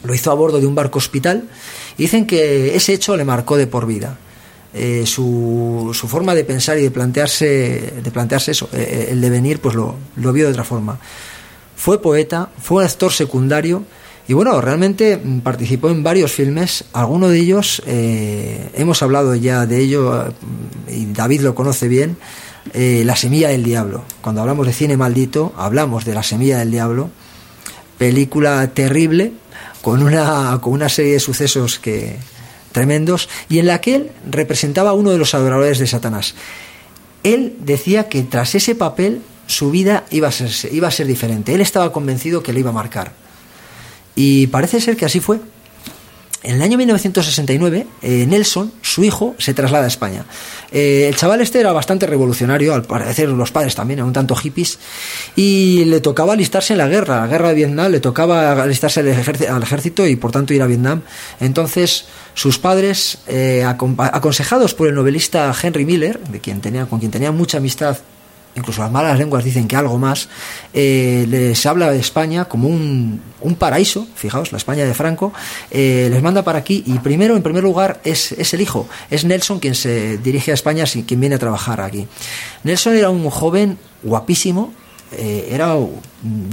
Lo 0.04 0.14
hizo 0.14 0.32
a 0.32 0.34
bordo 0.34 0.60
de 0.60 0.68
un 0.68 0.76
barco 0.76 1.00
hospital 1.00 1.48
y 1.98 2.04
dicen 2.04 2.26
que 2.26 2.76
ese 2.76 2.94
hecho 2.94 3.16
le 3.16 3.24
marcó 3.24 3.58
de 3.58 3.68
por 3.68 3.86
vida. 3.86 4.18
Eh, 4.74 5.04
su, 5.06 5.92
su, 5.94 6.08
forma 6.08 6.34
de 6.34 6.44
pensar 6.44 6.78
y 6.78 6.82
de 6.82 6.92
plantearse, 6.92 7.94
de 8.02 8.12
plantearse 8.12 8.52
eso, 8.52 8.70
eh, 8.72 9.10
el 9.12 9.20
devenir, 9.20 9.60
pues 9.60 9.76
lo, 9.76 9.96
lo 10.16 10.32
vio 10.32 10.46
de 10.46 10.52
otra 10.52 10.64
forma. 10.64 10.98
Fue 11.76 12.02
poeta, 12.02 12.50
fue 12.62 12.78
un 12.78 12.90
actor 12.90 13.12
secundario 13.12 13.84
y 14.28 14.34
bueno, 14.34 14.62
realmente 14.62 15.20
participó 15.44 15.90
en 15.90 16.04
varios 16.04 16.32
filmes, 16.32 16.86
algunos 16.94 17.32
de 17.32 17.40
ellos, 17.40 17.82
eh, 17.86 18.70
hemos 18.76 19.02
hablado 19.02 19.36
ya 19.36 19.66
de 19.66 19.80
ello, 19.80 20.26
mm, 20.42 20.94
y 20.94 21.06
David 21.08 21.42
lo 21.42 21.56
conoce 21.56 21.88
bien, 21.88 22.18
eh, 22.74 23.04
La 23.06 23.16
Semilla 23.16 23.50
del 23.50 23.64
Diablo. 23.64 24.04
Cuando 24.22 24.42
hablamos 24.42 24.68
de 24.68 24.74
cine 24.74 24.98
maldito, 24.98 25.54
hablamos 25.58 26.06
de 26.06 26.14
La 26.14 26.24
Semilla 26.24 26.60
del 26.60 26.72
Diablo, 26.72 27.10
película 27.98 28.66
terrible, 28.74 29.34
con 29.82 30.04
una, 30.04 30.60
con 30.62 30.74
una 30.74 30.90
serie 30.90 31.14
de 31.14 31.20
sucesos 31.20 31.80
que, 31.80 32.18
tremendos, 32.72 33.28
y 33.50 33.60
en 33.60 33.68
la 33.68 33.82
que 33.82 33.96
él 33.96 34.12
representaba 34.30 34.92
a 34.92 34.94
uno 34.94 35.12
de 35.12 35.18
los 35.18 35.34
adoradores 35.34 35.80
de 35.80 35.88
Satanás. 35.88 36.36
Él 37.24 37.56
decía 37.60 38.08
que 38.08 38.24
tras 38.24 38.56
ese 38.56 38.76
papel 38.76 39.22
su 39.48 39.72
vida 39.72 40.06
iba 40.12 40.28
a 40.28 40.32
ser, 40.32 40.52
iba 40.74 40.88
a 40.88 40.92
ser 40.92 41.08
diferente. 41.08 41.54
Él 41.54 41.62
estaba 41.62 41.92
convencido 41.92 42.42
que 42.42 42.54
le 42.54 42.62
iba 42.62 42.70
a 42.70 42.74
marcar. 42.74 43.21
Y 44.16 44.48
parece 44.48 44.82
ser 44.82 44.98
que 44.98 45.06
así 45.06 45.20
fue. 45.20 45.40
En 46.44 46.56
el 46.56 46.62
año 46.64 46.76
1969, 46.80 47.86
eh, 48.02 48.26
Nelson, 48.28 48.72
su 48.82 49.04
hijo, 49.04 49.36
se 49.38 49.54
traslada 49.54 49.86
a 49.86 49.88
España. 49.88 50.26
Eh, 50.72 51.06
el 51.08 51.16
chaval 51.16 51.40
este 51.42 51.60
era 51.60 51.72
bastante 51.72 52.08
revolucionario, 52.08 52.74
al 52.74 52.82
parecer 52.82 53.30
los 53.30 53.52
padres 53.52 53.76
también 53.76 54.00
eran 54.00 54.08
un 54.08 54.14
tanto 54.14 54.36
hippies, 54.36 54.80
y 55.36 55.86
le 55.86 56.02
tocaba 56.02 56.34
alistarse 56.34 56.74
en 56.74 56.80
la 56.80 56.88
guerra, 56.88 57.22
la 57.22 57.28
guerra 57.28 57.50
de 57.50 57.56
Vietnam, 57.56 57.92
le 57.92 58.00
tocaba 58.00 58.60
alistarse 58.60 59.02
al, 59.02 59.62
ejército 59.62 60.08
y 60.08 60.16
por 60.16 60.32
tanto 60.32 60.56
ir 60.56 60.64
a 60.64 60.66
Vietnam. 60.66 61.02
Entonces, 61.40 62.06
sus 62.34 62.58
padres, 62.58 63.20
eh, 63.28 63.64
aconsejados 63.64 64.74
por 64.74 64.88
el 64.88 64.96
novelista 64.96 65.54
Henry 65.62 65.86
Miller, 65.86 66.20
de 66.22 66.40
quien 66.40 66.60
tenía, 66.60 66.88
con 66.88 66.98
quien 66.98 67.12
tenía 67.12 67.32
mucha 67.32 67.60
amistad 67.60 68.00
incluso 68.56 68.82
las 68.82 68.92
malas 68.92 69.18
lenguas 69.18 69.44
dicen 69.44 69.68
que 69.68 69.76
algo 69.76 69.98
más, 69.98 70.30
eh, 70.74 71.26
les 71.28 71.66
habla 71.66 71.92
de 71.92 72.00
España 72.00 72.46
como 72.46 72.68
un, 72.68 73.22
un, 73.42 73.56
paraíso, 73.56 74.08
fijaos, 74.16 74.52
la 74.52 74.58
España 74.58 74.86
de 74.86 74.94
Franco, 74.94 75.34
eh, 75.70 76.08
les 76.12 76.22
manda 76.22 76.44
para 76.44 76.60
aquí 76.60 76.84
y 76.86 77.00
primero, 77.00 77.36
en 77.36 77.44
primer 77.44 77.64
lugar, 77.64 78.02
es, 78.04 78.32
es, 78.34 78.54
el 78.54 78.62
hijo, 78.62 78.88
es 79.10 79.26
Nelson 79.26 79.60
quien 79.60 79.76
se 79.76 80.18
dirige 80.18 80.52
a 80.52 80.54
España, 80.54 80.86
quien 80.86 81.20
viene 81.20 81.36
a 81.36 81.40
trabajar 81.40 81.82
aquí. 81.82 82.08
Nelson 82.64 82.96
era 82.96 83.10
un 83.10 83.30
joven 83.30 83.78
guapísimo, 84.04 84.74
eh, 85.18 85.50
era, 85.52 85.76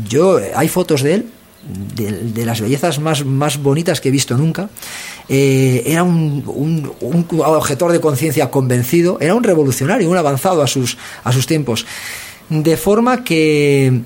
yo, 0.08 0.40
hay 0.54 0.68
fotos 0.68 1.02
de 1.02 1.14
él, 1.14 1.32
de, 1.68 2.44
las 2.44 2.60
bellezas 2.60 2.98
más, 2.98 3.24
más 3.24 3.58
bonitas 3.62 4.00
que 4.00 4.08
he 4.08 4.12
visto 4.12 4.36
nunca. 4.36 4.70
Eh, 5.28 5.82
era 5.86 6.02
un, 6.02 6.42
un, 6.46 6.92
un, 7.00 7.92
de 7.92 8.00
conciencia 8.00 8.50
convencido, 8.50 9.18
era 9.20 9.34
un 9.34 9.44
revolucionario, 9.44 10.08
un 10.08 10.16
avanzado 10.16 10.62
a 10.62 10.66
sus, 10.66 10.96
a 11.24 11.32
sus 11.32 11.46
tiempos. 11.46 11.86
De 12.48 12.76
forma 12.76 13.24
que, 13.24 14.00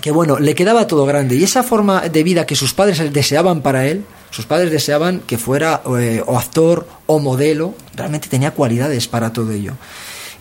que, 0.00 0.10
bueno, 0.10 0.38
le 0.38 0.54
quedaba 0.54 0.86
todo 0.86 1.06
grande. 1.06 1.36
Y 1.36 1.44
esa 1.44 1.62
forma 1.62 2.08
de 2.08 2.22
vida 2.24 2.46
que 2.46 2.56
sus 2.56 2.74
padres 2.74 3.12
deseaban 3.12 3.62
para 3.62 3.86
él, 3.86 4.04
sus 4.30 4.46
padres 4.46 4.70
deseaban 4.70 5.20
que 5.20 5.38
fuera 5.38 5.82
eh, 5.98 6.22
o 6.26 6.38
actor 6.38 6.86
o 7.06 7.18
modelo, 7.18 7.74
realmente 7.94 8.28
tenía 8.28 8.52
cualidades 8.52 9.06
para 9.08 9.32
todo 9.32 9.52
ello. 9.52 9.74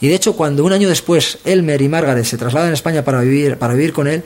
Y 0.01 0.07
de 0.07 0.15
hecho, 0.15 0.33
cuando 0.33 0.63
un 0.63 0.71
año 0.71 0.87
después 0.87 1.39
Elmer 1.43 1.81
y 1.81 1.89
Margaret 1.89 2.23
se 2.23 2.37
trasladan 2.37 2.71
a 2.71 2.73
España 2.73 3.03
para 3.03 3.21
vivir, 3.21 3.57
para 3.57 3.73
vivir 3.73 3.91
con 3.91 4.07
él, 4.07 4.23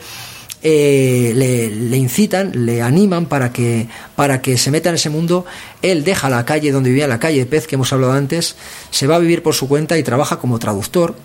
eh, 0.64 1.34
le, 1.36 1.98
incitan, 1.98 2.66
le 2.66 2.82
animan 2.82 3.26
para 3.26 3.52
que, 3.52 3.88
para 4.16 4.42
que 4.42 4.58
se 4.58 4.72
meta 4.72 4.90
en 4.90 4.96
ese 4.96 5.10
mundo. 5.10 5.46
Él 5.82 6.04
deja 6.04 6.30
la 6.30 6.46
calle 6.46 6.72
donde 6.72 6.90
vivía, 6.90 7.08
la 7.08 7.20
calle 7.20 7.40
de 7.40 7.46
Pez 7.46 7.68
que 7.68 7.76
hemos 7.76 7.92
hablado 7.92 8.14
antes, 8.14 8.56
se 8.90 9.06
va 9.06 9.18
a 9.18 9.20
vivir 9.20 9.44
por 9.44 9.54
su 9.54 9.68
cuenta 9.68 9.98
y 9.98 10.04
trabaja 10.04 10.38
como 10.38 10.60
traductor. 10.60 11.16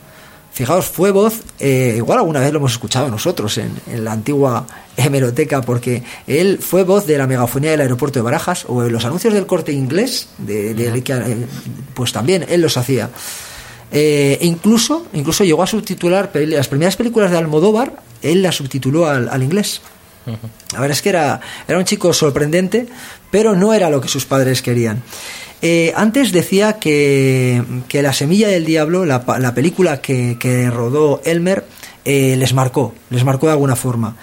Fijaos, 0.53 0.87
fue 0.87 1.13
voz, 1.13 1.43
eh, 1.61 1.95
igual 1.99 2.19
alguna 2.19 2.41
vez 2.41 2.53
lo 2.53 2.59
hemos 2.59 2.73
escuchado 2.73 3.09
nosotros 3.09 3.59
en, 3.59 4.05
la 4.05 4.11
antigua 4.11 4.67
hemeroteca, 4.97 5.63
porque 5.63 6.03
él 6.27 6.59
fue 6.61 6.83
voz 6.83 7.07
de 7.07 7.17
la 7.17 7.29
megafonía 7.29 7.71
del 7.71 7.83
aeropuerto 7.83 8.19
de 8.19 8.25
Barajas 8.25 8.65
o 8.67 8.83
en 8.83 8.93
los 8.93 9.05
anuncios 9.05 9.35
del 9.35 9.47
corte 9.47 9.71
inglés, 9.71 10.31
de, 10.39 10.73
eh, 10.73 11.47
pues 11.95 12.13
también 12.13 12.45
él 12.49 12.61
los 12.61 12.77
hacía. 12.77 13.09
Eh, 13.91 14.39
incluso, 14.43 15.07
incluso 15.13 15.45
llegó 15.45 15.63
a 15.63 15.67
subtitular 15.67 16.31
las 16.35 16.69
primeras 16.69 16.97
películas 16.97 17.31
de 17.31 17.39
Almodóvar, 17.39 18.03
él 18.23 18.43
las 18.43 18.57
subtituló 18.57 19.07
al, 19.07 19.43
inglés. 19.43 19.81
La 20.73 20.81
verdad 20.81 20.97
es 20.97 21.03
que 21.03 21.09
era, 21.09 21.41
era 21.67 21.79
un 21.79 21.85
chico 21.85 22.13
sorprendente, 22.13 22.87
pero 23.31 23.55
no 23.55 23.73
era 23.73 23.89
lo 23.89 24.01
que 24.01 24.09
sus 24.09 24.27
padres 24.27 24.61
querían. 24.61 25.03
Eh, 25.61 25.93
antes 25.97 26.33
decía 26.33 26.75
que, 26.75 27.63
que, 27.89 28.03
La 28.03 28.13
Semilla 28.13 28.49
del 28.49 28.65
Diablo, 28.65 29.05
la, 29.05 29.25
la 29.39 29.55
película 29.55 30.01
que, 30.01 30.37
que, 30.39 30.71
rodó 30.71 31.21
Elmer, 31.25 31.65
eh, 32.05 32.37
les 32.37 32.55
marcó, 32.55 32.95
les 33.11 33.25
marcó 33.25 33.47
de 33.47 33.53
alguna 33.53 33.75
forma. 33.75 34.17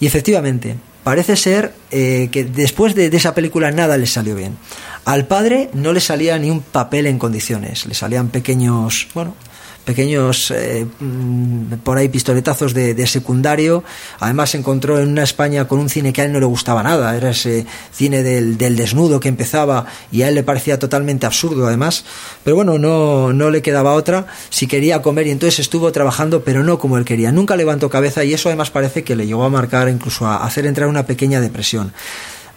Y 0.00 0.06
efectivamente, 0.06 0.76
parece 1.04 1.36
ser 1.36 1.72
eh, 1.90 2.28
que 2.32 2.44
después 2.44 2.94
de, 2.94 3.08
de 3.08 3.16
esa 3.16 3.34
película 3.34 3.70
nada 3.70 3.96
le 3.96 4.06
salió 4.06 4.34
bien. 4.34 4.56
Al 5.04 5.26
padre 5.26 5.70
no 5.72 5.92
le 5.92 6.00
salía 6.00 6.38
ni 6.38 6.50
un 6.50 6.60
papel 6.60 7.06
en 7.06 7.18
condiciones, 7.18 7.86
le 7.86 7.94
salían 7.94 8.28
pequeños, 8.28 9.08
bueno, 9.14 9.34
pequeños 9.84 10.50
eh, 10.50 10.86
mm, 11.00 11.74
por 11.82 11.98
ahí 11.98 12.08
pistoletazos 12.08 12.74
de, 12.74 13.06
secundario. 13.06 13.82
Además 14.20 14.50
se 14.50 14.58
encontró 14.58 15.00
en 15.00 15.08
una 15.08 15.22
España 15.22 15.66
con 15.66 15.78
un 15.78 15.88
cine 15.88 16.12
que 16.12 16.22
a 16.22 16.24
él 16.24 16.32
no 16.32 16.38
le 16.38 16.46
gustaba 16.46 16.82
nada, 16.82 17.16
era 17.16 17.30
ese 17.30 17.66
cine 17.92 18.22
del, 18.22 18.56
del 18.56 18.76
desnudo 18.76 19.18
que 19.18 19.28
empezaba 19.28 19.86
y 20.12 20.22
a 20.22 20.28
él 20.28 20.34
le 20.34 20.42
parecía 20.42 20.78
totalmente 20.78 21.26
absurdo 21.26 21.66
además. 21.66 22.04
Pero 22.44 22.56
bueno, 22.56 22.78
no, 22.78 23.32
no 23.32 23.50
le 23.50 23.62
quedaba 23.62 23.94
otra 23.94 24.26
si 24.50 24.66
quería 24.66 25.02
comer 25.02 25.26
y 25.26 25.30
entonces 25.30 25.58
estuvo 25.60 25.90
trabajando 25.92 26.44
pero 26.44 26.62
no 26.62 26.78
como 26.78 26.98
él 26.98 27.04
quería. 27.04 27.32
Nunca 27.32 27.56
levantó 27.56 27.90
cabeza 27.90 28.22
y 28.22 28.34
eso 28.34 28.48
además 28.48 28.70
parece 28.70 29.02
que 29.02 29.16
le 29.16 29.26
llegó 29.26 29.44
a 29.44 29.50
marcar 29.50 29.88
incluso 29.88 30.26
a 30.26 30.44
hacer 30.44 30.66
entrar 30.66 30.88
una 30.88 31.06
pequeña 31.06 31.40
depresión. 31.40 31.92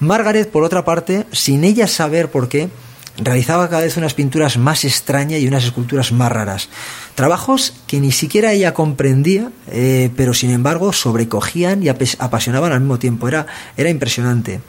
Margaret, 0.04 0.50
por 0.50 0.64
otra 0.64 0.86
parte, 0.86 1.26
sin 1.32 1.64
ella 1.64 1.88
saber 1.88 2.30
por 2.30 2.50
qué, 2.50 2.70
realizaba 3.18 3.70
cada 3.70 3.84
vez 3.84 3.98
unas 3.98 4.14
pinturas 4.14 4.58
más 4.58 4.86
extrañas 4.86 5.40
y 5.40 5.48
unas 5.48 5.64
esculturas 5.64 6.12
más 6.12 6.32
raras. 6.32 6.70
Trabajos 7.16 7.74
que 7.88 8.00
ni 8.00 8.12
siquiera 8.12 8.54
ella 8.54 8.74
comprendía, 8.74 9.52
eh, 9.72 10.10
pero 10.16 10.34
sin 10.34 10.50
embargo 10.50 10.94
sobrecogían 10.94 11.84
y 11.84 11.90
apasionaban 11.90 12.72
al 12.72 12.80
mismo 12.80 13.00
tiempo. 13.00 13.28
Era, 13.28 13.46
era 13.78 13.90
impresionante. 13.90 14.62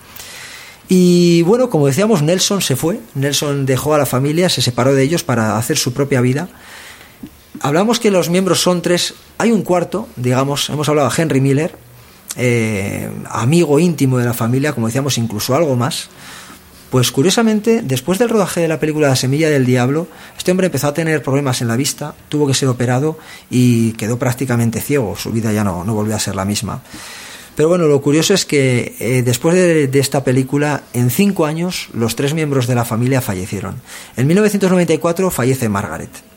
Y 0.89 1.43
bueno, 1.43 1.71
como 1.71 1.87
decíamos, 1.87 2.23
Nelson 2.23 2.61
se 2.61 2.77
fue. 2.77 3.01
Nelson 3.15 3.65
dejó 3.65 3.95
a 3.95 3.99
la 3.99 4.07
familia, 4.07 4.49
se 4.49 4.61
separó 4.61 4.95
de 4.95 5.03
ellos 5.03 5.25
para 5.25 5.57
hacer 5.57 5.79
su 5.79 5.95
propia 5.95 6.21
vida. 6.21 6.49
Hablamos 7.61 8.01
que 8.01 8.11
los 8.11 8.29
miembros 8.29 8.61
son 8.61 8.83
tres. 8.83 9.15
Hay 9.39 9.51
un 9.51 9.63
cuarto, 9.63 10.09
digamos, 10.17 10.69
hemos 10.69 10.89
hablado 10.89 11.09
de 11.09 11.23
Henry 11.23 11.41
Miller, 11.41 11.77
eh, 12.37 13.11
amigo 13.31 13.79
íntimo 13.79 14.19
de 14.19 14.25
la 14.25 14.35
familia, 14.35 14.73
como 14.73 14.87
decíamos, 14.87 15.19
incluso 15.19 15.55
algo 15.55 15.77
más. 15.77 16.09
Pues 16.91 17.11
curiosamente, 17.11 17.83
después 17.83 18.21
del 18.21 18.29
rodaje 18.29 18.61
de 18.61 18.69
la 18.69 18.79
película 18.79 19.09
La 19.09 19.17
Semilla 19.17 19.51
del 19.51 19.67
Diablo, 19.67 20.07
este 20.39 20.53
hombre 20.53 20.67
empezó 20.67 20.87
a 20.87 20.95
tener 20.95 21.23
problemas 21.23 21.61
en 21.61 21.67
la 21.67 21.77
vista, 21.77 22.15
tuvo 22.29 22.47
que 22.47 22.55
ser 22.55 22.69
operado 22.69 23.19
y 23.51 23.93
quedó 23.95 24.17
prácticamente 24.17 24.81
ciego. 24.81 25.17
Su 25.17 25.33
vida 25.33 25.53
ya 25.53 25.65
no, 25.65 25.85
no 25.85 25.95
volvió 25.95 26.15
a 26.15 26.21
ser 26.21 26.37
la 26.37 26.45
misma. 26.45 26.83
Pero 27.57 27.69
bueno, 27.69 27.87
lo 27.87 28.01
curioso 28.01 28.35
es 28.35 28.45
que 28.45 28.95
eh, 29.01 29.23
después 29.25 29.57
de, 29.57 29.89
de 29.89 29.99
esta 29.99 30.23
película, 30.23 30.83
en 30.93 31.11
cinco 31.11 31.47
años, 31.47 31.89
los 31.95 32.15
tres 32.15 32.35
miembros 32.35 32.67
de 32.67 32.75
la 32.77 32.85
familia 32.85 33.21
fallecieron. 33.21 33.77
En 34.17 34.27
1994 34.29 35.31
fallece 35.31 35.69
Margaret. 35.69 36.34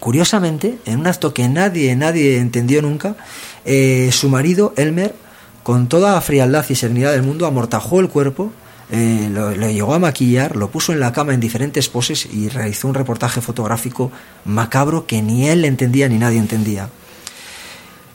Curiosamente, 0.00 0.78
en 0.86 1.00
un 1.00 1.06
acto 1.06 1.32
que 1.32 1.48
nadie, 1.48 1.94
nadie 1.94 2.38
entendió 2.38 2.82
nunca, 2.82 3.16
eh, 3.64 4.10
su 4.12 4.28
marido, 4.28 4.72
Elmer, 4.76 5.14
con 5.62 5.88
toda 5.88 6.14
la 6.14 6.20
frialdad 6.20 6.64
y 6.68 6.74
serenidad 6.74 7.12
del 7.12 7.22
mundo, 7.22 7.46
amortajó 7.46 8.00
el 8.00 8.08
cuerpo, 8.08 8.50
eh, 8.92 9.28
lo, 9.30 9.52
llegó 9.52 9.94
a 9.94 10.00
maquillar, 10.00 10.56
lo 10.56 10.70
puso 10.70 10.92
en 10.92 10.98
la 10.98 11.12
cama 11.12 11.32
en 11.32 11.38
diferentes 11.38 11.88
poses 11.88 12.26
y 12.32 12.48
realizó 12.48 12.88
un 12.88 12.94
reportaje 12.94 13.40
fotográfico 13.40 14.10
macabro 14.44 15.06
que 15.06 15.22
ni 15.22 15.48
él 15.48 15.64
entendía 15.64 16.08
ni 16.08 16.18
nadie 16.18 16.38
entendía. 16.38 16.88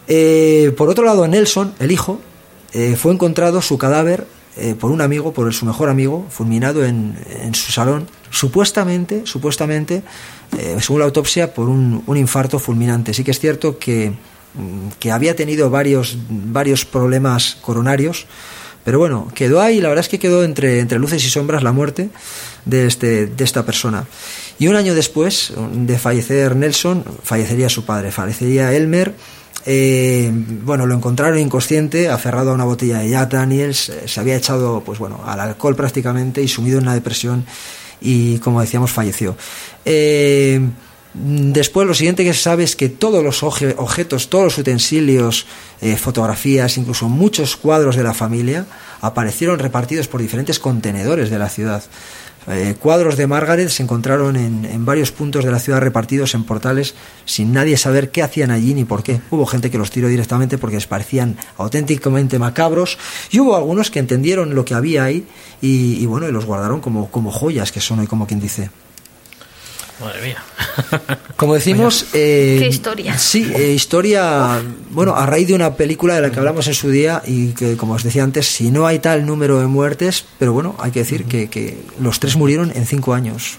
Eh, 0.08 0.74
por 0.76 0.90
otro 0.90 1.06
lado, 1.06 1.28
Nelson, 1.28 1.74
el 1.80 1.92
hijo, 1.92 2.20
eh, 2.74 2.98
fue 2.98 3.14
encontrado 3.14 3.62
su 3.62 3.78
cadáver 3.78 4.28
por 4.80 4.90
un 4.90 5.02
amigo, 5.02 5.34
por 5.34 5.54
su 5.54 5.66
mejor 5.66 5.90
amigo, 5.90 6.26
fulminado 6.30 6.86
en, 6.86 7.18
en 7.42 7.54
su 7.56 7.74
salón, 7.74 8.08
supuestamente, 8.36 9.22
supuestamente, 9.26 10.04
eh, 10.58 10.78
según 10.82 11.00
la 11.00 11.06
autopsia, 11.06 11.54
por 11.54 11.70
un, 11.70 12.04
un 12.06 12.18
infarto 12.18 12.60
fulminante. 12.60 13.14
Sí 13.14 13.24
que 13.24 13.32
es 13.32 13.40
cierto 13.40 13.80
que, 13.80 14.10
mm, 14.10 14.90
que 15.00 15.12
había 15.12 15.36
tenido 15.38 15.70
varios, 15.70 16.18
varios 16.30 16.84
problemas 16.84 17.58
coronarios, 17.62 18.28
pero 18.84 19.00
bueno, 19.00 19.32
quedó 19.34 19.62
ahí, 19.62 19.80
la 19.80 19.88
verdad 19.88 20.04
es 20.04 20.10
que 20.10 20.20
quedó 20.20 20.44
entre, 20.44 20.80
entre 20.80 21.00
luces 21.00 21.24
y 21.26 21.30
sombras 21.30 21.64
la 21.64 21.72
muerte 21.72 22.10
de, 22.66 22.86
este, 22.86 23.26
de 23.26 23.44
esta 23.44 23.66
persona. 23.66 24.06
Y 24.60 24.68
un 24.68 24.76
año 24.76 24.94
después 24.94 25.54
de 25.72 25.98
fallecer 25.98 26.56
Nelson, 26.56 27.04
fallecería 27.24 27.70
su 27.70 27.86
padre, 27.86 28.12
fallecería 28.12 28.74
Elmer. 28.74 29.14
Eh, 29.66 30.30
bueno, 30.32 30.86
lo 30.86 30.94
encontraron 30.94 31.40
inconsciente, 31.40 32.10
aferrado 32.10 32.52
a 32.52 32.54
una 32.54 32.66
botella 32.66 33.00
de 33.00 33.10
Jack 33.10 33.32
Daniels, 33.32 33.90
eh, 33.90 34.04
se 34.06 34.20
había 34.20 34.36
echado, 34.36 34.84
pues 34.86 35.00
bueno, 35.00 35.24
al 35.26 35.40
alcohol 35.40 35.76
prácticamente 35.76 36.44
y 36.44 36.48
sumido 36.48 36.78
en 36.78 36.84
una 36.84 36.94
depresión 36.94 37.46
y, 38.06 38.40
como 38.40 38.62
decíamos, 38.62 38.92
falleció. 38.92 39.36
Eh, 39.84 40.62
Después 41.18 41.88
lo 41.88 41.94
siguiente 41.94 42.26
que 42.26 42.34
se 42.34 42.42
sabe 42.42 42.66
es 42.66 42.76
que 42.76 42.90
todos 42.90 43.24
los 43.24 43.42
objetos, 43.42 44.30
todos 44.30 44.44
los 44.44 44.58
utensilios, 44.58 45.46
eh, 45.80 45.96
fotografías, 45.96 46.78
incluso 46.78 47.08
muchos 47.08 47.56
cuadros 47.56 47.96
de 47.96 48.04
la 48.04 48.14
familia 48.14 48.66
aparecieron 49.00 49.60
repartidos 49.60 50.10
por 50.10 50.22
diferentes 50.22 50.60
contenedores 50.60 51.30
de 51.30 51.40
la 51.40 51.48
ciudad. 51.48 51.84
Eh, 52.48 52.76
cuadros 52.80 53.18
de 53.18 53.26
Margaret 53.26 53.70
se 53.70 53.82
encontraron 53.82 54.36
en, 54.36 54.86
varios 54.86 55.12
puntos 55.12 55.44
de 55.44 55.52
la 55.52 55.60
ciudad 55.60 55.80
repartidos 55.80 56.36
en 56.36 56.44
portales 56.44 56.94
sin 57.26 57.54
nadie 57.54 57.76
saber 57.76 58.12
qué 58.12 58.22
hacían 58.22 58.52
allí 58.52 58.74
ni 58.74 58.86
por 58.86 59.04
qué. 59.04 59.20
Hubo 59.32 59.46
gente 59.46 59.72
que 59.72 59.78
los 59.78 59.90
tiró 59.90 60.08
directamente 60.08 60.58
porque 60.58 60.76
les 60.76 60.88
parecían 60.88 61.38
auténticamente 61.58 62.38
macabros 62.38 63.00
y 63.32 63.40
hubo 63.40 63.56
algunos 63.56 63.90
que 63.90 64.00
entendieron 64.00 64.54
lo 64.54 64.64
que 64.64 64.76
había 64.76 65.04
ahí 65.04 65.26
y, 65.62 65.96
y 65.96 66.06
bueno, 66.06 66.28
y 66.28 66.32
los 66.32 66.46
guardaron 66.46 66.82
como, 66.82 67.10
como 67.10 67.32
joyas 67.32 67.72
que 67.72 67.82
son 67.82 68.00
hoy, 68.00 68.08
como 68.08 68.28
quien 68.28 68.40
dice. 68.40 68.70
Madre 70.00 70.22
mía. 70.22 70.44
Como 71.38 71.54
decimos, 71.54 72.08
eh, 72.14 72.58
Qué 72.60 72.68
historia. 72.68 73.18
Sí, 73.18 73.52
eh, 73.56 73.72
historia, 73.72 74.62
bueno, 74.92 75.16
a 75.16 75.26
raíz 75.26 75.48
de 75.48 75.54
una 75.54 75.76
película 75.76 76.16
de 76.16 76.22
la 76.22 76.32
que 76.32 76.40
hablamos 76.40 76.68
en 76.68 76.74
su 76.74 76.90
día 76.90 77.22
y 77.26 77.50
que, 77.50 77.78
como 77.78 77.94
os 77.94 78.04
decía 78.04 78.24
antes, 78.24 78.48
si 78.48 78.72
no 78.72 78.88
hay 78.88 79.00
tal 79.00 79.26
número 79.26 79.60
de 79.60 79.68
muertes, 79.68 80.26
pero 80.38 80.54
bueno, 80.54 80.76
hay 80.80 80.92
que 80.92 81.00
decir 81.00 81.26
que, 81.26 81.50
que 81.50 81.78
los 82.00 82.20
tres 82.20 82.36
murieron 82.36 82.72
en 82.76 82.86
cinco 82.86 83.14
años. 83.14 83.58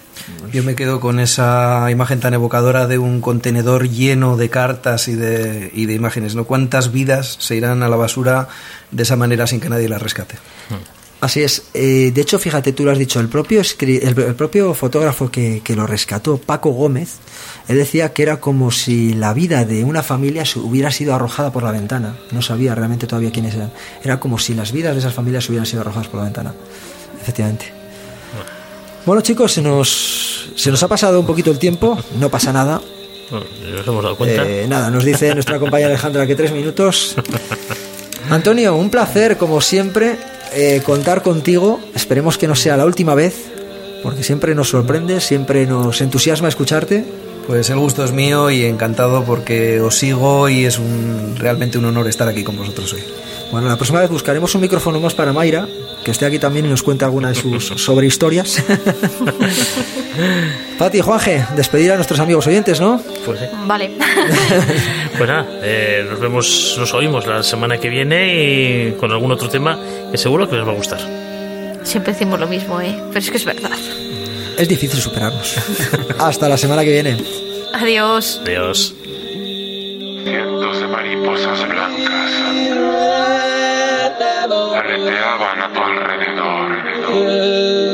Yo 0.53 0.62
me 0.62 0.74
quedo 0.74 1.01
con 1.01 1.20
esa 1.20 1.91
imagen 1.91 2.20
tan 2.20 2.34
evocadora 2.34 2.87
de 2.87 2.99
un 2.99 3.20
contenedor 3.20 3.89
lleno 3.89 4.37
de 4.37 4.49
cartas 4.49 5.09
y 5.09 5.14
de, 5.14 5.70
y 5.74 5.87
de 5.87 5.95
imágenes. 5.95 6.34
¿no? 6.34 6.45
¿Cuántas 6.45 6.93
vidas 6.93 7.37
se 7.41 7.57
irán 7.57 7.82
a 7.82 7.89
la 7.89 7.97
basura 7.97 8.49
de 8.91 9.03
esa 9.03 9.16
manera 9.16 9.47
sin 9.47 9.61
que 9.61 9.68
nadie 9.68 9.89
las 9.89 10.03
rescate? 10.03 10.37
Así 11.27 11.43
es. 11.43 11.64
Eh, 11.74 12.12
de 12.14 12.20
hecho, 12.20 12.39
fíjate, 12.39 12.72
tú 12.72 12.85
lo 12.85 12.93
has 12.93 12.99
dicho, 12.99 13.18
el 13.18 13.29
propio, 13.29 13.61
el, 13.81 14.01
el 14.01 14.35
propio 14.37 14.74
fotógrafo 14.74 15.29
que, 15.29 15.61
que 15.64 15.74
lo 15.74 15.85
rescató, 15.85 16.39
Paco 16.39 16.70
Gómez, 16.70 17.16
él 17.66 17.79
decía 17.79 18.12
que 18.12 18.22
era 18.22 18.39
como 18.39 18.70
si 18.70 19.12
la 19.12 19.35
vida 19.35 19.64
de 19.64 19.83
una 19.83 20.05
familia 20.05 20.45
hubiera 20.55 20.93
sido 20.93 21.16
arrojada 21.16 21.51
por 21.51 21.64
la 21.64 21.72
ventana. 21.72 22.14
No 22.31 22.43
sabía 22.43 22.77
realmente 22.77 23.09
todavía 23.09 23.33
quiénes 23.33 23.57
eran. 23.57 23.72
Era 24.05 24.20
como 24.20 24.39
si 24.39 24.55
las 24.55 24.70
vidas 24.70 24.95
de 24.95 25.01
esas 25.01 25.14
familias 25.14 25.49
hubieran 25.49 25.66
sido 25.66 25.81
arrojadas 25.81 26.07
por 26.07 26.18
la 26.18 26.27
ventana. 26.27 26.55
Efectivamente. 27.20 27.72
Bueno, 29.05 29.20
chicos, 29.20 29.53
se 29.53 29.62
nos, 29.62 30.53
se 30.55 30.70
nos 30.70 30.81
ha 30.81 30.87
pasado 30.87 31.18
un 31.18 31.27
poquito 31.27 31.51
el 31.51 31.59
tiempo. 31.59 31.99
No 32.20 32.29
pasa 32.29 32.53
nada. 32.53 32.81
Bueno, 33.33 33.47
nos 33.74 33.85
hemos 33.85 34.03
dado 34.05 34.16
cuenta. 34.16 34.49
Eh, 34.49 34.68
nada, 34.68 34.93
nos 34.93 35.05
dice 35.05 35.35
nuestra 35.35 35.59
compañera 35.59 35.89
Alejandra 35.89 36.24
que 36.24 36.37
tres 36.37 36.53
minutos. 36.53 37.16
Antonio, 38.31 38.77
un 38.77 38.91
placer, 38.91 39.37
como 39.37 39.61
siempre, 39.61 40.16
eh, 40.53 40.82
contar 40.84 41.22
contigo. 41.22 41.80
Esperemos 41.94 42.38
que 42.38 42.49
no 42.49 42.55
sea 42.55 42.76
la 42.76 42.84
última 42.84 43.14
vez, 43.14 43.34
porque 44.03 44.22
siempre 44.22 44.55
nos 44.55 44.70
sorprende, 44.70 45.20
siempre 45.20 45.66
nos 45.66 46.01
entusiasma 46.01 46.49
escucharte. 46.49 47.05
Pues 47.47 47.70
el 47.70 47.78
gusto 47.78 48.05
es 48.05 48.12
mío 48.12 48.51
y 48.51 48.64
encantado 48.64 49.24
porque 49.24 49.80
os 49.80 49.97
sigo 49.97 50.49
y 50.49 50.64
es 50.64 50.80
realmente 51.36 51.78
un 51.78 51.84
honor 51.84 52.09
estar 52.09 52.26
aquí 52.26 52.42
con 52.42 52.57
vosotros 52.57 52.92
hoy. 52.92 53.03
Bueno, 53.51 53.68
la 53.68 53.76
próxima 53.76 54.01
vez 54.01 54.11
buscaremos 54.11 54.55
un 54.55 54.61
micrófono 54.61 55.01
más 55.01 55.14
para 55.14 55.32
Mayra, 55.32 55.66
que 56.05 56.11
esté 56.11 56.26
aquí 56.26 56.38
también 56.38 56.66
y 56.66 56.68
nos 56.68 56.82
cuente 56.82 57.05
alguna 57.05 57.28
de 57.28 57.34
sus 57.34 57.66
sobrehistorias. 57.76 58.62
Pati, 60.78 61.01
Juanje, 61.01 61.44
despedir 61.55 61.92
a 61.92 61.97
nuestros 61.97 62.20
amigos 62.20 62.47
oyentes, 62.47 62.80
¿no? 62.80 63.01
Pues 63.24 63.40
sí. 63.40 63.47
Vale. 63.66 63.90
Pues 65.16 65.30
nada, 65.30 65.47
eh, 65.62 66.05
nos 66.11 66.20
vemos, 66.20 66.76
nos 66.78 66.92
oímos 66.92 67.26
la 67.26 67.42
semana 67.42 67.78
que 67.78 67.88
viene 67.88 68.34
y 68.34 68.92
con 69.01 69.11
algún 69.12 69.32
otro 69.32 69.49
tema 69.49 69.78
que 70.12 70.18
seguro 70.18 70.47
que 70.47 70.57
les 70.57 70.66
va 70.66 70.72
a 70.72 70.74
gustar. 70.74 71.01
Siempre 71.84 72.12
decimos 72.12 72.38
lo 72.38 72.47
mismo, 72.47 72.78
¿eh? 72.82 72.94
Pero 73.09 73.18
es 73.18 73.30
que 73.30 73.38
es 73.38 73.44
verdad. 73.47 73.70
Es 74.59 74.68
difícil 74.68 75.01
superarnos. 75.01 75.55
Hasta 76.18 76.51
la 76.51 76.59
semana 76.59 76.84
que 76.84 76.90
viene. 76.90 77.16
Adiós. 77.72 78.42
Adiós. 78.44 78.94
Cientos 80.24 80.80
de 80.80 80.86
mariposas 80.86 81.66
blancas 81.66 82.30
aleteaban 85.07 85.61
a 85.61 85.72
tu 85.72 85.80
alrededor. 85.80 87.86